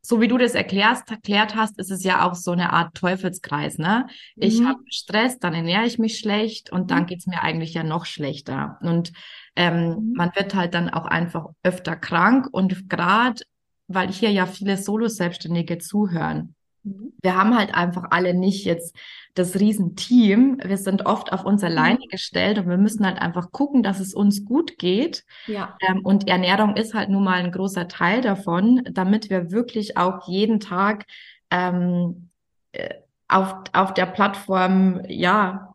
so 0.06 0.20
wie 0.20 0.28
du 0.28 0.36
das 0.36 0.54
erklärst, 0.54 1.10
erklärt 1.10 1.56
hast, 1.56 1.78
ist 1.78 1.90
es 1.90 2.04
ja 2.04 2.28
auch 2.28 2.34
so 2.34 2.50
eine 2.50 2.74
Art 2.74 2.94
Teufelskreis, 2.94 3.78
ne? 3.78 4.06
Ich 4.36 4.60
mhm. 4.60 4.68
habe 4.68 4.80
Stress, 4.90 5.38
dann 5.38 5.54
ernähre 5.54 5.86
ich 5.86 5.98
mich 5.98 6.18
schlecht 6.18 6.70
und 6.70 6.90
dann 6.90 7.04
mhm. 7.04 7.06
geht's 7.06 7.26
mir 7.26 7.42
eigentlich 7.42 7.72
ja 7.72 7.84
noch 7.84 8.04
schlechter. 8.04 8.78
Und 8.82 9.14
ähm, 9.56 9.88
mhm. 9.88 10.12
man 10.14 10.30
wird 10.36 10.54
halt 10.54 10.74
dann 10.74 10.90
auch 10.90 11.06
einfach 11.06 11.46
öfter 11.62 11.96
krank 11.96 12.48
und 12.52 12.90
gerade, 12.90 13.40
weil 13.88 14.12
hier 14.12 14.30
ja 14.30 14.44
viele 14.44 14.76
Solo-Selbstständige 14.76 15.78
zuhören. 15.78 16.54
Wir 16.84 17.34
haben 17.34 17.56
halt 17.56 17.74
einfach 17.74 18.04
alle 18.10 18.34
nicht 18.34 18.64
jetzt 18.64 18.94
das 19.34 19.58
Riesenteam. 19.58 20.60
Wir 20.62 20.76
sind 20.76 21.06
oft 21.06 21.32
auf 21.32 21.44
uns 21.44 21.64
alleine 21.64 21.98
mhm. 21.98 22.08
gestellt 22.10 22.58
und 22.58 22.68
wir 22.68 22.76
müssen 22.76 23.06
halt 23.06 23.18
einfach 23.18 23.50
gucken, 23.50 23.82
dass 23.82 24.00
es 24.00 24.14
uns 24.14 24.44
gut 24.44 24.78
geht. 24.78 25.24
Ja. 25.46 25.76
Ähm, 25.80 26.00
und 26.04 26.28
Ernährung 26.28 26.76
ist 26.76 26.94
halt 26.94 27.08
nun 27.08 27.24
mal 27.24 27.42
ein 27.42 27.52
großer 27.52 27.88
Teil 27.88 28.20
davon, 28.20 28.82
damit 28.92 29.30
wir 29.30 29.50
wirklich 29.50 29.96
auch 29.96 30.28
jeden 30.28 30.60
Tag 30.60 31.06
ähm, 31.50 32.30
äh, 32.72 32.94
auf, 33.28 33.54
auf 33.72 33.94
der 33.94 34.06
Plattform, 34.06 35.00
ja, 35.08 35.74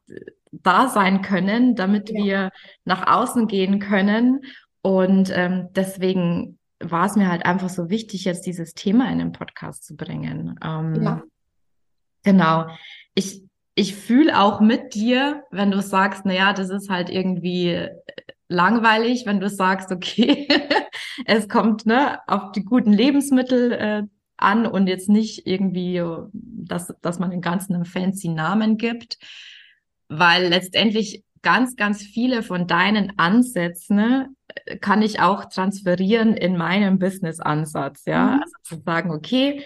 da 0.51 0.87
sein 0.87 1.21
können, 1.21 1.75
damit 1.75 2.09
ja. 2.09 2.23
wir 2.23 2.51
nach 2.85 3.07
außen 3.07 3.47
gehen 3.47 3.79
können. 3.79 4.41
Und 4.81 5.31
ähm, 5.35 5.69
deswegen 5.71 6.58
war 6.79 7.05
es 7.05 7.15
mir 7.15 7.29
halt 7.29 7.45
einfach 7.45 7.69
so 7.69 7.89
wichtig, 7.89 8.25
jetzt 8.25 8.45
dieses 8.45 8.73
Thema 8.73 9.11
in 9.11 9.19
den 9.19 9.31
Podcast 9.31 9.85
zu 9.85 9.95
bringen. 9.95 10.59
Ähm, 10.63 11.03
ja. 11.03 11.23
Genau. 12.23 12.67
Ich, 13.15 13.43
ich 13.75 13.95
fühle 13.95 14.39
auch 14.39 14.59
mit 14.59 14.93
dir, 14.93 15.43
wenn 15.51 15.71
du 15.71 15.81
sagst, 15.81 16.23
na 16.25 16.33
ja, 16.33 16.53
das 16.53 16.69
ist 16.69 16.89
halt 16.89 17.09
irgendwie 17.09 17.69
äh, 17.69 17.91
langweilig, 18.47 19.25
wenn 19.25 19.39
du 19.39 19.49
sagst, 19.49 19.91
okay, 19.91 20.47
es 21.25 21.47
kommt 21.47 21.85
ne, 21.85 22.19
auf 22.27 22.51
die 22.51 22.63
guten 22.63 22.93
Lebensmittel 22.93 23.71
äh, 23.71 24.03
an 24.37 24.65
und 24.65 24.87
jetzt 24.87 25.09
nicht 25.09 25.45
irgendwie, 25.47 26.01
dass, 26.33 26.93
dass 27.01 27.19
man 27.19 27.29
den 27.29 27.41
Ganzen 27.41 27.75
einen 27.75 27.85
fancy 27.85 28.29
Namen 28.29 28.77
gibt, 28.77 29.17
weil 30.07 30.47
letztendlich 30.47 31.23
ganz, 31.41 31.75
ganz 31.75 32.03
viele 32.03 32.43
von 32.43 32.67
deinen 32.67 33.13
Ansätzen 33.17 33.95
ne, 33.95 34.29
kann 34.81 35.01
ich 35.01 35.19
auch 35.19 35.45
transferieren 35.45 36.35
in 36.35 36.57
meinem 36.57 36.99
Business-Ansatz, 36.99 38.05
ja, 38.05 38.27
mhm. 38.27 38.41
also 38.41 38.53
zu 38.63 38.83
sagen, 38.83 39.11
okay, 39.11 39.63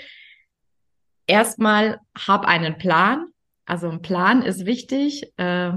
erstmal 1.27 1.99
hab 2.15 2.45
einen 2.45 2.77
Plan, 2.77 3.27
also 3.65 3.89
ein 3.89 4.01
Plan 4.01 4.41
ist 4.41 4.65
wichtig. 4.65 5.31
Äh, 5.37 5.71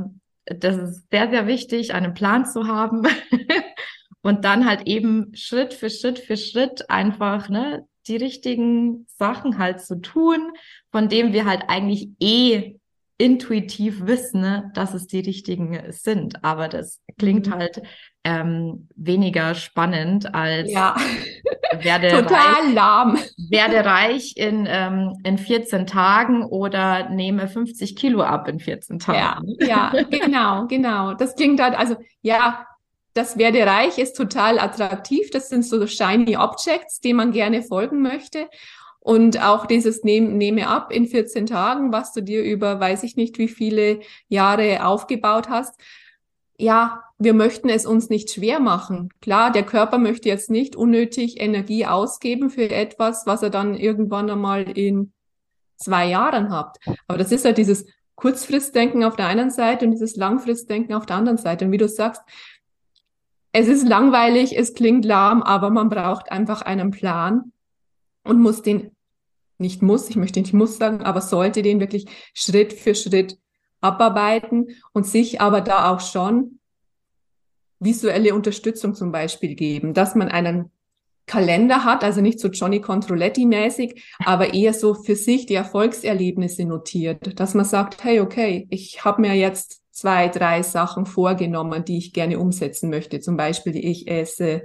das 0.46 0.76
ist 0.76 1.11
sehr, 1.11 1.30
sehr 1.30 1.46
wichtig, 1.46 1.94
einen 1.94 2.14
Plan 2.14 2.46
zu 2.46 2.66
haben. 2.66 3.02
und 4.22 4.44
dann 4.44 4.66
halt 4.66 4.87
eben 4.87 5.35
Schritt 5.35 5.74
für 5.74 5.90
Schritt 5.90 6.18
für 6.18 6.37
Schritt 6.37 6.90
einfach 6.90 7.48
ne, 7.48 7.87
die 8.06 8.16
richtigen 8.16 9.06
Sachen 9.18 9.59
halt 9.59 9.80
zu 9.80 10.00
tun, 10.00 10.52
von 10.90 11.09
dem 11.09 11.32
wir 11.32 11.44
halt 11.44 11.64
eigentlich 11.68 12.11
eh 12.20 12.78
intuitiv 13.18 14.07
wissen, 14.07 14.42
ne, 14.42 14.70
dass 14.74 14.92
es 14.92 15.07
die 15.07 15.20
richtigen 15.20 15.81
sind. 15.90 16.44
Aber 16.44 16.68
das 16.68 17.00
klingt 17.18 17.46
mhm. 17.46 17.55
halt 17.55 17.83
ähm, 18.24 18.88
weniger 18.94 19.55
spannend 19.55 20.35
als 20.35 20.70
ja. 20.70 20.96
werde 21.81 22.09
total 22.09 22.64
reich, 22.64 22.74
lahm. 22.74 23.18
Werde 23.48 23.85
reich 23.85 24.37
in, 24.37 24.66
ähm, 24.68 25.14
in 25.24 25.38
14 25.38 25.87
Tagen 25.87 26.44
oder 26.44 27.09
nehme 27.09 27.48
50 27.48 27.96
Kilo 27.96 28.22
ab 28.22 28.48
in 28.48 28.61
14 28.61 28.98
Tagen. 28.98 29.57
Ja, 29.61 29.92
ja 29.94 30.02
genau, 30.02 30.66
genau. 30.66 31.14
Das 31.14 31.37
klingt 31.37 31.61
halt, 31.61 31.79
also 31.79 31.96
ja, 32.20 32.66
das 33.14 33.38
werde 33.38 33.64
reich 33.64 33.96
ist 33.96 34.14
total 34.14 34.59
attraktiv. 34.59 35.31
Das 35.31 35.48
sind 35.48 35.64
so 35.64 35.87
shiny 35.87 36.37
Objects, 36.37 37.00
denen 37.00 37.16
man 37.16 37.33
gerne 37.33 37.62
folgen 37.62 38.02
möchte. 38.02 38.48
Und 39.07 39.40
auch 39.40 39.66
dieses 39.66 40.03
nehme, 40.03 40.31
nehme 40.31 40.66
ab 40.66 40.90
in 40.90 41.07
14 41.07 41.47
Tagen, 41.47 41.92
was 41.92 42.12
du 42.12 42.23
dir 42.23 42.42
über 42.42 42.81
weiß 42.81 43.05
ich 43.05 43.14
nicht 43.14 43.38
wie 43.38 43.47
viele 43.47 44.01
Jahre 44.27 44.85
aufgebaut 44.85 45.49
hast. 45.49 45.81
Ja, 46.59 47.05
wir 47.16 47.33
möchten 47.33 47.69
es 47.69 47.87
uns 47.87 48.11
nicht 48.11 48.33
schwer 48.33 48.59
machen. 48.59 49.11
Klar, 49.21 49.53
der 49.53 49.62
Körper 49.62 49.99
möchte 49.99 50.29
jetzt 50.29 50.51
nicht 50.51 50.75
unnötig 50.75 51.40
Energie 51.40 51.87
ausgeben 51.87 52.51
für 52.51 52.69
etwas, 52.69 53.29
was 53.29 53.45
er 53.45 53.51
dann 53.51 53.77
irgendwann 53.77 54.29
einmal 54.29 54.77
in 54.77 55.12
zwei 55.77 56.09
Jahren 56.09 56.51
hat. 56.51 56.77
Aber 57.07 57.16
das 57.16 57.31
ist 57.31 57.45
halt 57.45 57.59
dieses 57.59 57.87
Kurzfristdenken 58.16 59.05
auf 59.05 59.14
der 59.14 59.29
einen 59.29 59.53
Seite 59.53 59.85
und 59.85 59.92
dieses 59.92 60.16
Langfristdenken 60.16 60.97
auf 60.97 61.07
der 61.07 61.14
anderen 61.14 61.38
Seite. 61.38 61.66
Und 61.66 61.71
wie 61.71 61.79
du 61.79 61.88
sagst, 61.88 62.23
es 63.53 63.69
ist 63.69 63.87
langweilig, 63.87 64.59
es 64.59 64.75
klingt 64.75 65.05
lahm, 65.05 65.45
aber 65.45 65.71
man 65.71 65.90
braucht 65.90 66.33
einfach 66.33 66.62
einen 66.62 66.90
Plan 66.90 67.53
und 68.25 68.40
muss 68.40 68.62
den 68.62 68.90
nicht 69.59 69.83
muss, 69.83 70.11
ich 70.11 70.16
möchte 70.16 70.40
nicht 70.40 70.53
muss 70.53 70.79
sagen, 70.79 71.03
aber 71.03 71.21
sollte 71.21 71.62
den 71.62 71.81
wirklich 71.81 72.07
Schritt 72.35 72.73
für 72.73 72.95
Schritt 72.95 73.38
abarbeiten 73.81 74.69
und 74.92 75.07
sich 75.07 75.40
aber 75.40 75.61
da 75.61 75.90
auch 75.90 76.01
schon 76.01 76.59
visuelle 77.79 78.35
Unterstützung 78.35 78.95
zum 78.95 79.12
Beispiel 79.12 79.55
geben, 79.55 79.95
dass 79.95 80.14
man 80.14 80.29
einen 80.29 80.71
Kalender 81.27 81.85
hat, 81.85 82.05
also 82.05 82.21
nicht 82.21 82.38
so 82.38 82.49
Johnny 82.49 82.81
Controletti 82.81 83.47
mäßig, 83.47 84.05
aber 84.25 84.55
eher 84.55 84.73
so 84.73 84.95
für 84.95 85.16
sich 85.16 85.47
die 85.47 85.55
Erfolgserlebnisse 85.55 86.64
notiert, 86.64 87.38
dass 87.38 87.55
man 87.55 87.64
sagt, 87.64 88.05
hey, 88.05 88.21
okay, 88.21 88.66
ich 88.71 89.05
habe 89.05 89.23
mir 89.23 89.35
jetzt 89.35 89.83
zwei, 89.90 90.29
drei 90.29 90.62
Sachen 90.62 91.05
vorgenommen, 91.05 91.85
die 91.85 91.99
ich 91.99 92.12
gerne 92.12 92.38
umsetzen 92.38 92.90
möchte. 92.90 93.19
Zum 93.19 93.37
Beispiel, 93.37 93.77
ich 93.77 94.09
esse 94.09 94.62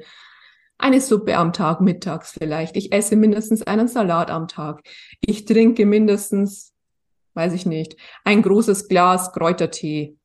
eine 0.82 1.02
Suppe 1.02 1.38
am 1.38 1.54
Tag, 1.54 1.82
mittags 1.82 2.32
vielleicht. 2.32 2.76
Ich 2.76 2.92
esse 2.92 3.16
mindestens 3.16 3.64
einen 3.64 3.88
Salat 3.88 4.30
am 4.32 4.48
Tag. 4.48 4.82
Ich 5.20 5.46
trinke 5.46 5.86
mindestens, 5.86 6.74
weiß 7.34 7.54
ich 7.54 7.66
nicht, 7.66 7.96
ein 8.24 8.42
großes 8.42 8.88
Glas 8.88 9.32
Kräutertee 9.34 10.16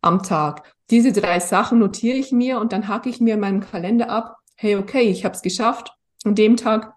am 0.00 0.22
Tag. 0.22 0.74
Diese 0.90 1.12
drei 1.12 1.40
Sachen 1.40 1.78
notiere 1.78 2.16
ich 2.16 2.32
mir 2.32 2.60
und 2.60 2.72
dann 2.72 2.88
hacke 2.88 3.08
ich 3.08 3.20
mir 3.20 3.34
in 3.34 3.40
meinem 3.40 3.60
Kalender 3.60 4.10
ab, 4.10 4.36
hey, 4.56 4.76
okay, 4.76 5.02
ich 5.02 5.24
habe 5.24 5.34
es 5.34 5.42
geschafft 5.42 5.92
an 6.24 6.34
dem 6.34 6.56
Tag 6.56 6.94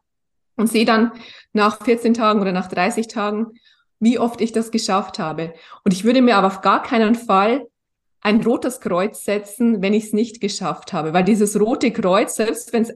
und 0.56 0.68
sehe 0.68 0.86
dann 0.86 1.12
nach 1.54 1.84
14 1.84 2.14
Tagen 2.14 2.42
oder 2.42 2.52
nach 2.52 2.68
30 2.68 3.08
Tagen, 3.08 3.48
wie 4.00 4.20
oft 4.20 4.42
ich 4.42 4.52
das 4.52 4.72
geschafft 4.72 5.20
habe. 5.20 5.54
Und 5.84 5.94
ich 5.94 6.04
würde 6.04 6.22
mir 6.22 6.38
aber 6.38 6.48
auf 6.48 6.62
gar 6.62 6.84
keinen 6.84 7.16
Fall 7.16 7.68
ein 8.28 8.44
rotes 8.44 8.82
Kreuz 8.82 9.24
setzen, 9.24 9.82
wenn 9.82 9.94
ich 9.94 10.08
es 10.08 10.14
nicht 10.14 10.42
geschafft 10.42 10.92
habe. 10.92 11.14
Weil 11.14 11.24
dieses 11.24 11.58
rote 11.58 11.92
Kreuz, 11.92 12.36
selbst 12.36 12.74
wenn 12.74 12.82
es 12.82 12.94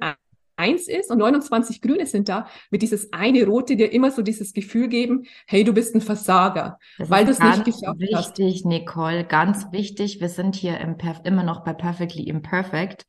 eins 0.57 0.89
ist 0.89 1.09
und 1.09 1.19
29 1.19 1.79
Grüne 1.81 2.05
sind 2.05 2.27
da, 2.27 2.47
wird 2.69 2.81
dieses 2.81 3.13
eine 3.13 3.45
rote 3.45 3.77
dir 3.77 3.93
immer 3.93 4.11
so 4.11 4.23
dieses 4.23 4.53
Gefühl 4.53 4.89
geben, 4.89 5.23
hey, 5.47 5.63
du 5.63 5.73
bist 5.73 5.95
ein 5.95 6.01
Versager, 6.01 6.77
das 6.97 7.09
weil 7.09 7.23
du 7.23 7.31
es 7.31 7.39
nicht 7.39 7.63
geschafft 7.63 7.99
wichtig, 8.01 8.15
hast. 8.15 8.37
Wichtig, 8.39 8.65
Nicole, 8.65 9.23
ganz 9.23 9.71
wichtig. 9.71 10.19
Wir 10.19 10.27
sind 10.27 10.53
hier 10.57 10.81
im 10.81 10.97
immer 11.23 11.43
noch 11.43 11.63
bei 11.63 11.71
Perfectly 11.71 12.23
Imperfect. 12.23 13.05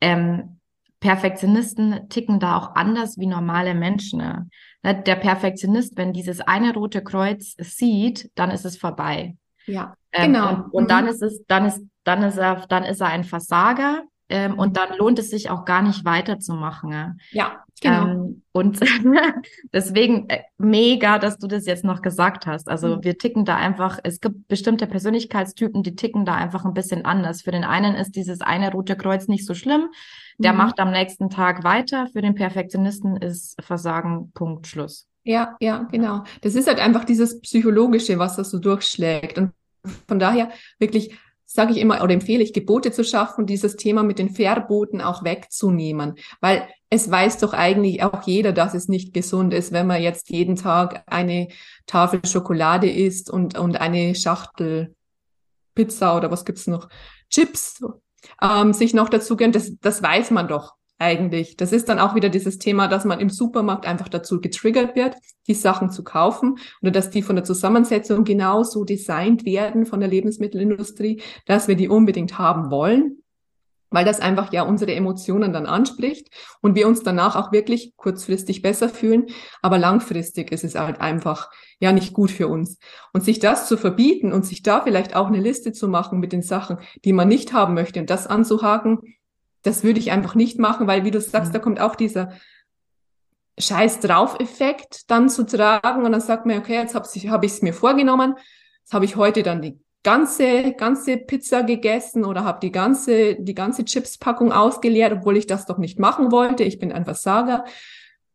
Ähm, 0.00 0.60
Perfektionisten 1.00 2.08
ticken 2.08 2.40
da 2.40 2.56
auch 2.56 2.76
anders 2.76 3.18
wie 3.18 3.26
normale 3.26 3.74
Menschen. 3.74 4.20
Ne? 4.20 4.48
Der 5.02 5.16
Perfektionist, 5.16 5.98
wenn 5.98 6.14
dieses 6.14 6.40
eine 6.40 6.72
rote 6.72 7.04
Kreuz 7.04 7.56
sieht, 7.58 8.30
dann 8.36 8.50
ist 8.50 8.64
es 8.64 8.78
vorbei. 8.78 9.36
Ja, 9.68 9.94
ähm, 10.12 10.32
genau. 10.32 10.50
Und, 10.50 10.70
und 10.72 10.84
mhm. 10.84 10.88
dann 10.88 11.06
ist 11.06 11.22
es, 11.22 11.44
dann 11.46 11.66
ist, 11.66 11.82
dann 12.04 12.22
ist 12.22 12.36
er, 12.36 12.66
dann 12.68 12.84
ist 12.84 13.00
er 13.00 13.08
ein 13.08 13.24
Versager. 13.24 14.02
Ähm, 14.30 14.58
und 14.58 14.76
dann 14.76 14.96
lohnt 14.98 15.18
es 15.18 15.30
sich 15.30 15.48
auch 15.48 15.64
gar 15.64 15.80
nicht 15.80 16.04
weiterzumachen. 16.04 17.18
Ja, 17.30 17.64
genau. 17.80 18.08
Ähm, 18.08 18.42
und 18.52 18.78
deswegen 19.72 20.28
äh, 20.28 20.42
mega, 20.58 21.18
dass 21.18 21.38
du 21.38 21.46
das 21.46 21.64
jetzt 21.64 21.84
noch 21.84 22.02
gesagt 22.02 22.46
hast. 22.46 22.68
Also 22.68 22.96
mhm. 22.96 23.04
wir 23.04 23.16
ticken 23.16 23.46
da 23.46 23.56
einfach, 23.56 23.98
es 24.04 24.20
gibt 24.20 24.46
bestimmte 24.46 24.86
Persönlichkeitstypen, 24.86 25.82
die 25.82 25.96
ticken 25.96 26.26
da 26.26 26.34
einfach 26.34 26.66
ein 26.66 26.74
bisschen 26.74 27.06
anders. 27.06 27.40
Für 27.40 27.52
den 27.52 27.64
einen 27.64 27.94
ist 27.94 28.16
dieses 28.16 28.42
eine 28.42 28.70
rote 28.70 28.96
Kreuz 28.96 29.28
nicht 29.28 29.46
so 29.46 29.54
schlimm. 29.54 29.88
Der 30.36 30.52
mhm. 30.52 30.58
macht 30.58 30.78
am 30.78 30.90
nächsten 30.90 31.30
Tag 31.30 31.64
weiter. 31.64 32.08
Für 32.12 32.20
den 32.20 32.34
Perfektionisten 32.34 33.16
ist 33.16 33.56
Versagen, 33.62 34.30
Punkt, 34.32 34.66
Schluss. 34.66 35.06
Ja, 35.24 35.56
ja, 35.60 35.86
genau. 35.90 36.24
Das 36.40 36.54
ist 36.54 36.68
halt 36.68 36.78
einfach 36.78 37.04
dieses 37.04 37.40
Psychologische, 37.40 38.18
was 38.18 38.36
das 38.36 38.50
so 38.50 38.58
durchschlägt. 38.58 39.38
Und 39.38 39.52
von 40.06 40.18
daher 40.18 40.50
wirklich 40.78 41.14
sage 41.50 41.72
ich 41.72 41.78
immer 41.78 42.02
oder 42.02 42.12
empfehle 42.12 42.42
ich, 42.42 42.52
Gebote 42.52 42.92
zu 42.92 43.02
schaffen, 43.04 43.46
dieses 43.46 43.76
Thema 43.76 44.02
mit 44.02 44.18
den 44.18 44.30
Verboten 44.30 45.00
auch 45.00 45.24
wegzunehmen. 45.24 46.16
Weil 46.40 46.68
es 46.90 47.10
weiß 47.10 47.38
doch 47.38 47.54
eigentlich 47.54 48.02
auch 48.02 48.22
jeder, 48.22 48.52
dass 48.52 48.74
es 48.74 48.88
nicht 48.88 49.14
gesund 49.14 49.54
ist, 49.54 49.72
wenn 49.72 49.86
man 49.86 50.02
jetzt 50.02 50.28
jeden 50.28 50.56
Tag 50.56 51.04
eine 51.06 51.48
Tafel 51.86 52.20
Schokolade 52.26 52.90
isst 52.90 53.30
und, 53.30 53.58
und 53.58 53.80
eine 53.80 54.14
Schachtel 54.14 54.94
Pizza 55.74 56.16
oder 56.16 56.30
was 56.30 56.44
gibt's 56.44 56.66
noch? 56.66 56.88
Chips 57.30 57.82
ähm, 58.42 58.72
sich 58.74 58.92
noch 58.92 59.08
dazu 59.08 59.36
gönnt. 59.36 59.54
Das, 59.54 59.72
das 59.80 60.02
weiß 60.02 60.30
man 60.32 60.48
doch 60.48 60.74
eigentlich. 60.98 61.56
Das 61.56 61.72
ist 61.72 61.88
dann 61.88 61.98
auch 61.98 62.14
wieder 62.14 62.28
dieses 62.28 62.58
Thema, 62.58 62.88
dass 62.88 63.04
man 63.04 63.20
im 63.20 63.30
Supermarkt 63.30 63.86
einfach 63.86 64.08
dazu 64.08 64.40
getriggert 64.40 64.96
wird, 64.96 65.16
die 65.46 65.54
Sachen 65.54 65.90
zu 65.90 66.02
kaufen 66.02 66.56
oder 66.82 66.90
dass 66.90 67.10
die 67.10 67.22
von 67.22 67.36
der 67.36 67.44
Zusammensetzung 67.44 68.24
genauso 68.24 68.84
designt 68.84 69.44
werden 69.44 69.86
von 69.86 70.00
der 70.00 70.08
Lebensmittelindustrie, 70.08 71.22
dass 71.46 71.68
wir 71.68 71.76
die 71.76 71.88
unbedingt 71.88 72.38
haben 72.38 72.70
wollen, 72.70 73.22
weil 73.90 74.04
das 74.04 74.20
einfach 74.20 74.52
ja 74.52 74.62
unsere 74.62 74.94
Emotionen 74.94 75.52
dann 75.52 75.66
anspricht 75.66 76.30
und 76.60 76.74
wir 76.74 76.88
uns 76.88 77.02
danach 77.02 77.36
auch 77.36 77.52
wirklich 77.52 77.94
kurzfristig 77.96 78.60
besser 78.60 78.88
fühlen, 78.88 79.26
aber 79.62 79.78
langfristig 79.78 80.52
ist 80.52 80.64
es 80.64 80.74
halt 80.74 81.00
einfach 81.00 81.50
ja 81.80 81.92
nicht 81.92 82.12
gut 82.12 82.30
für 82.30 82.48
uns. 82.48 82.78
Und 83.12 83.24
sich 83.24 83.38
das 83.38 83.68
zu 83.68 83.76
verbieten 83.76 84.32
und 84.32 84.44
sich 84.44 84.62
da 84.62 84.80
vielleicht 84.80 85.14
auch 85.14 85.28
eine 85.28 85.40
Liste 85.40 85.72
zu 85.72 85.88
machen 85.88 86.18
mit 86.18 86.32
den 86.32 86.42
Sachen, 86.42 86.78
die 87.04 87.12
man 87.12 87.28
nicht 87.28 87.52
haben 87.52 87.74
möchte 87.74 88.00
und 88.00 88.10
das 88.10 88.26
anzuhaken, 88.26 88.98
das 89.68 89.84
würde 89.84 90.00
ich 90.00 90.10
einfach 90.10 90.34
nicht 90.34 90.58
machen, 90.58 90.86
weil 90.86 91.04
wie 91.04 91.10
du 91.10 91.20
sagst, 91.20 91.50
mhm. 91.50 91.52
da 91.52 91.58
kommt 91.58 91.80
auch 91.80 91.94
dieser 91.94 92.32
Scheiß 93.58 94.00
drauf 94.00 94.38
Effekt 94.40 95.10
dann 95.10 95.28
zu 95.28 95.44
tragen 95.44 96.04
und 96.04 96.12
dann 96.12 96.20
sagt 96.20 96.46
man, 96.46 96.58
okay, 96.58 96.74
jetzt 96.74 96.94
habe 96.94 97.06
hab 97.06 97.44
ich 97.44 97.52
es 97.52 97.62
mir 97.62 97.74
vorgenommen, 97.74 98.34
jetzt 98.80 98.94
habe 98.94 99.04
ich 99.04 99.16
heute 99.16 99.42
dann 99.42 99.60
die 99.60 99.78
ganze 100.02 100.72
ganze 100.72 101.16
Pizza 101.18 101.64
gegessen 101.64 102.24
oder 102.24 102.44
habe 102.44 102.60
die 102.62 102.72
ganze 102.72 103.34
die 103.34 103.54
ganze 103.54 103.84
Chips-Packung 103.84 104.52
ausgeleert, 104.52 105.12
obwohl 105.12 105.36
ich 105.36 105.46
das 105.46 105.66
doch 105.66 105.78
nicht 105.78 105.98
machen 105.98 106.32
wollte. 106.32 106.64
Ich 106.64 106.78
bin 106.78 106.92
ein 106.92 107.04
Versager. 107.04 107.64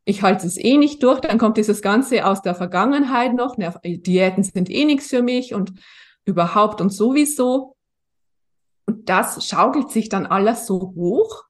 Ich 0.06 0.22
halte 0.22 0.46
es 0.46 0.58
eh 0.58 0.78
nicht 0.78 1.02
durch. 1.02 1.22
Dann 1.22 1.38
kommt 1.38 1.58
dieses 1.58 1.82
Ganze 1.82 2.26
aus 2.26 2.42
der 2.42 2.54
Vergangenheit 2.54 3.34
noch. 3.34 3.56
Diäten 3.84 4.44
sind 4.44 4.70
eh 4.70 4.84
nichts 4.84 5.08
für 5.08 5.22
mich 5.22 5.54
und 5.54 5.72
überhaupt 6.26 6.82
und 6.82 6.92
sowieso. 6.92 7.73
Und 8.86 9.10
das 9.10 9.48
schaukelt 9.48 9.92
sich 9.92 10.10
dann 10.10 10.26
alles 10.26 10.68
so 10.68 10.94
hoch 10.96 11.46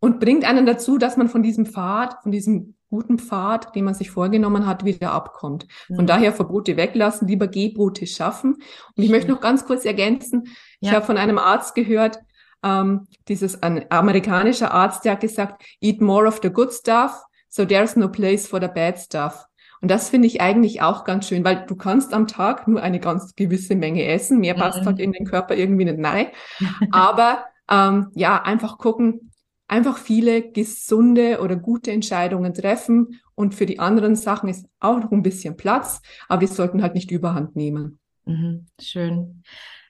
und 0.00 0.20
bringt 0.20 0.44
einen 0.44 0.66
dazu, 0.66 0.98
dass 0.98 1.16
man 1.16 1.28
von 1.28 1.42
diesem 1.42 1.66
Pfad, 1.66 2.22
von 2.22 2.32
diesem 2.32 2.74
guten 2.88 3.18
Pfad, 3.18 3.74
den 3.74 3.84
man 3.84 3.94
sich 3.94 4.10
vorgenommen 4.10 4.66
hat, 4.66 4.84
wieder 4.84 5.12
abkommt. 5.12 5.66
Von 5.88 6.04
mhm. 6.04 6.06
daher 6.06 6.32
Verbote 6.32 6.76
weglassen, 6.76 7.26
lieber 7.26 7.48
Gebote 7.48 8.06
schaffen. 8.06 8.54
Und 8.96 9.02
ich 9.02 9.10
möchte 9.10 9.30
noch 9.30 9.40
ganz 9.40 9.64
kurz 9.64 9.84
ergänzen, 9.84 10.44
ja. 10.80 10.90
ich 10.90 10.94
habe 10.94 11.04
von 11.04 11.18
einem 11.18 11.38
Arzt 11.38 11.74
gehört, 11.74 12.20
ähm, 12.62 13.06
dieses 13.28 13.62
ein 13.62 13.90
amerikanischer 13.90 14.72
Arzt, 14.72 15.04
der 15.04 15.12
hat 15.12 15.20
gesagt, 15.20 15.62
eat 15.80 16.00
more 16.00 16.26
of 16.26 16.40
the 16.42 16.50
good 16.50 16.72
stuff, 16.72 17.22
so 17.48 17.64
there's 17.64 17.96
no 17.96 18.08
place 18.08 18.46
for 18.46 18.60
the 18.60 18.68
bad 18.68 18.98
stuff. 18.98 19.46
Und 19.80 19.90
das 19.90 20.08
finde 20.08 20.26
ich 20.26 20.40
eigentlich 20.40 20.82
auch 20.82 21.04
ganz 21.04 21.28
schön, 21.28 21.44
weil 21.44 21.64
du 21.66 21.76
kannst 21.76 22.14
am 22.14 22.26
Tag 22.26 22.66
nur 22.66 22.82
eine 22.82 23.00
ganz 23.00 23.34
gewisse 23.34 23.74
Menge 23.74 24.04
essen. 24.06 24.40
Mehr 24.40 24.54
passt 24.54 24.82
mhm. 24.82 24.86
halt 24.86 24.98
in 24.98 25.12
den 25.12 25.26
Körper 25.26 25.54
irgendwie 25.54 25.84
nicht 25.84 26.04
rein. 26.04 26.28
Aber 26.90 27.44
ähm, 27.70 28.10
ja, 28.14 28.42
einfach 28.42 28.78
gucken, 28.78 29.32
einfach 29.68 29.98
viele 29.98 30.50
gesunde 30.50 31.40
oder 31.40 31.56
gute 31.56 31.92
Entscheidungen 31.92 32.54
treffen. 32.54 33.20
Und 33.34 33.54
für 33.54 33.66
die 33.66 33.78
anderen 33.78 34.16
Sachen 34.16 34.48
ist 34.48 34.66
auch 34.80 34.98
noch 34.98 35.12
ein 35.12 35.22
bisschen 35.22 35.56
Platz, 35.56 36.00
aber 36.28 36.40
die 36.40 36.46
sollten 36.46 36.82
halt 36.82 36.94
nicht 36.94 37.10
überhand 37.10 37.54
nehmen. 37.54 37.98
Mhm, 38.24 38.66
schön. 38.80 39.42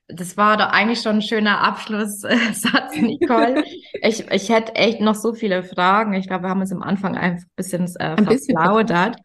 Das 0.09 0.37
war 0.37 0.57
doch 0.57 0.67
eigentlich 0.69 1.01
schon 1.01 1.17
ein 1.17 1.23
schöner 1.23 1.61
Abschlusssatz, 1.61 2.97
Nicole. 3.01 3.65
ich, 4.03 4.31
ich 4.31 4.49
hätte 4.49 4.75
echt 4.77 5.01
noch 5.01 5.17
so 5.17 5.33
viele 5.33 5.65
Fragen. 5.65 6.13
Ich 6.15 6.29
glaube, 6.29 6.45
wir 6.45 6.51
haben 6.51 6.61
uns 6.61 6.73
am 6.73 6.83
Anfang 6.83 7.17
einfach 7.17 7.45
ein 7.45 7.51
bisschen 7.57 7.87
äh, 7.99 8.17
ein 8.17 8.27
verplaudert. 8.27 9.17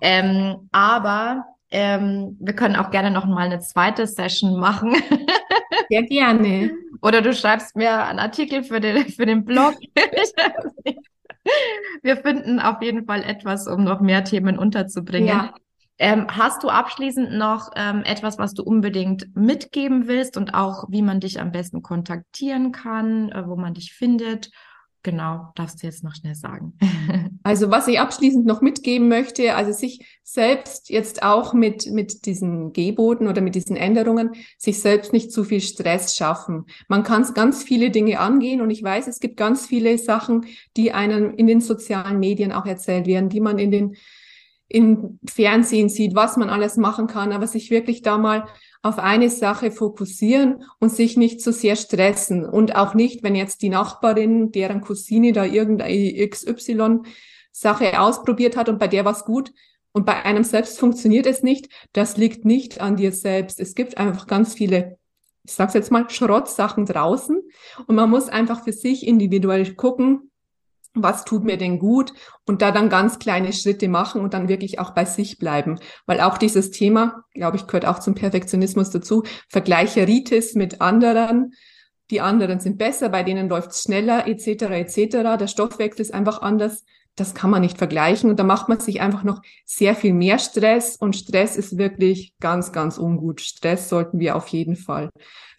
Ähm, 0.00 0.68
aber 0.72 1.44
ähm, 1.70 2.36
wir 2.40 2.54
können 2.54 2.76
auch 2.76 2.90
gerne 2.90 3.10
noch 3.10 3.26
mal 3.26 3.46
eine 3.46 3.60
zweite 3.60 4.06
Session 4.06 4.58
machen. 4.58 4.94
Sehr 5.90 6.04
gerne. 6.04 6.70
Oder 7.02 7.20
du 7.20 7.34
schreibst 7.34 7.76
mir 7.76 8.04
einen 8.04 8.18
Artikel 8.18 8.62
für 8.62 8.80
den, 8.80 9.08
für 9.08 9.26
den 9.26 9.44
Blog. 9.44 9.74
wir 12.02 12.16
finden 12.18 12.60
auf 12.60 12.80
jeden 12.80 13.06
Fall 13.06 13.22
etwas, 13.22 13.66
um 13.66 13.84
noch 13.84 14.00
mehr 14.00 14.24
Themen 14.24 14.58
unterzubringen. 14.58 15.28
Ja. 15.28 15.54
Ähm, 15.98 16.26
hast 16.28 16.62
du 16.62 16.68
abschließend 16.68 17.32
noch 17.32 17.70
ähm, 17.76 18.02
etwas, 18.04 18.38
was 18.38 18.54
du 18.54 18.64
unbedingt 18.64 19.36
mitgeben 19.36 20.08
willst 20.08 20.36
und 20.36 20.54
auch, 20.54 20.86
wie 20.88 21.02
man 21.02 21.20
dich 21.20 21.40
am 21.40 21.52
besten 21.52 21.82
kontaktieren 21.82 22.72
kann, 22.72 23.30
äh, 23.30 23.46
wo 23.46 23.56
man 23.56 23.74
dich 23.74 23.92
findet? 23.92 24.50
Genau, 25.04 25.52
darfst 25.54 25.82
du 25.82 25.86
jetzt 25.86 26.02
noch 26.02 26.14
schnell 26.14 26.34
sagen. 26.34 26.78
also 27.42 27.70
was 27.70 27.86
ich 27.88 28.00
abschließend 28.00 28.46
noch 28.46 28.62
mitgeben 28.62 29.06
möchte, 29.08 29.54
also 29.54 29.70
sich 29.70 30.18
selbst 30.22 30.88
jetzt 30.88 31.22
auch 31.22 31.52
mit, 31.52 31.90
mit 31.92 32.24
diesen 32.24 32.72
Geboten 32.72 33.28
oder 33.28 33.42
mit 33.42 33.54
diesen 33.54 33.76
Änderungen, 33.76 34.30
sich 34.56 34.80
selbst 34.80 35.12
nicht 35.12 35.30
zu 35.30 35.44
viel 35.44 35.60
Stress 35.60 36.16
schaffen. 36.16 36.64
Man 36.88 37.02
kann 37.02 37.22
ganz 37.34 37.62
viele 37.62 37.90
Dinge 37.90 38.18
angehen 38.18 38.62
und 38.62 38.70
ich 38.70 38.82
weiß, 38.82 39.06
es 39.06 39.20
gibt 39.20 39.36
ganz 39.36 39.66
viele 39.66 39.98
Sachen, 39.98 40.46
die 40.74 40.92
einem 40.92 41.34
in 41.34 41.46
den 41.46 41.60
sozialen 41.60 42.18
Medien 42.18 42.50
auch 42.50 42.64
erzählt 42.64 43.06
werden, 43.06 43.28
die 43.28 43.40
man 43.40 43.58
in 43.58 43.70
den 43.70 43.96
in 44.74 45.20
Fernsehen 45.24 45.88
sieht, 45.88 46.16
was 46.16 46.36
man 46.36 46.50
alles 46.50 46.76
machen 46.76 47.06
kann, 47.06 47.32
aber 47.32 47.46
sich 47.46 47.70
wirklich 47.70 48.02
da 48.02 48.18
mal 48.18 48.46
auf 48.82 48.98
eine 48.98 49.30
Sache 49.30 49.70
fokussieren 49.70 50.64
und 50.80 50.90
sich 50.90 51.16
nicht 51.16 51.40
zu 51.40 51.52
so 51.52 51.58
sehr 51.58 51.76
stressen. 51.76 52.44
Und 52.44 52.74
auch 52.74 52.92
nicht, 52.92 53.22
wenn 53.22 53.36
jetzt 53.36 53.62
die 53.62 53.68
Nachbarin, 53.68 54.50
deren 54.50 54.80
Cousine 54.80 55.32
da 55.32 55.44
irgendeine 55.44 56.28
XY-Sache 56.28 58.00
ausprobiert 58.00 58.56
hat 58.56 58.68
und 58.68 58.80
bei 58.80 58.88
der 58.88 59.04
was 59.04 59.24
gut 59.24 59.52
und 59.92 60.06
bei 60.06 60.24
einem 60.24 60.42
selbst 60.42 60.80
funktioniert 60.80 61.26
es 61.26 61.44
nicht, 61.44 61.68
das 61.92 62.16
liegt 62.16 62.44
nicht 62.44 62.80
an 62.80 62.96
dir 62.96 63.12
selbst. 63.12 63.60
Es 63.60 63.76
gibt 63.76 63.96
einfach 63.96 64.26
ganz 64.26 64.54
viele, 64.54 64.98
ich 65.44 65.52
sag's 65.52 65.74
jetzt 65.74 65.92
mal, 65.92 66.10
Schrottsachen 66.10 66.84
draußen 66.84 67.40
und 67.86 67.94
man 67.94 68.10
muss 68.10 68.28
einfach 68.28 68.64
für 68.64 68.72
sich 68.72 69.06
individuell 69.06 69.72
gucken, 69.76 70.32
was 70.94 71.24
tut 71.24 71.44
mir 71.44 71.56
denn 71.56 71.78
gut 71.78 72.12
und 72.46 72.62
da 72.62 72.70
dann 72.70 72.88
ganz 72.88 73.18
kleine 73.18 73.52
Schritte 73.52 73.88
machen 73.88 74.20
und 74.20 74.32
dann 74.32 74.48
wirklich 74.48 74.78
auch 74.78 74.90
bei 74.90 75.04
sich 75.04 75.38
bleiben. 75.38 75.78
Weil 76.06 76.20
auch 76.20 76.38
dieses 76.38 76.70
Thema, 76.70 77.24
glaube 77.34 77.56
ich, 77.56 77.66
gehört 77.66 77.86
auch 77.86 77.98
zum 77.98 78.14
Perfektionismus 78.14 78.90
dazu, 78.90 79.24
Vergleicheritis 79.48 80.54
mit 80.54 80.80
anderen. 80.80 81.52
Die 82.10 82.20
anderen 82.20 82.60
sind 82.60 82.78
besser, 82.78 83.08
bei 83.08 83.22
denen 83.22 83.48
läuft's 83.48 83.82
schneller, 83.82 84.26
etc., 84.28 84.46
etc. 84.70 85.36
Der 85.38 85.48
Stoffwechsel 85.48 86.02
ist 86.02 86.14
einfach 86.14 86.42
anders. 86.42 86.84
Das 87.16 87.34
kann 87.34 87.50
man 87.50 87.62
nicht 87.62 87.78
vergleichen 87.78 88.28
und 88.28 88.40
da 88.40 88.44
macht 88.44 88.68
man 88.68 88.80
sich 88.80 89.00
einfach 89.00 89.22
noch 89.22 89.40
sehr 89.64 89.94
viel 89.94 90.12
mehr 90.12 90.40
Stress 90.40 90.96
und 90.96 91.14
Stress 91.14 91.56
ist 91.56 91.78
wirklich 91.78 92.34
ganz, 92.40 92.72
ganz 92.72 92.98
ungut. 92.98 93.40
Stress 93.40 93.88
sollten 93.88 94.18
wir 94.18 94.34
auf 94.34 94.48
jeden 94.48 94.74
Fall 94.74 95.10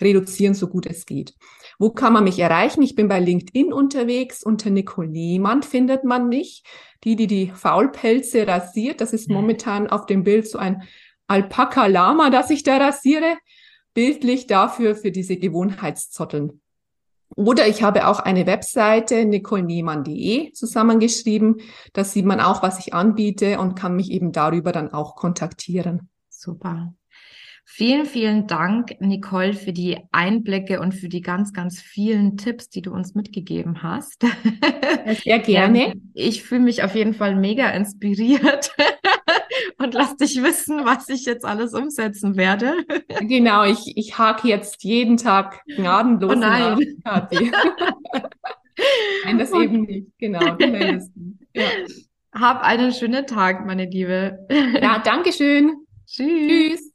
reduzieren, 0.01 0.53
so 0.53 0.67
gut 0.67 0.85
es 0.85 1.05
geht. 1.05 1.33
Wo 1.77 1.89
kann 1.89 2.13
man 2.13 2.23
mich 2.23 2.39
erreichen? 2.39 2.81
Ich 2.81 2.95
bin 2.95 3.07
bei 3.07 3.19
LinkedIn 3.19 3.73
unterwegs. 3.73 4.43
Unter 4.43 4.69
Nicole 4.69 5.07
Niemann 5.07 5.63
findet 5.63 6.03
man 6.03 6.29
mich. 6.29 6.63
Die, 7.03 7.15
die 7.15 7.27
die 7.27 7.51
Faulpelze 7.51 8.47
rasiert. 8.47 9.01
Das 9.01 9.13
ist 9.13 9.29
momentan 9.29 9.87
auf 9.87 10.05
dem 10.05 10.23
Bild 10.23 10.47
so 10.47 10.57
ein 10.57 10.83
Alpaka-Lama, 11.27 12.29
das 12.29 12.49
ich 12.49 12.63
da 12.63 12.77
rasiere. 12.77 13.37
Bildlich 13.93 14.47
dafür 14.47 14.95
für 14.95 15.11
diese 15.11 15.37
Gewohnheitszotteln. 15.37 16.61
Oder 17.35 17.67
ich 17.67 17.83
habe 17.83 18.07
auch 18.07 18.19
eine 18.19 18.45
Webseite, 18.45 19.25
nicoleniemann.de 19.25 20.53
zusammengeschrieben. 20.53 21.57
Da 21.93 22.03
sieht 22.03 22.25
man 22.25 22.39
auch, 22.39 22.63
was 22.63 22.79
ich 22.79 22.93
anbiete 22.93 23.59
und 23.59 23.75
kann 23.75 23.95
mich 23.95 24.11
eben 24.11 24.31
darüber 24.31 24.71
dann 24.71 24.93
auch 24.93 25.15
kontaktieren. 25.15 26.09
Super. 26.29 26.93
Vielen, 27.67 28.05
vielen 28.05 28.45
Dank, 28.45 28.95
Nicole, 29.01 29.53
für 29.53 29.73
die 29.73 29.97
Einblicke 30.11 30.79
und 30.79 30.93
für 30.93 31.09
die 31.09 31.21
ganz, 31.21 31.51
ganz 31.51 31.81
vielen 31.81 32.37
Tipps, 32.37 32.69
die 32.69 32.83
du 32.83 32.93
uns 32.93 33.15
mitgegeben 33.15 33.81
hast. 33.81 34.23
Sehr 35.23 35.39
gerne. 35.43 35.93
Ich 36.13 36.43
fühle 36.43 36.61
mich 36.61 36.83
auf 36.83 36.95
jeden 36.95 37.15
Fall 37.15 37.35
mega 37.35 37.67
inspiriert 37.71 38.71
und 39.79 39.95
lass 39.95 40.15
dich 40.15 40.41
wissen, 40.43 40.85
was 40.85 41.09
ich 41.09 41.25
jetzt 41.25 41.43
alles 41.43 41.73
umsetzen 41.73 42.37
werde. 42.37 42.75
Genau, 43.21 43.63
ich, 43.63 43.97
ich 43.97 44.17
hake 44.17 44.47
jetzt 44.47 44.83
jeden 44.83 45.17
Tag 45.17 45.61
gnadenlos 45.65 46.33
oh 46.33 46.39
nein. 46.39 46.79
nach, 47.03 47.29
Nein, 49.25 49.39
das 49.39 49.51
okay. 49.51 49.63
eben 49.63 49.81
nicht. 49.81 50.07
Genau, 50.19 50.57
ja. 51.53 51.63
Hab 52.33 52.61
einen 52.63 52.93
schönen 52.93 53.25
Tag, 53.25 53.65
meine 53.65 53.85
Liebe. 53.85 54.45
Ja, 54.81 54.99
danke 54.99 55.33
schön. 55.33 55.73
Tschüss. 56.05 56.77
Tschüss. 56.77 56.94